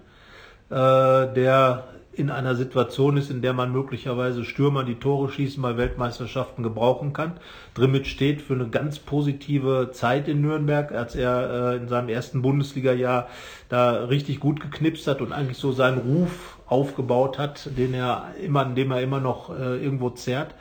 äh, 0.70 1.34
der 1.34 1.84
in 2.20 2.30
einer 2.30 2.56
Situation 2.56 3.18
ist, 3.18 3.32
in 3.32 3.42
der 3.42 3.54
man 3.54 3.72
möglicherweise 3.72 4.46
Stürmer, 4.46 4.84
die 4.84 4.96
Tore 4.96 5.32
schießen, 5.32 5.62
bei 5.62 5.78
Weltmeisterschaften 5.78 6.64
gebrauchen 6.64 7.14
kann. 7.14 7.34
Drimmitz 7.74 8.08
steht 8.08 8.42
für 8.42 8.54
eine 8.54 8.70
ganz 8.70 9.00
positive 9.00 9.90
Zeit 9.94 10.28
in 10.28 10.42
Nürnberg, 10.42 10.92
als 10.92 11.16
er 11.16 11.74
äh, 11.74 11.78
in 11.78 11.88
seinem 11.88 12.10
ersten 12.10 12.42
Bundesliga-Jahr 12.42 13.28
da 13.70 14.06
richtig 14.06 14.40
gut 14.40 14.60
geknipst 14.60 15.08
hat 15.08 15.22
und 15.22 15.32
eigentlich 15.32 15.58
so 15.58 15.72
seinen 15.72 16.00
Ruf 16.00 16.58
aufgebaut 16.68 17.40
hat, 17.40 17.70
den 17.78 17.94
er 17.94 18.34
immer, 18.44 18.66
an 18.66 18.76
dem 18.76 18.92
er 18.92 19.02
immer 19.02 19.20
noch 19.20 19.50
äh, 19.50 19.84
irgendwo 19.84 20.10
zerrt 20.12 20.54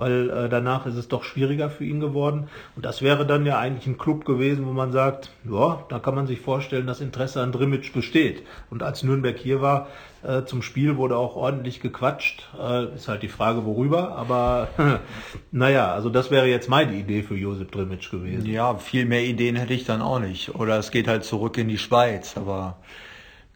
weil 0.00 0.30
äh, 0.30 0.48
danach 0.48 0.86
ist 0.86 0.96
es 0.96 1.08
doch 1.08 1.24
schwieriger 1.24 1.68
für 1.68 1.84
ihn 1.84 2.00
geworden. 2.00 2.48
Und 2.74 2.86
das 2.86 3.02
wäre 3.02 3.26
dann 3.26 3.44
ja 3.44 3.58
eigentlich 3.58 3.86
ein 3.86 3.98
Club 3.98 4.24
gewesen, 4.24 4.66
wo 4.66 4.72
man 4.72 4.92
sagt, 4.92 5.30
ja, 5.44 5.84
da 5.90 5.98
kann 5.98 6.14
man 6.14 6.26
sich 6.26 6.40
vorstellen, 6.40 6.86
dass 6.86 7.02
Interesse 7.02 7.42
an 7.42 7.52
Drimmitsch 7.52 7.92
besteht. 7.92 8.42
Und 8.70 8.82
als 8.82 9.02
Nürnberg 9.02 9.36
hier 9.36 9.60
war, 9.60 9.88
äh, 10.22 10.44
zum 10.44 10.62
Spiel 10.62 10.96
wurde 10.96 11.18
auch 11.18 11.36
ordentlich 11.36 11.80
gequatscht. 11.80 12.48
Äh, 12.58 12.94
ist 12.94 13.08
halt 13.08 13.22
die 13.22 13.28
Frage, 13.28 13.66
worüber. 13.66 14.16
Aber 14.16 14.68
naja, 15.52 15.92
also 15.92 16.08
das 16.08 16.30
wäre 16.30 16.46
jetzt 16.46 16.70
meine 16.70 16.94
Idee 16.94 17.22
für 17.22 17.36
Josep 17.36 17.70
Drimmitsch 17.70 18.10
gewesen. 18.10 18.46
Ja, 18.46 18.74
viel 18.76 19.04
mehr 19.04 19.22
Ideen 19.22 19.56
hätte 19.56 19.74
ich 19.74 19.84
dann 19.84 20.00
auch 20.00 20.18
nicht. 20.18 20.54
Oder 20.54 20.78
es 20.78 20.90
geht 20.90 21.08
halt 21.08 21.24
zurück 21.24 21.58
in 21.58 21.68
die 21.68 21.78
Schweiz. 21.78 22.38
Aber 22.38 22.78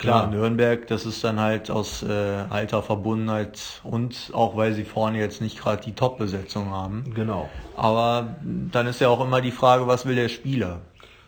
Klar, 0.04 0.26
Nürnberg, 0.28 0.86
das 0.86 1.06
ist 1.06 1.24
dann 1.24 1.40
halt 1.40 1.70
aus 1.70 2.02
äh, 2.02 2.44
alter 2.50 2.82
Verbundenheit 2.82 3.80
und 3.82 4.30
auch 4.32 4.56
weil 4.56 4.72
sie 4.72 4.84
vorne 4.84 5.18
jetzt 5.18 5.40
nicht 5.40 5.58
gerade 5.60 5.82
die 5.82 5.92
Top-Besetzung 5.92 6.70
haben. 6.70 7.04
Genau. 7.14 7.48
Aber 7.76 8.36
dann 8.44 8.86
ist 8.86 9.00
ja 9.00 9.08
auch 9.08 9.24
immer 9.24 9.40
die 9.40 9.50
Frage, 9.50 9.86
was 9.86 10.06
will 10.06 10.14
der 10.14 10.28
Spieler? 10.28 10.80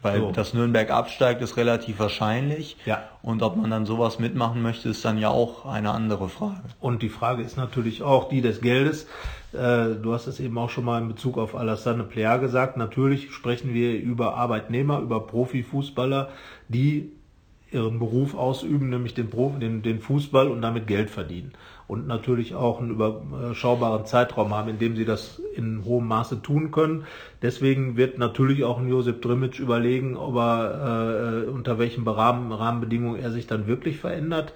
Weil 0.03 0.21
so. 0.21 0.31
dass 0.31 0.55
Nürnberg 0.55 0.91
absteigt, 0.91 1.43
ist 1.43 1.57
relativ 1.57 1.99
wahrscheinlich. 1.99 2.77
Ja. 2.85 3.03
Und 3.23 3.43
ob 3.43 3.57
man 3.57 3.71
dann 3.71 3.87
sowas 3.87 4.19
mitmachen 4.19 4.63
möchte, 4.63 4.89
ist 4.89 5.05
dann 5.05 5.19
ja 5.19 5.31
auch 5.31 5.67
eine 5.67 5.91
andere 5.91 6.29
Frage. 6.29 6.63
Und 6.81 7.03
die 7.03 7.09
Frage 7.09 7.43
ist 7.43 7.57
natürlich 7.57 8.03
auch 8.03 8.29
die 8.29 8.41
des 8.41 8.61
Geldes. 8.61 9.09
Äh, 9.53 9.97
du 10.01 10.13
hast 10.13 10.27
es 10.27 10.39
eben 10.39 10.57
auch 10.59 10.71
schon 10.71 10.85
mal 10.85 11.01
in 11.01 11.09
Bezug 11.09 11.39
auf 11.39 11.57
Alassane 11.57 12.05
Plea 12.05 12.37
gesagt. 12.37 12.77
Natürlich 12.77 13.33
sprechen 13.33 13.75
wir 13.75 13.99
über 13.99 14.37
Arbeitnehmer, 14.37 15.01
über 15.01 15.27
Profifußballer, 15.27 16.29
die 16.69 17.13
ihren 17.73 17.99
Beruf 17.99 18.35
ausüben, 18.35 18.91
nämlich 18.91 19.15
den, 19.15 19.29
Prof, 19.29 19.59
den, 19.59 19.83
den 19.83 20.01
Fußball 20.01 20.49
und 20.49 20.63
damit 20.63 20.87
Geld 20.87 21.11
verdienen. 21.11 21.53
Und 21.89 22.07
natürlich 22.07 22.55
auch 22.55 22.81
einen 22.81 22.91
überschaubaren 22.91 24.07
Zeitraum 24.07 24.55
haben, 24.55 24.71
in 24.71 24.79
dem 24.79 24.97
sie 24.97 25.05
das 25.05 25.41
in 25.55 25.85
hohem 25.85 26.07
Maße 26.07 26.43
tun 26.43 26.71
können. 26.71 27.05
Deswegen 27.43 27.97
wird 27.97 28.19
natürlich 28.19 28.65
auch 28.65 28.79
ein 28.79 28.89
Josep 28.89 29.23
Drimic 29.23 29.59
überlegen, 29.59 30.17
ob 30.17 30.37
er, 30.37 31.45
äh, 31.47 31.51
unter 31.51 31.79
welchen 31.79 32.07
Rahmen, 32.07 32.53
Rahmenbedingungen 32.53 33.21
er 33.21 33.31
sich 33.31 33.47
dann 33.47 33.67
wirklich 33.67 33.99
verändert. 33.99 34.53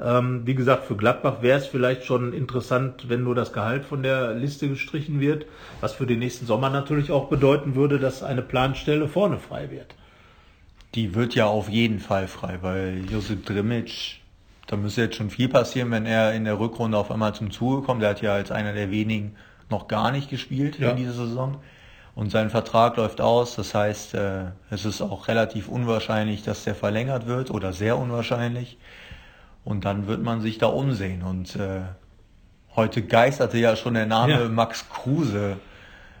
Ähm, 0.00 0.42
wie 0.44 0.54
gesagt, 0.54 0.84
für 0.84 0.96
Gladbach 0.96 1.40
wäre 1.40 1.58
es 1.58 1.66
vielleicht 1.66 2.04
schon 2.04 2.32
interessant, 2.32 3.08
wenn 3.08 3.22
nur 3.22 3.34
das 3.34 3.52
Gehalt 3.52 3.84
von 3.84 4.02
der 4.02 4.34
Liste 4.34 4.68
gestrichen 4.68 5.20
wird, 5.20 5.46
was 5.80 5.92
für 5.92 6.06
den 6.06 6.18
nächsten 6.18 6.46
Sommer 6.46 6.68
natürlich 6.68 7.12
auch 7.12 7.28
bedeuten 7.28 7.76
würde, 7.76 7.98
dass 7.98 8.22
eine 8.22 8.42
Planstelle 8.42 9.08
vorne 9.08 9.38
frei 9.38 9.70
wird. 9.70 9.94
Die 10.94 11.14
wird 11.14 11.34
ja 11.34 11.46
auf 11.46 11.68
jeden 11.68 11.98
Fall 11.98 12.28
frei, 12.28 12.58
weil 12.60 13.04
Josip 13.10 13.44
Drimic, 13.44 14.20
da 14.66 14.76
müsste 14.76 15.02
jetzt 15.02 15.16
schon 15.16 15.30
viel 15.30 15.48
passieren, 15.48 15.90
wenn 15.90 16.06
er 16.06 16.32
in 16.34 16.44
der 16.44 16.58
Rückrunde 16.60 16.96
auf 16.96 17.10
einmal 17.10 17.34
zum 17.34 17.50
Zuge 17.50 17.82
kommt. 17.82 18.02
Der 18.02 18.10
hat 18.10 18.22
ja 18.22 18.34
als 18.34 18.50
einer 18.52 18.72
der 18.72 18.90
wenigen 18.90 19.34
noch 19.70 19.88
gar 19.88 20.12
nicht 20.12 20.30
gespielt 20.30 20.78
ja. 20.78 20.90
in 20.90 20.96
dieser 20.96 21.14
Saison. 21.14 21.56
Und 22.14 22.30
sein 22.30 22.48
Vertrag 22.48 22.96
läuft 22.96 23.20
aus, 23.20 23.56
das 23.56 23.74
heißt, 23.74 24.14
äh, 24.14 24.44
es 24.70 24.84
ist 24.84 25.02
auch 25.02 25.26
relativ 25.26 25.68
unwahrscheinlich, 25.68 26.44
dass 26.44 26.62
der 26.62 26.76
verlängert 26.76 27.26
wird 27.26 27.50
oder 27.50 27.72
sehr 27.72 27.98
unwahrscheinlich. 27.98 28.78
Und 29.64 29.84
dann 29.84 30.06
wird 30.06 30.22
man 30.22 30.40
sich 30.40 30.58
da 30.58 30.66
umsehen. 30.66 31.22
Und 31.22 31.56
äh, 31.56 31.80
heute 32.76 33.02
geisterte 33.02 33.58
ja 33.58 33.74
schon 33.74 33.94
der 33.94 34.06
Name 34.06 34.32
ja. 34.32 34.48
Max 34.48 34.88
Kruse 34.88 35.56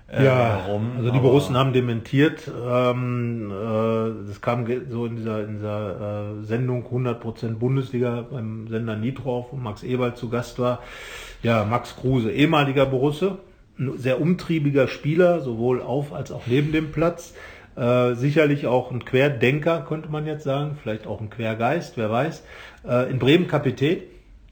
äh, 0.08 0.24
ja, 0.24 0.64
herum. 0.64 0.92
Also 0.98 1.10
die 1.10 1.18
Borussen 1.18 1.56
haben 1.56 1.72
dementiert. 1.72 2.48
Ähm, 2.48 3.50
äh, 3.50 4.28
das 4.28 4.40
kam 4.40 4.66
so 4.90 5.06
in 5.06 5.16
dieser, 5.16 5.44
in 5.44 5.54
dieser 5.54 6.40
äh, 6.40 6.44
Sendung 6.44 6.84
100% 6.86 7.54
Bundesliga 7.54 8.26
beim 8.30 8.68
Sender 8.68 8.96
Nitro, 8.96 9.48
wo 9.50 9.56
Max 9.56 9.82
Eberl 9.82 10.14
zu 10.14 10.28
Gast 10.28 10.58
war. 10.58 10.80
Ja, 11.42 11.64
Max 11.64 11.96
Kruse, 11.96 12.30
ehemaliger 12.30 12.86
Borusse, 12.86 13.38
ein 13.78 13.98
sehr 13.98 14.20
umtriebiger 14.20 14.88
Spieler, 14.88 15.40
sowohl 15.40 15.80
auf 15.80 16.12
als 16.12 16.32
auch 16.32 16.46
neben 16.46 16.72
dem 16.72 16.92
Platz. 16.92 17.34
Äh, 17.76 18.14
sicherlich 18.14 18.66
auch 18.66 18.92
ein 18.92 19.04
Querdenker, 19.04 19.84
könnte 19.88 20.08
man 20.08 20.26
jetzt 20.26 20.44
sagen, 20.44 20.78
vielleicht 20.80 21.06
auch 21.06 21.20
ein 21.20 21.30
Quergeist, 21.30 21.96
wer 21.96 22.10
weiß. 22.10 22.44
Äh, 22.86 23.10
in 23.10 23.18
Bremen 23.18 23.48
Kapitän, 23.48 24.02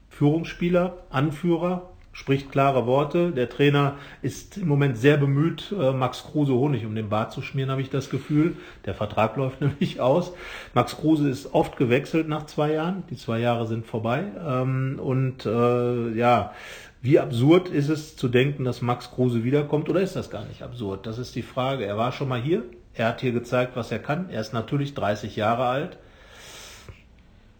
Führungsspieler, 0.09 0.97
Anführer, 1.09 1.92
spricht 2.13 2.51
klare 2.51 2.85
Worte. 2.85 3.31
Der 3.31 3.49
Trainer 3.49 3.95
ist 4.21 4.57
im 4.57 4.67
Moment 4.67 4.97
sehr 4.97 5.17
bemüht, 5.17 5.73
äh, 5.77 5.91
Max 5.91 6.23
Kruse 6.23 6.53
Honig 6.53 6.85
um 6.85 6.95
den 6.95 7.09
Bart 7.09 7.33
zu 7.33 7.41
schmieren, 7.41 7.71
habe 7.71 7.81
ich 7.81 7.89
das 7.89 8.09
Gefühl. 8.09 8.55
Der 8.85 8.93
Vertrag 8.93 9.35
läuft 9.35 9.59
nämlich 9.59 9.99
aus. 9.99 10.31
Max 10.73 10.95
Kruse 10.95 11.29
ist 11.29 11.53
oft 11.53 11.75
gewechselt 11.75 12.29
nach 12.29 12.45
zwei 12.45 12.73
Jahren. 12.73 13.03
Die 13.09 13.17
zwei 13.17 13.39
Jahre 13.39 13.67
sind 13.67 13.85
vorbei. 13.85 14.23
Ähm, 14.47 14.99
und 15.01 15.45
äh, 15.45 16.11
ja, 16.13 16.53
wie 17.01 17.19
absurd 17.19 17.67
ist 17.67 17.89
es 17.89 18.15
zu 18.15 18.29
denken, 18.29 18.63
dass 18.63 18.81
Max 18.81 19.11
Kruse 19.11 19.43
wiederkommt 19.43 19.89
oder 19.89 19.99
ist 19.99 20.15
das 20.15 20.29
gar 20.29 20.45
nicht 20.45 20.61
absurd? 20.61 21.05
Das 21.05 21.17
ist 21.17 21.35
die 21.35 21.41
Frage. 21.41 21.83
Er 21.85 21.97
war 21.97 22.13
schon 22.13 22.29
mal 22.29 22.39
hier. 22.39 22.63
Er 22.93 23.07
hat 23.07 23.21
hier 23.21 23.31
gezeigt, 23.31 23.75
was 23.75 23.91
er 23.91 23.99
kann. 23.99 24.29
Er 24.29 24.39
ist 24.39 24.53
natürlich 24.53 24.93
30 24.93 25.35
Jahre 25.35 25.65
alt 25.65 25.97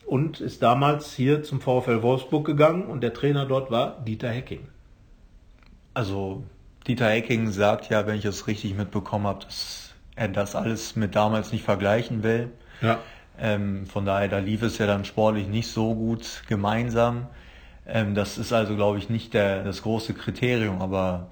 und 0.06 0.41
ist 0.41 0.62
damals 0.62 1.14
hier 1.14 1.43
zum 1.43 1.62
VfL 1.62 2.01
Wolfsburg 2.01 2.45
gegangen 2.45 2.86
und 2.86 3.01
der 3.01 3.14
Trainer 3.14 3.45
dort 3.45 3.72
war 3.72 4.01
Dieter 4.06 4.30
Hecking. 4.30 4.68
Also 5.93 6.43
Dieter 6.88 7.10
Hecking 7.10 7.51
sagt 7.51 7.89
ja, 7.89 8.06
wenn 8.08 8.18
ich 8.18 8.26
es 8.26 8.47
richtig 8.47 8.76
mitbekommen 8.76 9.28
habe, 9.28 9.45
dass 9.45 9.93
er 10.16 10.28
das 10.28 10.56
alles 10.56 10.95
mit 10.95 11.16
damals 11.16 11.51
nicht 11.51 11.64
vergleichen 11.64 12.24
will. 12.24 12.49
Ja. 12.82 12.99
Ähm, 13.39 13.88
von 13.88 14.06
daher, 14.06 14.28
da 14.28 14.39
lief 14.39 14.62
es 14.62 14.78
ja 14.78 14.86
dann 14.86 15.06
sportlich 15.06 15.47
nicht 15.47 15.68
so 15.68 15.95
gut 15.95 16.43
gemeinsam. 16.47 17.28
Ähm, 17.88 18.16
das 18.16 18.38
ist 18.38 18.54
also, 18.54 18.76
glaube 18.76 18.97
ich, 18.97 19.10
nicht 19.10 19.34
der, 19.34 19.64
das 19.64 19.82
große 19.82 20.14
Kriterium, 20.14 20.82
aber 20.82 21.30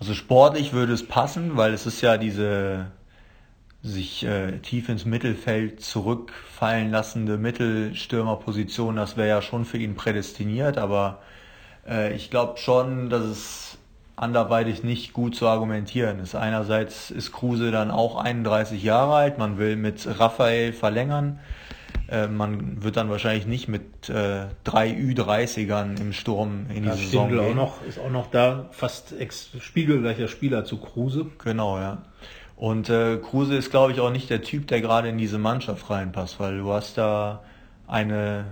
also 0.00 0.14
sportlich 0.14 0.72
würde 0.72 0.92
es 0.92 1.06
passen, 1.06 1.56
weil 1.56 1.72
es 1.72 1.86
ist 1.86 2.00
ja 2.00 2.18
diese 2.18 2.86
sich 3.86 4.24
äh, 4.24 4.58
tief 4.58 4.88
ins 4.88 5.04
Mittelfeld 5.04 5.80
zurückfallen 5.80 6.90
lassende 6.90 7.38
Mittelstürmerposition, 7.38 8.96
das 8.96 9.16
wäre 9.16 9.28
ja 9.28 9.42
schon 9.42 9.64
für 9.64 9.78
ihn 9.78 9.94
prädestiniert, 9.94 10.78
aber 10.78 11.20
äh, 11.88 12.14
ich 12.14 12.30
glaube 12.30 12.58
schon, 12.58 13.10
dass 13.10 13.24
es 13.24 13.78
anderweitig 14.16 14.82
nicht 14.82 15.12
gut 15.12 15.36
zu 15.36 15.46
argumentieren 15.46 16.20
ist. 16.20 16.34
Einerseits 16.34 17.10
ist 17.10 17.32
Kruse 17.32 17.70
dann 17.70 17.90
auch 17.90 18.16
31 18.16 18.82
Jahre 18.82 19.14
alt, 19.14 19.38
man 19.38 19.58
will 19.58 19.76
mit 19.76 20.06
Raphael 20.18 20.72
verlängern. 20.72 21.38
Äh, 22.08 22.28
man 22.28 22.82
wird 22.82 22.96
dann 22.96 23.10
wahrscheinlich 23.10 23.46
nicht 23.46 23.68
mit 23.68 24.08
äh, 24.08 24.46
drei 24.64 24.90
Ü30ern 24.90 26.00
im 26.00 26.12
Sturm 26.12 26.66
in 26.70 26.84
die 26.84 26.88
ja, 26.88 26.94
Saison 26.94 27.28
gehen. 27.28 27.40
Auch 27.40 27.54
noch, 27.54 27.84
ist 27.84 27.98
auch 27.98 28.10
noch 28.10 28.30
da 28.30 28.66
fast 28.70 29.14
spiegelgleicher 29.60 30.28
Spieler 30.28 30.64
zu 30.64 30.78
Kruse. 30.78 31.26
Genau, 31.42 31.78
ja. 31.78 32.02
Und 32.56 32.88
äh, 32.88 33.18
Kruse 33.18 33.56
ist, 33.56 33.70
glaube 33.70 33.92
ich, 33.92 34.00
auch 34.00 34.10
nicht 34.10 34.30
der 34.30 34.42
Typ, 34.42 34.66
der 34.66 34.80
gerade 34.80 35.08
in 35.08 35.18
diese 35.18 35.38
Mannschaft 35.38 35.90
reinpasst, 35.90 36.40
weil 36.40 36.58
du 36.58 36.72
hast 36.72 36.96
da 36.96 37.42
eine, 37.86 38.46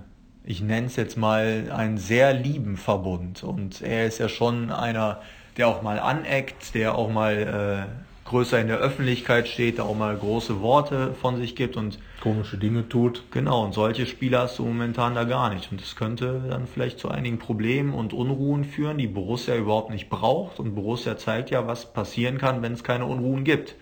ich 0.45 0.61
nenne 0.61 0.87
es 0.87 0.97
jetzt 0.97 1.17
mal, 1.17 1.73
einen 1.75 1.97
sehr 1.97 2.35
lieben 2.35 2.77
Verbund. 2.77 3.43
Und 3.43 3.81
er 3.81 4.07
ist 4.07 4.19
ja 4.19 4.29
schon 4.29 4.71
einer, 4.71 5.23
der 5.57 5.69
auch 5.69 5.81
mal 5.81 5.99
aneckt, 5.99 6.75
der 6.75 6.97
auch 6.97 7.11
mal 7.11 7.89
äh, 7.89 8.29
größer 8.29 8.61
in 8.61 8.69
der 8.69 8.77
Öffentlichkeit 8.79 9.49
steht, 9.49 9.79
der 9.79 9.87
auch 9.87 9.97
mal 9.97 10.15
große 10.15 10.61
Worte 10.61 11.15
von 11.15 11.37
sich 11.39 11.57
gibt 11.57 11.77
und 11.79 11.99
komische 12.21 12.59
Dinge 12.59 12.87
tut. 12.87 13.23
Genau, 13.31 13.65
und 13.65 13.73
solche 13.73 14.05
Spieler 14.05 14.41
hast 14.41 14.59
du 14.59 14.65
momentan 14.65 15.15
da 15.15 15.25
gar 15.25 15.53
nicht. 15.53 15.73
Und 15.73 15.81
das 15.81 15.97
könnte 15.97 16.43
dann 16.51 16.67
vielleicht 16.67 16.99
zu 16.99 17.09
einigen 17.09 17.39
Problemen 17.39 17.95
und 17.95 18.13
Unruhen 18.13 18.65
führen, 18.65 18.99
die 18.99 19.07
Borussia 19.07 19.57
überhaupt 19.57 19.91
nicht 19.91 20.11
braucht. 20.11 20.61
Und 20.61 20.75
Borussia 20.75 21.17
zeigt 21.17 21.51
ja, 21.51 21.67
was 21.67 21.93
passieren 21.95 22.37
kann, 22.37 22.61
wenn 22.61 22.73
es 22.73 22.85
keine 22.85 23.07
Unruhen 23.07 23.45
gibt. 23.45 23.77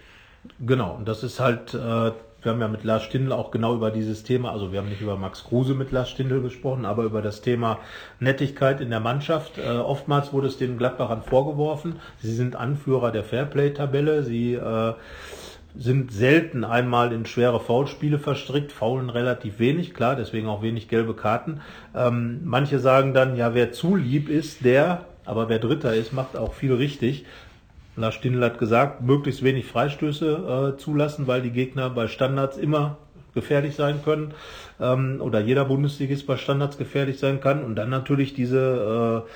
Genau, 0.61 0.95
und 0.95 1.07
das 1.07 1.22
ist 1.22 1.38
halt, 1.40 1.74
äh, 1.74 1.78
wir 1.78 2.53
haben 2.53 2.61
ja 2.61 2.68
mit 2.68 2.82
Lars 2.82 3.05
Stindl 3.05 3.32
auch 3.32 3.53
genau 3.53 3.74
über 3.74 3.90
dieses 3.90 4.24
Thema, 4.24 4.51
also 4.51 4.72
wir 4.72 4.80
haben 4.80 4.88
nicht 4.88 5.01
über 5.01 5.16
Max 5.16 5.45
Kruse 5.45 5.74
mit 5.74 5.93
Lars 5.93 6.11
Stindl 6.11 6.43
gesprochen, 6.43 6.84
aber 6.84 7.05
über 7.05 7.22
das 7.22 7.43
Thema 7.43 7.78
Nettigkeit 8.18 8.80
in 8.80 8.90
der 8.90 8.99
Mannschaft. 9.01 9.59
Äh, 9.59 9.70
oftmals 9.70 10.32
wurde 10.32 10.49
es 10.49 10.59
den 10.59 10.78
Gladbachern 10.78 11.22
vorgeworfen, 11.22 12.01
sie 12.20 12.34
sind 12.34 12.57
Anführer 12.57 13.12
der 13.12 13.22
Fairplay-Tabelle, 13.22 14.24
sie 14.24 14.55
äh, 14.55 14.95
sind 15.76 16.12
selten 16.12 16.64
einmal 16.64 17.12
in 17.12 17.24
schwere 17.24 17.61
Foulspiele 17.61 18.18
verstrickt, 18.18 18.72
faulen 18.72 19.11
relativ 19.11 19.59
wenig, 19.59 19.95
klar, 19.95 20.16
deswegen 20.16 20.49
auch 20.49 20.62
wenig 20.62 20.88
gelbe 20.88 21.14
Karten. 21.14 21.61
Ähm, 21.95 22.40
manche 22.45 22.78
sagen 22.78 23.14
dann, 23.14 23.36
ja, 23.36 23.55
wer 23.55 23.72
zu 23.72 23.97
lieb 23.97 24.28
ist, 24.28 24.64
der, 24.64 25.07
aber 25.24 25.49
wer 25.49 25.61
Dritter 25.61 25.95
ist, 25.95 26.12
macht 26.12 26.36
auch 26.36 26.53
viel 26.53 26.74
richtig. 26.74 27.24
Lars 27.97 28.14
Stindl 28.14 28.45
hat 28.45 28.59
gesagt, 28.59 29.03
möglichst 29.03 29.43
wenig 29.43 29.66
Freistöße 29.66 30.74
äh, 30.74 30.78
zulassen, 30.78 31.26
weil 31.26 31.43
die 31.43 31.51
Gegner 31.51 31.90
bei 31.90 32.09
Standards 32.09 32.57
immer 32.57 32.97
gefährlich 33.34 33.74
sein 33.76 34.03
können 34.05 34.34
ähm, 34.80 35.20
oder 35.20 35.40
jeder 35.40 35.64
Bundesligist 35.64 36.26
bei 36.26 36.36
Standards 36.36 36.78
gefährlich 36.78 37.18
sein 37.18 37.40
kann 37.40 37.64
und 37.64 37.76
dann 37.76 37.90
natürlich 37.90 38.34
diese 38.34 39.24
äh, 39.26 39.30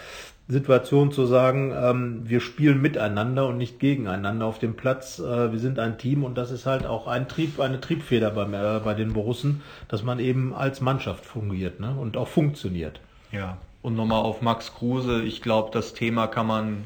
Situation 0.49 1.11
zu 1.11 1.27
sagen, 1.27 1.75
ähm, 1.77 2.21
wir 2.25 2.41
spielen 2.41 2.81
miteinander 2.81 3.49
und 3.49 3.59
nicht 3.59 3.81
gegeneinander 3.81 4.47
auf 4.47 4.59
dem 4.59 4.75
Platz. 4.75 5.19
Äh, 5.19 5.51
wir 5.51 5.59
sind 5.59 5.79
ein 5.79 5.99
Team 5.99 6.23
und 6.23 6.39
das 6.39 6.51
ist 6.51 6.67
halt 6.67 6.87
auch 6.87 7.09
ein 7.09 7.29
Trieb, 7.29 7.59
eine 7.59 7.81
Triebfeder 7.81 8.31
bei, 8.31 8.45
äh, 8.45 8.81
bei 8.81 8.95
den 8.95 9.13
Borussen, 9.13 9.63
dass 9.89 10.05
man 10.05 10.21
eben 10.21 10.55
als 10.55 10.81
Mannschaft 10.81 11.27
fungiert 11.27 11.81
ne? 11.81 11.95
und 11.99 12.17
auch 12.17 12.29
funktioniert. 12.29 13.01
Ja, 13.33 13.59
und 13.83 13.97
nochmal 13.97 14.23
auf 14.23 14.41
Max 14.41 14.73
Kruse. 14.75 15.23
Ich 15.23 15.43
glaube, 15.43 15.71
das 15.73 15.95
Thema 15.95 16.29
kann 16.29 16.47
man 16.47 16.85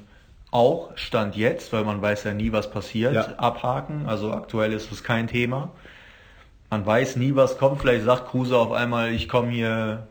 auch 0.51 0.91
Stand 0.97 1.37
jetzt, 1.37 1.73
weil 1.73 1.85
man 1.85 2.03
weiß 2.03 2.25
ja 2.25 2.35
nie, 2.35 2.53
was 2.53 2.71
passiert, 2.71 3.15
ja. 3.15 3.35
abhaken. 3.37 4.07
Also 4.07 4.33
aktuell 4.33 4.73
ist 4.73 4.91
es 4.91 5.05
kein 5.05 5.27
Thema. 5.27 5.71
Man 6.71 6.85
weiß 6.85 7.17
nie, 7.17 7.35
was 7.35 7.59
kommt. 7.59 7.81
Vielleicht 7.81 8.05
sagt 8.05 8.29
Kruse 8.29 8.57
auf 8.57 8.73
einmal, 8.73 9.13
ich 9.13 9.29
komme 9.29 9.51
hier 9.51 10.07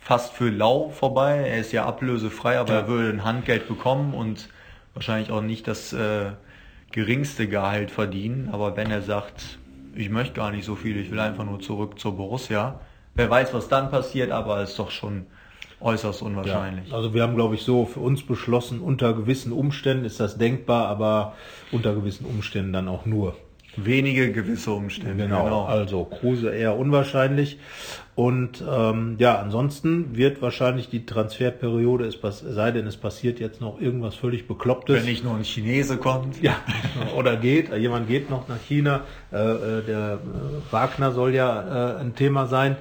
fast 0.00 0.32
für 0.32 0.50
lau 0.50 0.90
vorbei. 0.90 1.36
Er 1.48 1.58
ist 1.58 1.72
ja 1.72 1.86
ablösefrei, 1.86 2.58
aber 2.58 2.72
ja. 2.72 2.80
er 2.80 2.88
würde 2.88 3.10
ein 3.10 3.24
Handgeld 3.24 3.68
bekommen 3.68 4.14
und 4.14 4.48
wahrscheinlich 4.94 5.30
auch 5.30 5.40
nicht 5.40 5.66
das 5.66 5.92
äh, 5.92 6.32
geringste 6.92 7.48
Gehalt 7.48 7.90
verdienen. 7.90 8.50
Aber 8.52 8.76
wenn 8.76 8.90
er 8.90 9.02
sagt, 9.02 9.58
ich 9.94 10.10
möchte 10.10 10.34
gar 10.34 10.50
nicht 10.50 10.64
so 10.64 10.76
viel, 10.76 10.96
ich 10.96 11.10
will 11.10 11.20
einfach 11.20 11.44
nur 11.44 11.60
zurück 11.60 11.98
zur 11.98 12.16
Borussia, 12.16 12.80
wer 13.14 13.30
weiß, 13.30 13.54
was 13.54 13.68
dann 13.68 13.90
passiert, 13.90 14.30
aber 14.30 14.58
es 14.60 14.70
ist 14.70 14.78
doch 14.78 14.90
schon 14.90 15.26
äußerst 15.84 16.22
unwahrscheinlich. 16.22 16.88
Ja, 16.88 16.96
also 16.96 17.14
wir 17.14 17.22
haben, 17.22 17.36
glaube 17.36 17.54
ich, 17.54 17.62
so 17.62 17.84
für 17.84 18.00
uns 18.00 18.22
beschlossen, 18.22 18.80
unter 18.80 19.12
gewissen 19.12 19.52
Umständen 19.52 20.04
ist 20.04 20.18
das 20.18 20.38
denkbar, 20.38 20.88
aber 20.88 21.34
unter 21.70 21.94
gewissen 21.94 22.24
Umständen 22.24 22.72
dann 22.72 22.88
auch 22.88 23.06
nur. 23.06 23.36
Wenige 23.76 24.30
gewisse 24.30 24.70
Umstände. 24.70 25.24
Genau, 25.24 25.44
genau. 25.44 25.64
also 25.64 26.04
Kruse 26.04 26.54
eher 26.54 26.78
unwahrscheinlich. 26.78 27.58
Und 28.14 28.62
ähm, 28.70 29.16
ja, 29.18 29.40
ansonsten 29.40 30.16
wird 30.16 30.40
wahrscheinlich 30.40 30.88
die 30.88 31.04
Transferperiode, 31.04 32.06
es 32.06 32.20
sei 32.22 32.70
denn, 32.70 32.86
es 32.86 32.96
passiert 32.96 33.40
jetzt 33.40 33.60
noch 33.60 33.80
irgendwas 33.80 34.14
völlig 34.14 34.46
Beklopptes. 34.46 34.94
Wenn 34.94 35.04
nicht 35.04 35.24
noch 35.24 35.34
ein 35.34 35.42
Chinese 35.42 35.96
kommt. 35.96 36.40
Ja, 36.40 36.56
oder 37.16 37.36
geht, 37.36 37.76
jemand 37.76 38.06
geht 38.06 38.30
noch 38.30 38.46
nach 38.46 38.60
China. 38.60 39.02
Äh, 39.32 39.38
äh 39.38 39.82
der 39.82 40.20
äh, 40.22 40.72
Wagner 40.72 41.10
soll 41.10 41.34
ja 41.34 41.96
äh, 41.96 42.00
ein 42.00 42.14
Thema 42.14 42.46
sein 42.46 42.76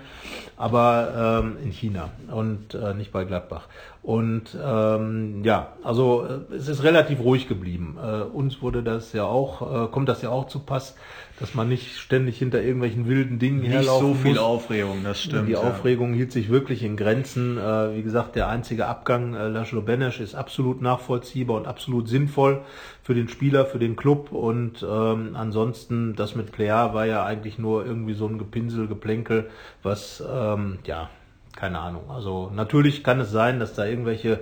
aber 0.63 1.41
ähm, 1.43 1.57
in 1.61 1.71
China 1.71 2.09
und 2.31 2.73
äh, 2.73 2.93
nicht 2.93 3.11
bei 3.11 3.25
Gladbach. 3.25 3.67
Und 4.03 4.57
ähm, 4.61 5.45
ja, 5.45 5.77
also 5.81 6.25
äh, 6.25 6.55
es 6.55 6.67
ist 6.67 6.83
relativ 6.83 7.21
ruhig 7.21 7.47
geblieben. 7.47 7.97
Äh, 8.03 8.23
uns 8.23 8.61
wurde 8.61 8.83
das 8.83 9.13
ja 9.13 9.23
auch, 9.23 9.85
äh, 9.85 9.87
kommt 9.87 10.09
das 10.09 10.21
ja 10.21 10.29
auch 10.29 10.47
zu 10.47 10.59
Pass, 10.59 10.97
dass 11.39 11.55
man 11.55 11.69
nicht 11.69 11.97
ständig 11.97 12.37
hinter 12.37 12.61
irgendwelchen 12.61 13.07
wilden 13.07 13.39
Dingen 13.39 13.61
nicht 13.61 13.71
herlaufen 13.71 14.09
Nicht 14.09 14.17
so 14.17 14.21
viel 14.21 14.33
muss. 14.33 14.41
Aufregung, 14.41 15.03
das 15.05 15.21
stimmt. 15.21 15.47
Die 15.47 15.53
ja. 15.53 15.59
Aufregung 15.59 16.13
hielt 16.13 16.33
sich 16.33 16.49
wirklich 16.49 16.83
in 16.83 16.97
Grenzen. 16.97 17.57
Äh, 17.57 17.95
wie 17.95 18.03
gesagt, 18.03 18.35
der 18.35 18.49
einzige 18.49 18.87
Abgang 18.87 19.35
äh, 19.35 19.47
Laszlo 19.47 19.81
Benesch 19.81 20.19
ist 20.19 20.35
absolut 20.35 20.81
nachvollziehbar 20.81 21.55
und 21.55 21.65
absolut 21.65 22.09
sinnvoll 22.09 22.59
für 23.03 23.15
den 23.15 23.29
Spieler, 23.29 23.65
für 23.65 23.79
den 23.79 23.95
Club. 23.95 24.33
Und 24.33 24.83
ähm, 24.83 25.29
ansonsten, 25.33 26.13
das 26.17 26.35
mit 26.35 26.51
Plea 26.51 26.93
war 26.93 27.05
ja 27.05 27.23
eigentlich 27.23 27.57
nur 27.57 27.85
irgendwie 27.85 28.15
so 28.15 28.27
ein 28.27 28.37
Gepinsel, 28.37 28.87
Geplänkel, 28.87 29.49
was 29.81 30.21
ähm, 30.29 30.79
ja 30.85 31.09
keine 31.55 31.79
Ahnung. 31.79 32.09
Also 32.09 32.51
natürlich 32.53 33.03
kann 33.03 33.19
es 33.19 33.31
sein, 33.31 33.59
dass 33.59 33.73
da 33.73 33.85
irgendwelche 33.85 34.39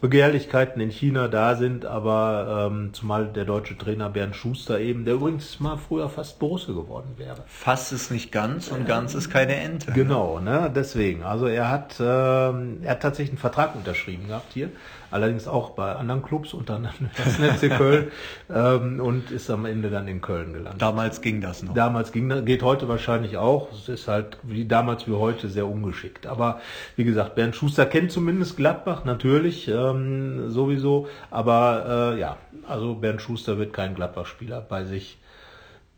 Begehrlichkeiten 0.00 0.80
in 0.80 0.90
China 0.90 1.28
da 1.28 1.56
sind, 1.56 1.86
aber 1.86 2.70
ähm, 2.70 2.90
zumal 2.92 3.26
der 3.26 3.44
deutsche 3.44 3.76
Trainer 3.76 4.08
Bernd 4.08 4.34
Schuster 4.34 4.80
eben, 4.80 5.04
der 5.04 5.14
übrigens 5.14 5.60
mal 5.60 5.76
früher 5.76 6.08
fast 6.08 6.38
Borusse 6.38 6.74
geworden 6.74 7.14
wäre. 7.16 7.36
Fast 7.46 7.92
ist 7.92 8.10
nicht 8.10 8.32
ganz 8.32 8.68
und 8.68 8.86
ganz 8.86 9.14
ist 9.14 9.30
keine 9.30 9.56
Ente. 9.56 9.92
Genau, 9.92 10.40
ne? 10.40 10.70
deswegen. 10.74 11.22
Also 11.22 11.46
er 11.46 11.70
hat, 11.70 11.96
ähm, 12.00 12.78
er 12.82 12.92
hat 12.92 13.02
tatsächlich 13.02 13.32
einen 13.32 13.38
Vertrag 13.38 13.74
unterschrieben 13.74 14.28
gehabt 14.28 14.52
hier 14.52 14.70
allerdings 15.14 15.46
auch 15.46 15.70
bei 15.70 15.94
anderen 15.94 16.22
Clubs, 16.22 16.54
unter 16.54 16.74
anderem 16.74 17.08
das 17.24 17.38
Netze 17.38 17.68
Köln 17.68 18.10
ähm, 18.52 19.00
und 19.00 19.30
ist 19.30 19.48
am 19.48 19.64
Ende 19.64 19.88
dann 19.88 20.08
in 20.08 20.20
Köln 20.20 20.52
gelandet. 20.52 20.82
Damals 20.82 21.20
ging 21.20 21.40
das 21.40 21.62
noch. 21.62 21.72
Damals 21.72 22.10
ging 22.10 22.28
das, 22.28 22.44
geht 22.44 22.64
heute 22.64 22.88
wahrscheinlich 22.88 23.36
auch. 23.36 23.72
Es 23.72 23.88
ist 23.88 24.08
halt 24.08 24.38
wie 24.42 24.64
damals 24.64 25.06
wie 25.06 25.12
heute 25.12 25.48
sehr 25.48 25.68
ungeschickt. 25.68 26.26
Aber 26.26 26.53
wie 26.96 27.04
gesagt, 27.04 27.34
Bernd 27.34 27.56
Schuster 27.56 27.86
kennt 27.86 28.12
zumindest 28.12 28.56
Gladbach 28.56 29.04
natürlich 29.04 29.68
ähm, 29.68 30.50
sowieso. 30.50 31.08
Aber 31.30 32.14
äh, 32.14 32.20
ja, 32.20 32.36
also 32.66 32.94
Bernd 32.94 33.22
Schuster 33.22 33.58
wird 33.58 33.72
kein 33.72 33.94
Gladbach-Spieler 33.94 34.60
bei 34.60 34.84
sich 34.84 35.18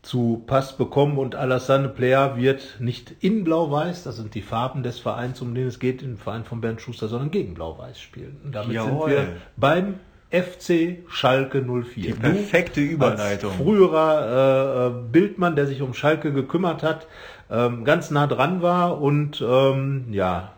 zu 0.01 0.43
Pass 0.47 0.77
bekommen 0.77 1.17
und 1.17 1.35
Alassane 1.35 1.89
Player 1.89 2.37
wird 2.37 2.77
nicht 2.79 3.15
in 3.19 3.43
Blau-Weiß, 3.43 4.03
das 4.03 4.15
sind 4.15 4.35
die 4.35 4.41
Farben 4.41 4.81
des 4.81 4.99
Vereins, 4.99 5.41
um 5.41 5.53
den 5.53 5.67
es 5.67 5.79
geht, 5.79 6.01
im 6.01 6.17
Verein 6.17 6.45
von 6.45 6.61
Bernd 6.61 6.79
Schuster, 6.79 7.09
sondern 7.09 7.29
gegen 7.29 7.53
Blau-Weiß 7.53 7.99
spielen. 7.99 8.39
Und 8.43 8.55
damit 8.55 8.73
Jawohl. 8.73 9.09
sind 9.09 9.17
wir 9.17 9.27
beim 9.57 9.95
FC 10.29 10.99
Schalke 11.09 11.61
04. 11.61 12.03
Die 12.03 12.13
perfekte 12.13 12.81
Überleitung. 12.81 13.51
Als 13.51 13.61
früherer 13.61 14.87
äh, 14.87 15.11
Bildmann, 15.11 15.55
der 15.55 15.67
sich 15.67 15.81
um 15.81 15.93
Schalke 15.93 16.33
gekümmert 16.33 16.83
hat, 16.83 17.07
ähm, 17.49 17.85
ganz 17.85 18.11
nah 18.11 18.27
dran 18.27 18.61
war 18.61 19.01
und 19.01 19.41
ähm, 19.41 20.05
ja, 20.11 20.51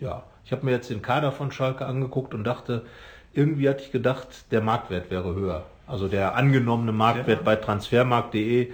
ja, 0.00 0.22
ich 0.44 0.52
habe 0.52 0.64
mir 0.64 0.72
jetzt 0.72 0.90
den 0.90 1.02
Kader 1.02 1.32
von 1.32 1.50
Schalke 1.50 1.84
angeguckt 1.86 2.32
und 2.32 2.44
dachte, 2.44 2.84
irgendwie 3.32 3.68
hatte 3.68 3.82
ich 3.82 3.92
gedacht, 3.92 4.28
der 4.52 4.60
Marktwert 4.60 5.10
wäre 5.10 5.34
höher 5.34 5.64
also 5.88 6.06
der 6.06 6.36
angenommene 6.36 6.92
Marktwert 6.92 7.40
ja. 7.40 7.44
bei 7.44 7.56
transfermarkt.de. 7.56 8.70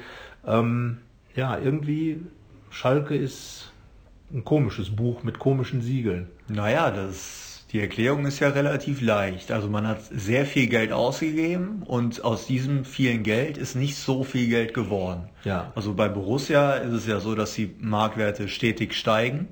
Ähm, 0.47 0.99
ja, 1.35 1.59
irgendwie 1.59 2.21
Schalke 2.71 3.17
ist 3.17 3.73
ein 4.33 4.45
komisches 4.45 4.95
Buch 4.95 5.23
mit 5.23 5.39
komischen 5.39 5.81
Siegeln. 5.81 6.29
Naja, 6.49 6.91
das, 6.91 7.44
die 7.75 7.81
Erklärung 7.81 8.25
ist 8.25 8.39
ja 8.39 8.51
relativ 8.51 9.01
leicht. 9.01 9.51
Also 9.51 9.69
man 9.69 9.85
hat 9.89 9.99
sehr 10.05 10.47
viel 10.47 10.69
Geld 10.69 10.93
ausgegeben 10.93 11.83
und 11.85 12.23
aus 12.23 12.47
diesem 12.47 12.85
vielen 12.85 13.25
Geld 13.25 13.59
ist 13.59 13.75
nicht 13.75 13.97
so 13.97 14.23
viel 14.23 14.49
Geld 14.49 14.75
geworden. 14.75 15.29
Ja. 15.43 15.73
Also 15.75 15.93
bei 15.93 16.09
Borussia 16.09 16.75
ist 16.75 16.93
es 16.93 17.07
ja 17.09 17.19
so, 17.19 17.35
dass 17.35 17.53
die 17.55 17.75
Marktwerte 17.81 18.47
stetig 18.47 18.95
steigen. 18.95 19.49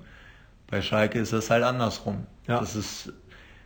Bei 0.68 0.82
Schalke 0.82 1.18
ist 1.18 1.32
es 1.32 1.50
halt 1.50 1.64
andersrum. 1.64 2.28
Ja. 2.46 2.60
Das 2.60 2.76
ist 2.76 3.12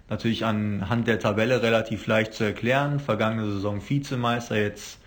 natürlich 0.08 0.46
anhand 0.46 1.06
der 1.06 1.18
Tabelle 1.18 1.62
relativ 1.62 2.06
leicht 2.06 2.32
zu 2.32 2.44
erklären. 2.44 2.98
Vergangene 2.98 3.52
Saison 3.52 3.86
Vizemeister, 3.86 4.56
jetzt 4.56 5.00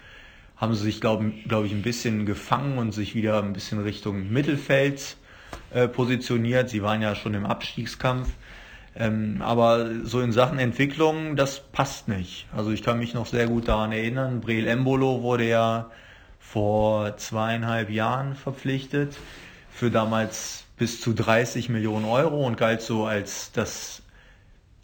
haben 0.57 0.75
sie 0.75 0.83
sich, 0.83 1.01
glaube 1.01 1.33
glaub 1.47 1.65
ich, 1.65 1.71
ein 1.71 1.81
bisschen 1.81 2.27
gefangen 2.27 2.77
und 2.77 2.91
sich 2.91 3.15
wieder 3.15 3.41
ein 3.41 3.53
bisschen 3.53 3.81
Richtung 3.81 4.31
Mittelfeld 4.31 5.17
äh, 5.73 5.87
positioniert. 5.87 6.69
Sie 6.69 6.83
waren 6.83 7.01
ja 7.01 7.15
schon 7.15 7.33
im 7.33 7.47
Abstiegskampf. 7.47 8.29
Ähm, 8.99 9.41
aber 9.41 9.89
so 10.03 10.19
in 10.19 10.33
Sachen 10.33 10.59
Entwicklung, 10.59 11.37
das 11.37 11.61
passt 11.61 12.09
nicht. 12.09 12.47
Also 12.55 12.71
ich 12.71 12.83
kann 12.83 12.99
mich 12.99 13.13
noch 13.13 13.25
sehr 13.25 13.47
gut 13.47 13.69
daran 13.69 13.93
erinnern, 13.93 14.41
Breel 14.41 14.67
Embolo 14.67 15.23
wurde 15.23 15.47
ja 15.47 15.89
vor 16.39 17.15
zweieinhalb 17.15 17.89
Jahren 17.89 18.35
verpflichtet 18.35 19.17
für 19.71 19.89
damals 19.89 20.65
bis 20.77 20.99
zu 20.99 21.13
30 21.13 21.69
Millionen 21.69 22.05
Euro 22.05 22.45
und 22.45 22.57
galt 22.57 22.81
so 22.81 23.05
als 23.05 23.51
das 23.53 24.01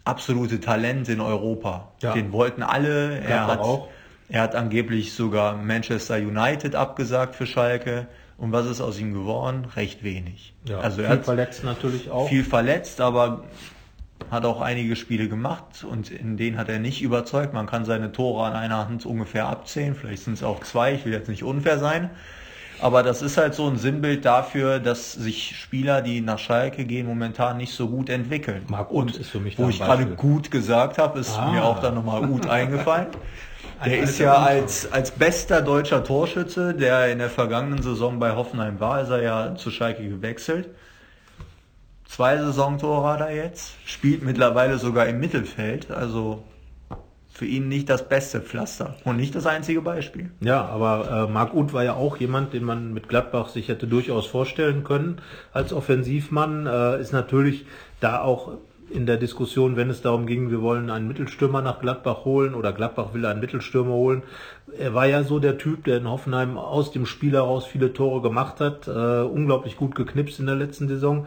absolute 0.04 0.60
Talent 0.60 1.08
in 1.08 1.20
Europa. 1.20 1.92
Ja. 2.00 2.14
Den 2.14 2.32
wollten 2.32 2.62
alle. 2.62 3.18
Er 3.20 3.46
hat, 3.46 3.58
auch. 3.58 3.88
er 4.28 4.42
hat 4.42 4.54
angeblich 4.54 5.12
sogar 5.12 5.56
Manchester 5.56 6.16
United 6.16 6.74
abgesagt 6.74 7.34
für 7.34 7.46
Schalke. 7.46 8.06
Und 8.38 8.52
was 8.52 8.66
ist 8.66 8.80
aus 8.80 8.98
ihm 8.98 9.12
geworden? 9.12 9.66
Recht 9.76 10.04
wenig. 10.04 10.54
Ja, 10.64 10.78
also 10.78 11.02
er 11.02 11.12
viel 11.12 11.24
verletzt 11.24 11.64
natürlich 11.64 12.10
auch. 12.10 12.28
Viel 12.28 12.44
verletzt, 12.44 13.00
aber 13.00 13.44
hat 14.30 14.44
auch 14.44 14.60
einige 14.60 14.96
Spiele 14.96 15.28
gemacht 15.28 15.84
und 15.88 16.10
in 16.10 16.36
denen 16.36 16.56
hat 16.58 16.68
er 16.68 16.78
nicht 16.78 17.02
überzeugt. 17.02 17.52
Man 17.52 17.66
kann 17.66 17.84
seine 17.84 18.12
Tore 18.12 18.44
an 18.44 18.54
einer 18.54 18.88
Hand 18.88 19.06
ungefähr 19.06 19.46
abzählen. 19.46 19.94
Vielleicht 19.94 20.24
sind 20.24 20.34
es 20.34 20.42
auch 20.42 20.60
zwei. 20.60 20.94
Ich 20.94 21.04
will 21.04 21.12
jetzt 21.12 21.28
nicht 21.28 21.44
unfair 21.44 21.78
sein. 21.78 22.10
Aber 22.78 23.02
das 23.02 23.22
ist 23.22 23.38
halt 23.38 23.54
so 23.54 23.66
ein 23.66 23.78
Sinnbild 23.78 24.24
dafür, 24.24 24.80
dass 24.80 25.12
sich 25.12 25.56
Spieler, 25.56 26.02
die 26.02 26.20
nach 26.20 26.38
Schalke 26.38 26.84
gehen, 26.84 27.06
momentan 27.06 27.56
nicht 27.56 27.72
so 27.72 27.88
gut 27.88 28.10
entwickeln. 28.10 28.64
Marc 28.68 28.90
und 28.90 29.16
ist 29.16 29.30
für 29.30 29.40
mich 29.40 29.58
Wo 29.58 29.68
ich 29.68 29.78
gerade 29.78 30.06
gut 30.06 30.50
gesagt 30.50 30.98
habe, 30.98 31.18
ist 31.20 31.38
ah. 31.38 31.50
mir 31.50 31.64
auch 31.64 31.80
dann 31.80 31.94
nochmal 31.94 32.26
gut 32.26 32.46
eingefallen. 32.48 33.08
Der 33.84 33.98
ist 33.98 34.18
ja 34.18 34.34
als, 34.34 34.90
als 34.90 35.10
bester 35.10 35.60
deutscher 35.60 36.02
Torschütze, 36.02 36.74
der 36.74 37.12
in 37.12 37.18
der 37.18 37.30
vergangenen 37.30 37.82
Saison 37.82 38.18
bei 38.18 38.34
Hoffenheim 38.34 38.80
war, 38.80 39.02
ist 39.02 39.10
er 39.10 39.22
ja 39.22 39.54
zu 39.54 39.70
Schalke 39.70 40.06
gewechselt. 40.06 40.70
Zwei 42.08 42.38
Saisontore 42.38 43.18
er 43.20 43.34
jetzt, 43.34 43.74
spielt 43.84 44.22
mittlerweile 44.22 44.78
sogar 44.78 45.06
im 45.06 45.20
Mittelfeld, 45.20 45.90
also 45.90 46.42
für 47.36 47.44
ihn 47.44 47.68
nicht 47.68 47.90
das 47.90 48.08
beste 48.08 48.40
Pflaster 48.40 48.96
und 49.04 49.18
nicht 49.18 49.34
das 49.34 49.46
einzige 49.46 49.82
Beispiel. 49.82 50.30
Ja, 50.40 50.64
aber 50.64 51.26
äh, 51.28 51.32
Marc 51.32 51.52
Uth 51.52 51.74
war 51.74 51.84
ja 51.84 51.92
auch 51.92 52.16
jemand, 52.16 52.54
den 52.54 52.64
man 52.64 52.94
mit 52.94 53.10
Gladbach 53.10 53.50
sich 53.50 53.68
hätte 53.68 53.86
durchaus 53.86 54.26
vorstellen 54.26 54.84
können 54.84 55.20
als 55.52 55.74
Offensivmann. 55.74 56.66
Äh, 56.66 57.00
ist 57.00 57.12
natürlich 57.12 57.66
da 58.00 58.22
auch 58.22 58.52
in 58.88 59.04
der 59.04 59.16
Diskussion, 59.16 59.76
wenn 59.76 59.90
es 59.90 60.00
darum 60.00 60.26
ging, 60.26 60.50
wir 60.50 60.62
wollen 60.62 60.90
einen 60.90 61.08
Mittelstürmer 61.08 61.60
nach 61.60 61.80
Gladbach 61.80 62.24
holen 62.24 62.54
oder 62.54 62.72
Gladbach 62.72 63.14
will 63.14 63.26
einen 63.26 63.40
Mittelstürmer 63.40 63.92
holen. 63.92 64.22
Er 64.78 64.94
war 64.94 65.06
ja 65.06 65.24
so 65.24 65.38
der 65.38 65.58
Typ, 65.58 65.84
der 65.84 65.98
in 65.98 66.08
Hoffenheim 66.08 66.56
aus 66.56 66.92
dem 66.92 67.04
Spiel 67.04 67.32
heraus 67.32 67.66
viele 67.66 67.92
Tore 67.92 68.22
gemacht 68.22 68.60
hat, 68.60 68.86
äh, 68.86 69.22
unglaublich 69.22 69.76
gut 69.76 69.94
geknipst 69.94 70.38
in 70.38 70.46
der 70.46 70.54
letzten 70.54 70.88
Saison. 70.88 71.26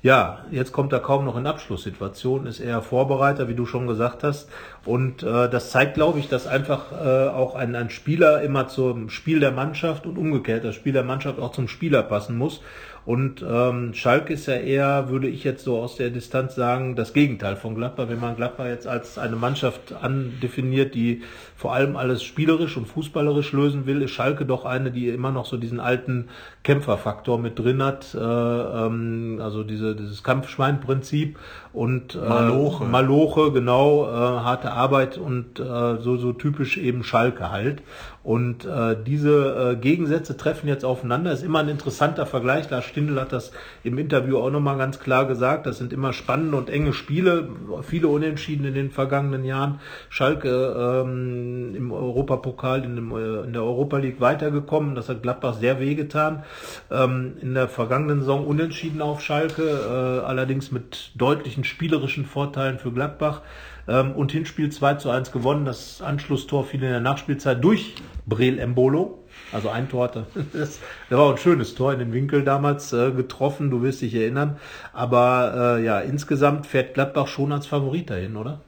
Ja, 0.00 0.44
jetzt 0.52 0.72
kommt 0.72 0.92
er 0.92 1.00
kaum 1.00 1.24
noch 1.24 1.36
in 1.36 1.46
Abschlusssituationen, 1.46 2.46
ist 2.46 2.60
eher 2.60 2.82
Vorbereiter, 2.82 3.48
wie 3.48 3.54
du 3.54 3.66
schon 3.66 3.88
gesagt 3.88 4.22
hast. 4.22 4.48
Und 4.84 5.24
äh, 5.24 5.50
das 5.50 5.70
zeigt, 5.70 5.94
glaube 5.94 6.20
ich, 6.20 6.28
dass 6.28 6.46
einfach 6.46 6.92
äh, 6.92 7.28
auch 7.28 7.56
ein, 7.56 7.74
ein 7.74 7.90
Spieler 7.90 8.42
immer 8.42 8.68
zum 8.68 9.10
Spiel 9.10 9.40
der 9.40 9.50
Mannschaft 9.50 10.06
und 10.06 10.16
umgekehrt 10.16 10.64
das 10.64 10.76
Spiel 10.76 10.92
der 10.92 11.02
Mannschaft 11.02 11.40
auch 11.40 11.50
zum 11.50 11.66
Spieler 11.66 12.04
passen 12.04 12.38
muss. 12.38 12.62
Und 13.08 13.42
ähm, 13.42 13.94
Schalke 13.94 14.34
ist 14.34 14.44
ja 14.48 14.56
eher, 14.56 15.08
würde 15.08 15.28
ich 15.28 15.42
jetzt 15.42 15.64
so 15.64 15.78
aus 15.78 15.96
der 15.96 16.10
Distanz 16.10 16.54
sagen, 16.54 16.94
das 16.94 17.14
Gegenteil 17.14 17.56
von 17.56 17.74
Gladbach. 17.74 18.10
Wenn 18.10 18.20
man 18.20 18.36
Gladbach 18.36 18.66
jetzt 18.66 18.86
als 18.86 19.16
eine 19.16 19.34
Mannschaft 19.34 19.94
andefiniert, 19.94 20.94
die 20.94 21.22
vor 21.56 21.72
allem 21.72 21.96
alles 21.96 22.22
spielerisch 22.22 22.76
und 22.76 22.86
fußballerisch 22.86 23.52
lösen 23.52 23.86
will, 23.86 24.02
ist 24.02 24.10
Schalke 24.10 24.44
doch 24.44 24.66
eine, 24.66 24.90
die 24.90 25.08
immer 25.08 25.30
noch 25.30 25.46
so 25.46 25.56
diesen 25.56 25.80
alten 25.80 26.28
Kämpferfaktor 26.64 27.38
mit 27.38 27.58
drin 27.58 27.82
hat. 27.82 28.14
Äh, 28.14 28.18
ähm, 28.18 29.40
also 29.42 29.62
diese, 29.62 29.96
dieses 29.96 30.22
Kampfschweinprinzip 30.22 31.38
und 31.78 32.16
äh, 32.16 32.18
Maloche. 32.18 32.84
Maloche, 32.84 33.52
genau, 33.52 34.04
äh, 34.04 34.10
harte 34.10 34.72
Arbeit 34.72 35.16
und 35.16 35.60
äh, 35.60 35.98
so, 36.00 36.16
so 36.16 36.32
typisch 36.32 36.76
eben 36.76 37.04
Schalke 37.04 37.52
halt. 37.52 37.82
Und 38.24 38.66
äh, 38.66 38.96
diese 39.06 39.72
äh, 39.72 39.76
Gegensätze 39.76 40.36
treffen 40.36 40.68
jetzt 40.68 40.84
aufeinander. 40.84 41.32
Ist 41.32 41.44
immer 41.44 41.60
ein 41.60 41.68
interessanter 41.68 42.26
Vergleich. 42.26 42.68
Lars 42.68 42.84
Stindl 42.84 43.18
hat 43.18 43.32
das 43.32 43.52
im 43.84 43.96
Interview 43.96 44.36
auch 44.38 44.50
nochmal 44.50 44.76
ganz 44.76 44.98
klar 44.98 45.24
gesagt. 45.26 45.64
Das 45.64 45.78
sind 45.78 45.94
immer 45.94 46.12
spannende 46.12 46.58
und 46.58 46.68
enge 46.68 46.92
Spiele. 46.92 47.48
Viele 47.82 48.08
Unentschieden 48.08 48.66
in 48.66 48.74
den 48.74 48.90
vergangenen 48.90 49.44
Jahren. 49.44 49.80
Schalke 50.10 51.04
ähm, 51.06 51.74
im 51.74 51.90
Europapokal, 51.92 52.84
in, 52.84 52.96
dem, 52.96 53.12
äh, 53.12 53.44
in 53.46 53.54
der 53.54 53.62
Europa 53.62 53.96
League 53.96 54.20
weitergekommen. 54.20 54.94
Das 54.94 55.08
hat 55.08 55.22
Gladbach 55.22 55.54
sehr 55.54 55.80
wehgetan. 55.80 56.42
Ähm, 56.90 57.34
in 57.40 57.54
der 57.54 57.68
vergangenen 57.68 58.20
Saison 58.20 58.46
unentschieden 58.46 59.00
auf 59.00 59.22
Schalke, 59.22 59.62
äh, 59.62 60.26
allerdings 60.26 60.70
mit 60.70 61.12
deutlichen 61.14 61.64
spielerischen 61.68 62.24
Vorteilen 62.24 62.78
für 62.78 62.92
Gladbach 62.92 63.42
ähm, 63.86 64.12
und 64.12 64.32
Hinspiel 64.32 64.70
2 64.70 64.94
zu 64.94 65.10
1 65.10 65.32
gewonnen. 65.32 65.64
Das 65.64 66.02
Anschlusstor 66.02 66.64
fiel 66.64 66.82
in 66.82 66.90
der 66.90 67.00
Nachspielzeit 67.00 67.62
durch 67.62 67.94
Breel 68.26 68.58
Embolo. 68.58 69.18
Also 69.52 69.70
ein 69.70 69.88
Tor 69.88 70.04
hatte. 70.04 70.26
Das, 70.52 70.80
das 71.08 71.18
war 71.18 71.30
ein 71.30 71.38
schönes 71.38 71.74
Tor 71.74 71.92
in 71.92 71.98
den 71.98 72.12
Winkel 72.12 72.42
damals 72.42 72.92
äh, 72.92 73.12
getroffen, 73.12 73.70
du 73.70 73.82
wirst 73.82 74.02
dich 74.02 74.14
erinnern. 74.14 74.58
Aber 74.92 75.76
äh, 75.78 75.84
ja, 75.84 76.00
insgesamt 76.00 76.66
fährt 76.66 76.94
Gladbach 76.94 77.28
schon 77.28 77.52
als 77.52 77.66
Favorit 77.66 78.10
dahin, 78.10 78.36
oder? 78.36 78.60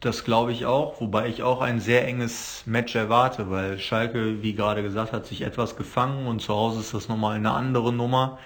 Das 0.00 0.24
glaube 0.24 0.52
ich 0.52 0.66
auch, 0.66 1.00
wobei 1.00 1.28
ich 1.28 1.42
auch 1.42 1.60
ein 1.62 1.80
sehr 1.80 2.06
enges 2.06 2.62
Match 2.66 2.94
erwarte, 2.94 3.50
weil 3.50 3.78
Schalke, 3.78 4.42
wie 4.42 4.54
gerade 4.54 4.82
gesagt, 4.82 5.12
hat 5.12 5.26
sich 5.26 5.42
etwas 5.42 5.76
gefangen 5.76 6.26
und 6.26 6.42
zu 6.42 6.54
Hause 6.54 6.80
ist 6.80 6.92
das 6.92 7.08
nochmal 7.08 7.36
eine 7.36 7.52
andere 7.52 7.92
Nummer. 7.92 8.38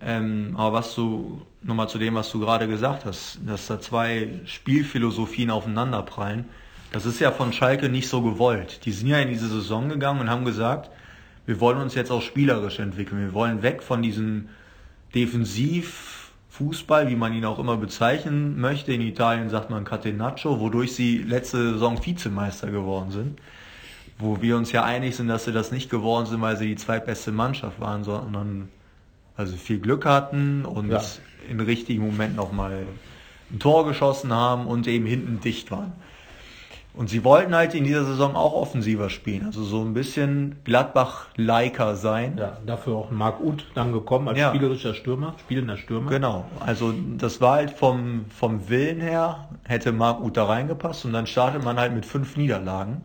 Ähm, 0.00 0.54
aber 0.56 0.78
was 0.78 0.94
du, 0.94 1.42
nochmal 1.66 1.88
zu 1.88 1.98
dem, 1.98 2.14
was 2.14 2.30
du 2.30 2.40
gerade 2.40 2.68
gesagt 2.68 3.04
hast, 3.04 3.38
dass 3.46 3.66
da 3.66 3.80
zwei 3.80 4.40
Spielphilosophien 4.44 5.50
aufeinanderprallen, 5.50 6.46
das 6.92 7.06
ist 7.06 7.20
ja 7.20 7.32
von 7.32 7.52
Schalke 7.52 7.88
nicht 7.88 8.08
so 8.08 8.22
gewollt. 8.22 8.84
Die 8.84 8.92
sind 8.92 9.08
ja 9.08 9.18
in 9.18 9.28
diese 9.28 9.48
Saison 9.48 9.88
gegangen 9.88 10.20
und 10.20 10.30
haben 10.30 10.44
gesagt, 10.44 10.90
wir 11.44 11.60
wollen 11.60 11.78
uns 11.78 11.94
jetzt 11.94 12.10
auch 12.10 12.22
spielerisch 12.22 12.78
entwickeln. 12.78 13.20
Wir 13.20 13.32
wollen 13.32 13.62
weg 13.62 13.82
von 13.82 14.02
diesem 14.02 14.48
defensiv 15.14 16.32
Fußball, 16.50 17.08
wie 17.08 17.16
man 17.16 17.34
ihn 17.34 17.44
auch 17.44 17.58
immer 17.58 17.76
bezeichnen 17.76 18.58
möchte. 18.58 18.92
In 18.92 19.02
Italien 19.02 19.50
sagt 19.50 19.68
man 19.68 19.84
Catenaccio, 19.84 20.58
wodurch 20.58 20.94
sie 20.94 21.18
letzte 21.18 21.72
Saison 21.72 22.04
Vizemeister 22.04 22.70
geworden 22.70 23.10
sind. 23.10 23.38
Wo 24.18 24.40
wir 24.40 24.56
uns 24.56 24.72
ja 24.72 24.82
einig 24.82 25.16
sind, 25.16 25.28
dass 25.28 25.44
sie 25.44 25.52
das 25.52 25.70
nicht 25.70 25.90
geworden 25.90 26.26
sind, 26.26 26.40
weil 26.40 26.56
sie 26.56 26.68
die 26.68 26.76
zweitbeste 26.76 27.30
Mannschaft 27.32 27.78
waren, 27.78 28.04
sondern 28.04 28.70
sie 29.44 29.58
viel 29.58 29.78
Glück 29.78 30.06
hatten 30.06 30.64
und 30.64 30.88
ja. 30.88 31.02
In 31.48 31.60
richtigen 31.60 32.04
Momenten 32.04 32.38
auch 32.38 32.52
mal 32.52 32.86
ein 33.50 33.58
Tor 33.58 33.86
geschossen 33.86 34.32
haben 34.32 34.66
und 34.66 34.86
eben 34.86 35.06
hinten 35.06 35.40
dicht 35.40 35.70
waren. 35.70 35.92
Und 36.96 37.10
sie 37.10 37.24
wollten 37.24 37.54
halt 37.54 37.74
in 37.74 37.84
dieser 37.84 38.06
Saison 38.06 38.36
auch 38.36 38.54
offensiver 38.54 39.10
spielen, 39.10 39.44
also 39.44 39.62
so 39.64 39.82
ein 39.82 39.92
bisschen 39.92 40.56
Gladbach-Liker 40.64 41.94
sein. 41.94 42.38
Ja, 42.38 42.56
dafür 42.64 42.94
auch 42.94 43.10
Marc 43.10 43.38
Uth 43.40 43.66
dann 43.74 43.92
gekommen 43.92 44.28
als 44.28 44.38
ja. 44.38 44.48
spielerischer 44.48 44.94
Stürmer, 44.94 45.34
spielender 45.40 45.76
Stürmer. 45.76 46.10
Genau, 46.10 46.46
also 46.58 46.94
das 47.18 47.42
war 47.42 47.56
halt 47.56 47.70
vom, 47.70 48.24
vom 48.30 48.70
Willen 48.70 49.02
her, 49.02 49.46
hätte 49.64 49.92
Marc 49.92 50.22
Uth 50.22 50.38
da 50.38 50.46
reingepasst 50.46 51.04
und 51.04 51.12
dann 51.12 51.26
startet 51.26 51.62
man 51.62 51.78
halt 51.78 51.92
mit 51.92 52.06
fünf 52.06 52.38
Niederlagen, 52.38 53.04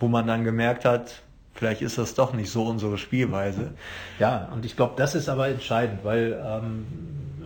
wo 0.00 0.08
man 0.08 0.26
dann 0.26 0.42
gemerkt 0.42 0.84
hat, 0.84 1.22
vielleicht 1.54 1.80
ist 1.80 1.98
das 1.98 2.16
doch 2.16 2.32
nicht 2.32 2.50
so 2.50 2.64
unsere 2.64 2.98
Spielweise. 2.98 3.70
Ja, 4.18 4.48
und 4.52 4.64
ich 4.64 4.74
glaube, 4.74 4.94
das 4.96 5.14
ist 5.14 5.28
aber 5.28 5.46
entscheidend, 5.46 6.00
weil 6.02 6.42
ähm, 6.44 6.86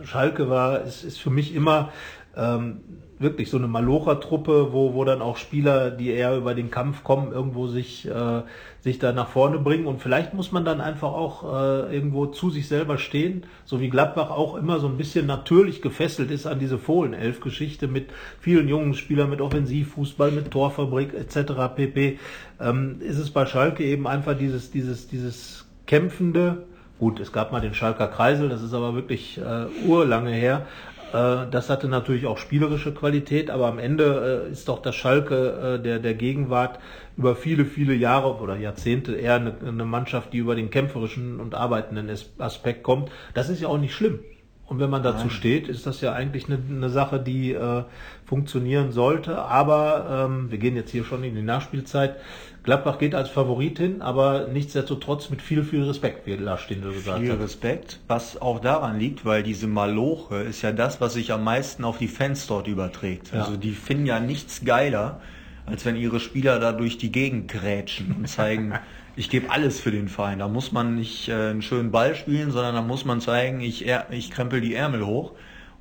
Schalke 0.03 0.49
war, 0.49 0.81
ist, 0.81 1.03
ist 1.03 1.19
für 1.19 1.29
mich 1.29 1.55
immer 1.55 1.91
ähm, 2.35 2.81
wirklich 3.19 3.49
so 3.49 3.57
eine 3.57 3.67
Malocher-Truppe, 3.67 4.71
wo, 4.71 4.93
wo 4.93 5.03
dann 5.03 5.21
auch 5.21 5.37
Spieler, 5.37 5.89
die 5.89 6.11
eher 6.11 6.37
über 6.37 6.53
den 6.53 6.69
Kampf 6.69 7.03
kommen, 7.03 7.31
irgendwo 7.31 7.67
sich, 7.67 8.07
äh, 8.07 8.43
sich 8.81 8.99
da 8.99 9.11
nach 9.11 9.29
vorne 9.29 9.57
bringen. 9.57 9.87
Und 9.87 10.01
vielleicht 10.01 10.33
muss 10.35 10.51
man 10.51 10.63
dann 10.63 10.81
einfach 10.81 11.13
auch 11.13 11.43
äh, 11.43 11.95
irgendwo 11.95 12.27
zu 12.27 12.51
sich 12.51 12.67
selber 12.67 12.97
stehen, 12.99 13.43
so 13.65 13.81
wie 13.81 13.89
Gladbach 13.89 14.29
auch 14.29 14.55
immer 14.55 14.79
so 14.79 14.87
ein 14.87 14.97
bisschen 14.97 15.25
natürlich 15.25 15.81
gefesselt 15.81 16.29
ist 16.29 16.45
an 16.45 16.59
diese 16.59 16.77
Fohlen-Elf-Geschichte 16.77 17.87
mit 17.87 18.09
vielen 18.39 18.67
jungen 18.67 18.93
Spielern, 18.93 19.31
mit 19.31 19.41
Offensivfußball, 19.41 20.31
mit 20.31 20.51
Torfabrik 20.51 21.13
etc. 21.15 21.75
pp. 21.75 22.19
Ähm, 22.59 22.97
ist 23.01 23.17
es 23.17 23.31
bei 23.31 23.47
Schalke 23.47 23.83
eben 23.83 24.05
einfach 24.07 24.37
dieses, 24.37 24.69
dieses, 24.69 25.07
dieses 25.07 25.65
kämpfende, 25.87 26.65
Gut, 26.99 27.19
es 27.19 27.31
gab 27.31 27.51
mal 27.51 27.61
den 27.61 27.75
Schalker 27.75 28.07
Kreisel, 28.07 28.49
das 28.49 28.63
ist 28.63 28.73
aber 28.73 28.95
wirklich 28.95 29.37
äh, 29.37 29.65
urlange 29.85 30.31
her. 30.31 30.65
Äh, 31.13 31.45
das 31.51 31.69
hatte 31.69 31.87
natürlich 31.87 32.25
auch 32.25 32.39
spielerische 32.39 32.91
Qualität, 32.91 33.51
aber 33.51 33.67
am 33.67 33.77
Ende 33.77 34.47
äh, 34.47 34.51
ist 34.51 34.67
doch 34.67 34.81
das 34.81 34.95
Schalke 34.95 35.77
äh, 35.77 35.83
der, 35.83 35.99
der 35.99 36.15
Gegenwart 36.15 36.79
über 37.15 37.35
viele, 37.35 37.65
viele 37.65 37.93
Jahre 37.93 38.35
oder 38.37 38.55
Jahrzehnte 38.55 39.15
eher 39.15 39.35
eine, 39.35 39.53
eine 39.65 39.85
Mannschaft, 39.85 40.33
die 40.33 40.39
über 40.39 40.55
den 40.55 40.71
kämpferischen 40.71 41.39
und 41.39 41.53
arbeitenden 41.53 42.09
Aspekt 42.39 42.81
kommt. 42.81 43.11
Das 43.35 43.49
ist 43.49 43.61
ja 43.61 43.67
auch 43.67 43.77
nicht 43.77 43.93
schlimm. 43.93 44.19
Und 44.67 44.79
wenn 44.79 44.89
man 44.89 45.01
dazu 45.01 45.27
Nein. 45.27 45.29
steht, 45.29 45.67
ist 45.69 45.87
das 45.87 46.01
ja 46.01 46.11
eigentlich 46.11 46.47
eine, 46.47 46.59
eine 46.69 46.89
Sache, 46.89 47.19
die 47.19 47.53
äh, 47.53 47.83
funktionieren 48.25 48.91
sollte. 48.91 49.39
Aber 49.39 50.27
ähm, 50.29 50.51
wir 50.51 50.57
gehen 50.57 50.75
jetzt 50.75 50.91
hier 50.91 51.05
schon 51.05 51.23
in 51.23 51.35
die 51.35 51.41
Nachspielzeit. 51.41 52.17
Gladbach 52.63 52.99
geht 52.99 53.15
als 53.15 53.29
Favorit 53.29 53.77
hin, 53.77 54.01
aber 54.01 54.49
nichtsdestotrotz 54.51 55.29
mit 55.29 55.41
viel, 55.41 55.63
viel 55.63 55.83
Respekt, 55.83 56.27
wie 56.27 56.33
Lars 56.33 56.59
Stindl 56.59 56.91
gesagt 56.91 57.19
viel 57.19 57.29
hat. 57.29 57.37
Viel 57.37 57.43
Respekt, 57.45 58.01
was 58.09 58.41
auch 58.41 58.59
daran 58.59 58.99
liegt, 58.99 59.23
weil 59.23 59.41
diese 59.41 59.67
Maloche 59.67 60.35
ist 60.35 60.61
ja 60.63 60.73
das, 60.73 60.99
was 60.99 61.13
sich 61.13 61.31
am 61.31 61.45
meisten 61.45 61.85
auf 61.85 61.97
die 61.97 62.09
Fans 62.09 62.45
dort 62.45 62.67
überträgt. 62.67 63.31
Ja. 63.33 63.43
Also 63.43 63.55
die 63.55 63.71
finden 63.71 64.05
ja 64.05 64.19
nichts 64.19 64.65
geiler, 64.65 65.21
als 65.65 65.85
wenn 65.85 65.95
ihre 65.95 66.19
Spieler 66.19 66.59
da 66.59 66.73
durch 66.73 66.97
die 66.97 67.09
Gegend 67.09 67.49
grätschen 67.49 68.13
und 68.17 68.27
zeigen, 68.27 68.73
ich 69.17 69.29
gebe 69.31 69.49
alles 69.49 69.79
für 69.79 69.91
den 69.91 70.07
Verein. 70.07 70.39
Da 70.39 70.47
muss 70.47 70.71
man 70.71 70.95
nicht 70.95 71.27
äh, 71.27 71.49
einen 71.49 71.63
schönen 71.63 71.91
Ball 71.91 72.15
spielen, 72.15 72.51
sondern 72.51 72.75
da 72.75 72.81
muss 72.83 73.03
man 73.03 73.19
zeigen, 73.19 73.61
ich, 73.61 73.85
ich 74.11 74.31
krempel 74.31 74.61
die 74.61 74.75
Ärmel 74.75 75.05
hoch 75.05 75.31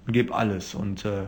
und 0.07 0.14
gebe 0.14 0.34
alles. 0.34 0.74
Und 0.74 1.05
äh, 1.05 1.24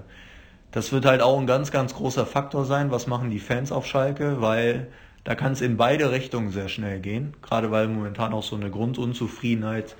das 0.73 0.91
wird 0.91 1.05
halt 1.05 1.21
auch 1.21 1.39
ein 1.39 1.47
ganz, 1.47 1.71
ganz 1.71 1.95
großer 1.95 2.25
Faktor 2.25 2.65
sein. 2.65 2.91
Was 2.91 3.07
machen 3.07 3.31
die 3.31 3.39
Fans 3.39 3.71
auf 3.71 3.87
Schalke? 3.87 4.41
Weil 4.41 4.89
da 5.25 5.35
kann 5.35 5.53
es 5.53 5.61
in 5.61 5.77
beide 5.77 6.11
Richtungen 6.11 6.51
sehr 6.51 6.71
schnell 6.71 6.99
gehen. 7.01 7.35
Gerade 7.43 7.71
weil 7.71 7.89
momentan 7.89 8.33
auch 8.33 8.43
so 8.43 8.57
eine 8.57 8.71
Grundunzufriedenheit 8.71 9.95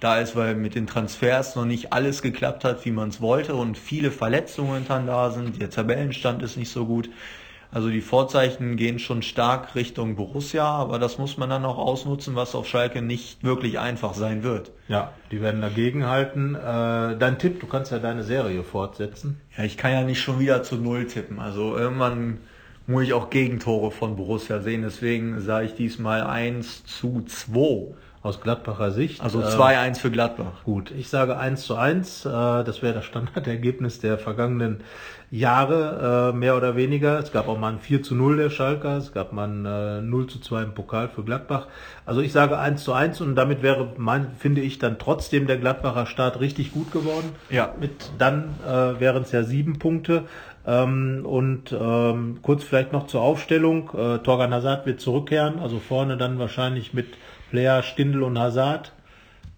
da 0.00 0.18
ist, 0.18 0.34
weil 0.34 0.56
mit 0.56 0.74
den 0.74 0.88
Transfers 0.88 1.54
noch 1.54 1.64
nicht 1.64 1.92
alles 1.92 2.22
geklappt 2.22 2.64
hat, 2.64 2.84
wie 2.84 2.90
man 2.90 3.10
es 3.10 3.20
wollte 3.20 3.54
und 3.54 3.78
viele 3.78 4.10
Verletzungen 4.10 4.84
dann 4.88 5.06
da 5.06 5.30
sind. 5.30 5.62
Der 5.62 5.70
Tabellenstand 5.70 6.42
ist 6.42 6.56
nicht 6.56 6.72
so 6.72 6.86
gut. 6.86 7.08
Also 7.72 7.88
die 7.88 8.02
Vorzeichen 8.02 8.76
gehen 8.76 8.98
schon 8.98 9.22
stark 9.22 9.74
Richtung 9.74 10.14
Borussia, 10.14 10.64
aber 10.64 10.98
das 10.98 11.16
muss 11.16 11.38
man 11.38 11.48
dann 11.48 11.64
auch 11.64 11.78
ausnutzen, 11.78 12.36
was 12.36 12.54
auf 12.54 12.68
Schalke 12.68 13.00
nicht 13.00 13.42
wirklich 13.42 13.78
einfach 13.78 14.12
sein 14.12 14.42
wird. 14.42 14.72
Ja, 14.88 15.12
die 15.30 15.40
werden 15.40 15.62
dagegen 15.62 16.06
halten. 16.06 16.54
Äh, 16.54 17.16
dein 17.16 17.38
Tipp, 17.38 17.60
du 17.60 17.66
kannst 17.66 17.90
ja 17.90 17.98
deine 17.98 18.24
Serie 18.24 18.62
fortsetzen. 18.62 19.40
Ja, 19.56 19.64
ich 19.64 19.78
kann 19.78 19.92
ja 19.92 20.02
nicht 20.02 20.20
schon 20.20 20.38
wieder 20.38 20.62
zu 20.62 20.76
Null 20.76 21.06
tippen. 21.06 21.40
Also 21.40 21.74
irgendwann 21.74 22.40
muss 22.86 23.04
ich 23.04 23.14
auch 23.14 23.30
Gegentore 23.30 23.90
von 23.90 24.16
Borussia 24.16 24.60
sehen. 24.60 24.82
Deswegen 24.82 25.40
sage 25.40 25.64
ich 25.64 25.74
diesmal 25.74 26.24
1 26.24 26.84
zu 26.84 27.22
2 27.22 27.94
aus 28.22 28.40
Gladbacher 28.40 28.92
Sicht. 28.92 29.20
Also 29.20 29.40
2-1 29.40 29.90
äh, 29.90 29.94
für 29.94 30.10
Gladbach. 30.10 30.64
Gut, 30.64 30.92
ich 30.92 31.08
sage 31.08 31.38
1 31.38 31.62
zu 31.62 31.74
1. 31.74 32.26
Äh, 32.26 32.30
das 32.30 32.82
wäre 32.82 32.94
das 32.94 33.04
Standardergebnis 33.04 34.00
der 34.00 34.18
vergangenen 34.18 34.82
Jahre, 35.32 36.32
äh, 36.34 36.36
mehr 36.36 36.58
oder 36.58 36.76
weniger. 36.76 37.18
Es 37.18 37.32
gab 37.32 37.48
auch 37.48 37.58
mal 37.58 37.72
ein 37.72 37.78
4 37.78 38.02
zu 38.02 38.14
0 38.14 38.36
der 38.36 38.50
Schalker, 38.50 38.98
es 38.98 39.14
gab 39.14 39.32
mal 39.32 39.48
ein 39.48 40.10
0 40.10 40.26
zu 40.26 40.38
2 40.38 40.62
im 40.62 40.74
Pokal 40.74 41.08
für 41.08 41.24
Gladbach. 41.24 41.68
Also 42.04 42.20
ich 42.20 42.32
sage 42.32 42.58
1 42.58 42.84
zu 42.84 42.92
1 42.92 43.22
und 43.22 43.34
damit 43.34 43.62
wäre, 43.62 43.94
mein, 43.96 44.26
finde 44.38 44.60
ich, 44.60 44.78
dann 44.78 44.98
trotzdem 44.98 45.46
der 45.46 45.56
Gladbacher 45.56 46.04
Start 46.04 46.38
richtig 46.40 46.72
gut 46.72 46.92
geworden. 46.92 47.30
Ja. 47.48 47.74
Mit, 47.80 48.10
dann 48.18 48.50
äh, 48.68 49.00
wären 49.00 49.22
es 49.22 49.32
ja 49.32 49.42
sieben 49.42 49.78
Punkte. 49.78 50.24
Ähm, 50.66 51.24
und 51.24 51.72
ähm, 51.72 52.40
kurz 52.42 52.62
vielleicht 52.62 52.92
noch 52.92 53.06
zur 53.06 53.22
Aufstellung. 53.22 53.90
Äh, 53.94 54.18
Torgan 54.18 54.52
Hazard 54.52 54.84
wird 54.84 55.00
zurückkehren, 55.00 55.60
also 55.60 55.78
vorne 55.78 56.18
dann 56.18 56.38
wahrscheinlich 56.38 56.92
mit 56.92 57.06
Player, 57.50 57.82
Stindl 57.82 58.22
und 58.22 58.38
Hazard 58.38 58.92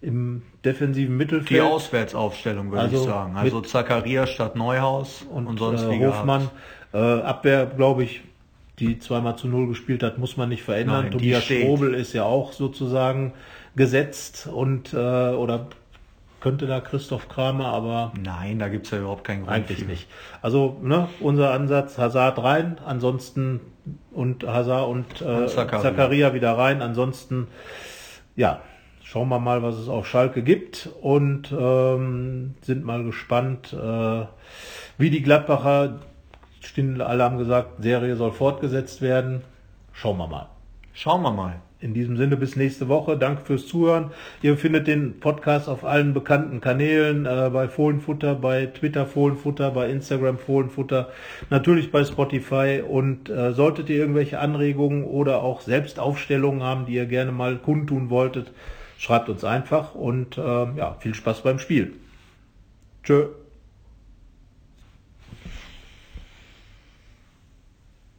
im 0.00 0.42
defensiven 0.64 1.16
Mittelfeld. 1.16 1.50
Die 1.50 1.60
Auswärtsaufstellung 1.60 2.70
würde 2.70 2.82
also 2.82 2.96
ich 2.96 3.04
sagen. 3.04 3.36
Also 3.36 3.60
Zakaria 3.60 4.26
statt 4.26 4.56
Neuhaus 4.56 5.22
und, 5.22 5.46
und 5.46 5.58
sonst 5.58 5.84
äh, 5.84 6.06
Hofmann. 6.06 6.50
Äh, 6.92 6.98
Abwehr, 6.98 7.66
glaube 7.66 8.04
ich, 8.04 8.22
die 8.78 8.98
zweimal 8.98 9.36
zu 9.36 9.48
null 9.48 9.68
gespielt 9.68 10.02
hat, 10.02 10.18
muss 10.18 10.36
man 10.36 10.48
nicht 10.48 10.62
verändern. 10.62 11.04
Nein, 11.04 11.12
Tobias 11.12 11.44
Strobel 11.44 11.94
ist 11.94 12.12
ja 12.12 12.24
auch 12.24 12.52
sozusagen 12.52 13.32
gesetzt 13.76 14.48
und 14.52 14.92
äh, 14.92 14.96
oder 14.96 15.68
könnte 16.40 16.66
da 16.66 16.80
Christoph 16.80 17.28
Kramer, 17.28 17.66
aber. 17.66 18.12
Nein, 18.22 18.58
da 18.58 18.68
gibt 18.68 18.84
es 18.84 18.92
ja 18.92 18.98
überhaupt 18.98 19.24
keinen 19.24 19.44
Grund. 19.44 19.56
Eigentlich 19.56 19.78
für. 19.78 19.86
nicht. 19.86 20.08
Also, 20.42 20.76
ne, 20.82 21.08
unser 21.20 21.52
Ansatz, 21.52 21.96
Hazard 21.96 22.42
rein, 22.42 22.76
ansonsten 22.84 23.60
und 24.12 24.44
Hazard 24.46 24.88
und, 24.88 25.22
äh, 25.22 25.24
und 25.24 25.48
Zakaria 25.48 26.34
wieder 26.34 26.52
rein. 26.52 26.82
Ansonsten, 26.82 27.48
ja, 28.36 28.60
schauen 29.14 29.28
wir 29.28 29.38
mal, 29.38 29.62
was 29.62 29.76
es 29.76 29.88
auf 29.88 30.08
Schalke 30.08 30.42
gibt 30.42 30.88
und 31.00 31.54
ähm, 31.56 32.54
sind 32.62 32.84
mal 32.84 33.04
gespannt, 33.04 33.72
äh, 33.72 34.26
wie 34.98 35.08
die 35.08 35.22
Gladbacher, 35.22 36.00
stehen, 36.60 37.00
alle 37.00 37.22
haben 37.22 37.38
gesagt, 37.38 37.80
Serie 37.80 38.16
soll 38.16 38.32
fortgesetzt 38.32 39.02
werden. 39.02 39.42
Schauen 39.92 40.18
wir 40.18 40.26
mal. 40.26 40.48
Schauen 40.94 41.22
wir 41.22 41.30
mal. 41.30 41.60
In 41.78 41.94
diesem 41.94 42.16
Sinne 42.16 42.36
bis 42.36 42.56
nächste 42.56 42.88
Woche. 42.88 43.16
Danke 43.16 43.42
fürs 43.44 43.68
Zuhören. 43.68 44.10
Ihr 44.42 44.56
findet 44.56 44.88
den 44.88 45.20
Podcast 45.20 45.68
auf 45.68 45.84
allen 45.84 46.12
bekannten 46.12 46.60
Kanälen, 46.60 47.24
äh, 47.24 47.50
bei 47.52 47.68
Fohlenfutter, 47.68 48.34
bei 48.34 48.66
Twitter 48.66 49.06
Fohlenfutter, 49.06 49.70
bei 49.70 49.90
Instagram 49.90 50.38
Fohlenfutter, 50.38 51.10
natürlich 51.50 51.92
bei 51.92 52.04
Spotify. 52.04 52.82
Und 52.84 53.30
äh, 53.30 53.52
solltet 53.52 53.90
ihr 53.90 53.96
irgendwelche 53.98 54.40
Anregungen 54.40 55.04
oder 55.04 55.44
auch 55.44 55.60
Selbstaufstellungen 55.60 56.64
haben, 56.64 56.86
die 56.86 56.94
ihr 56.94 57.06
gerne 57.06 57.30
mal 57.30 57.58
kundtun 57.58 58.10
wolltet, 58.10 58.50
schreibt 59.04 59.28
uns 59.28 59.44
einfach 59.44 59.94
und 59.94 60.38
äh, 60.38 60.76
ja, 60.76 60.96
viel 60.98 61.14
Spaß 61.14 61.42
beim 61.42 61.58
Spiel. 61.58 61.94
Tschö. 63.02 63.28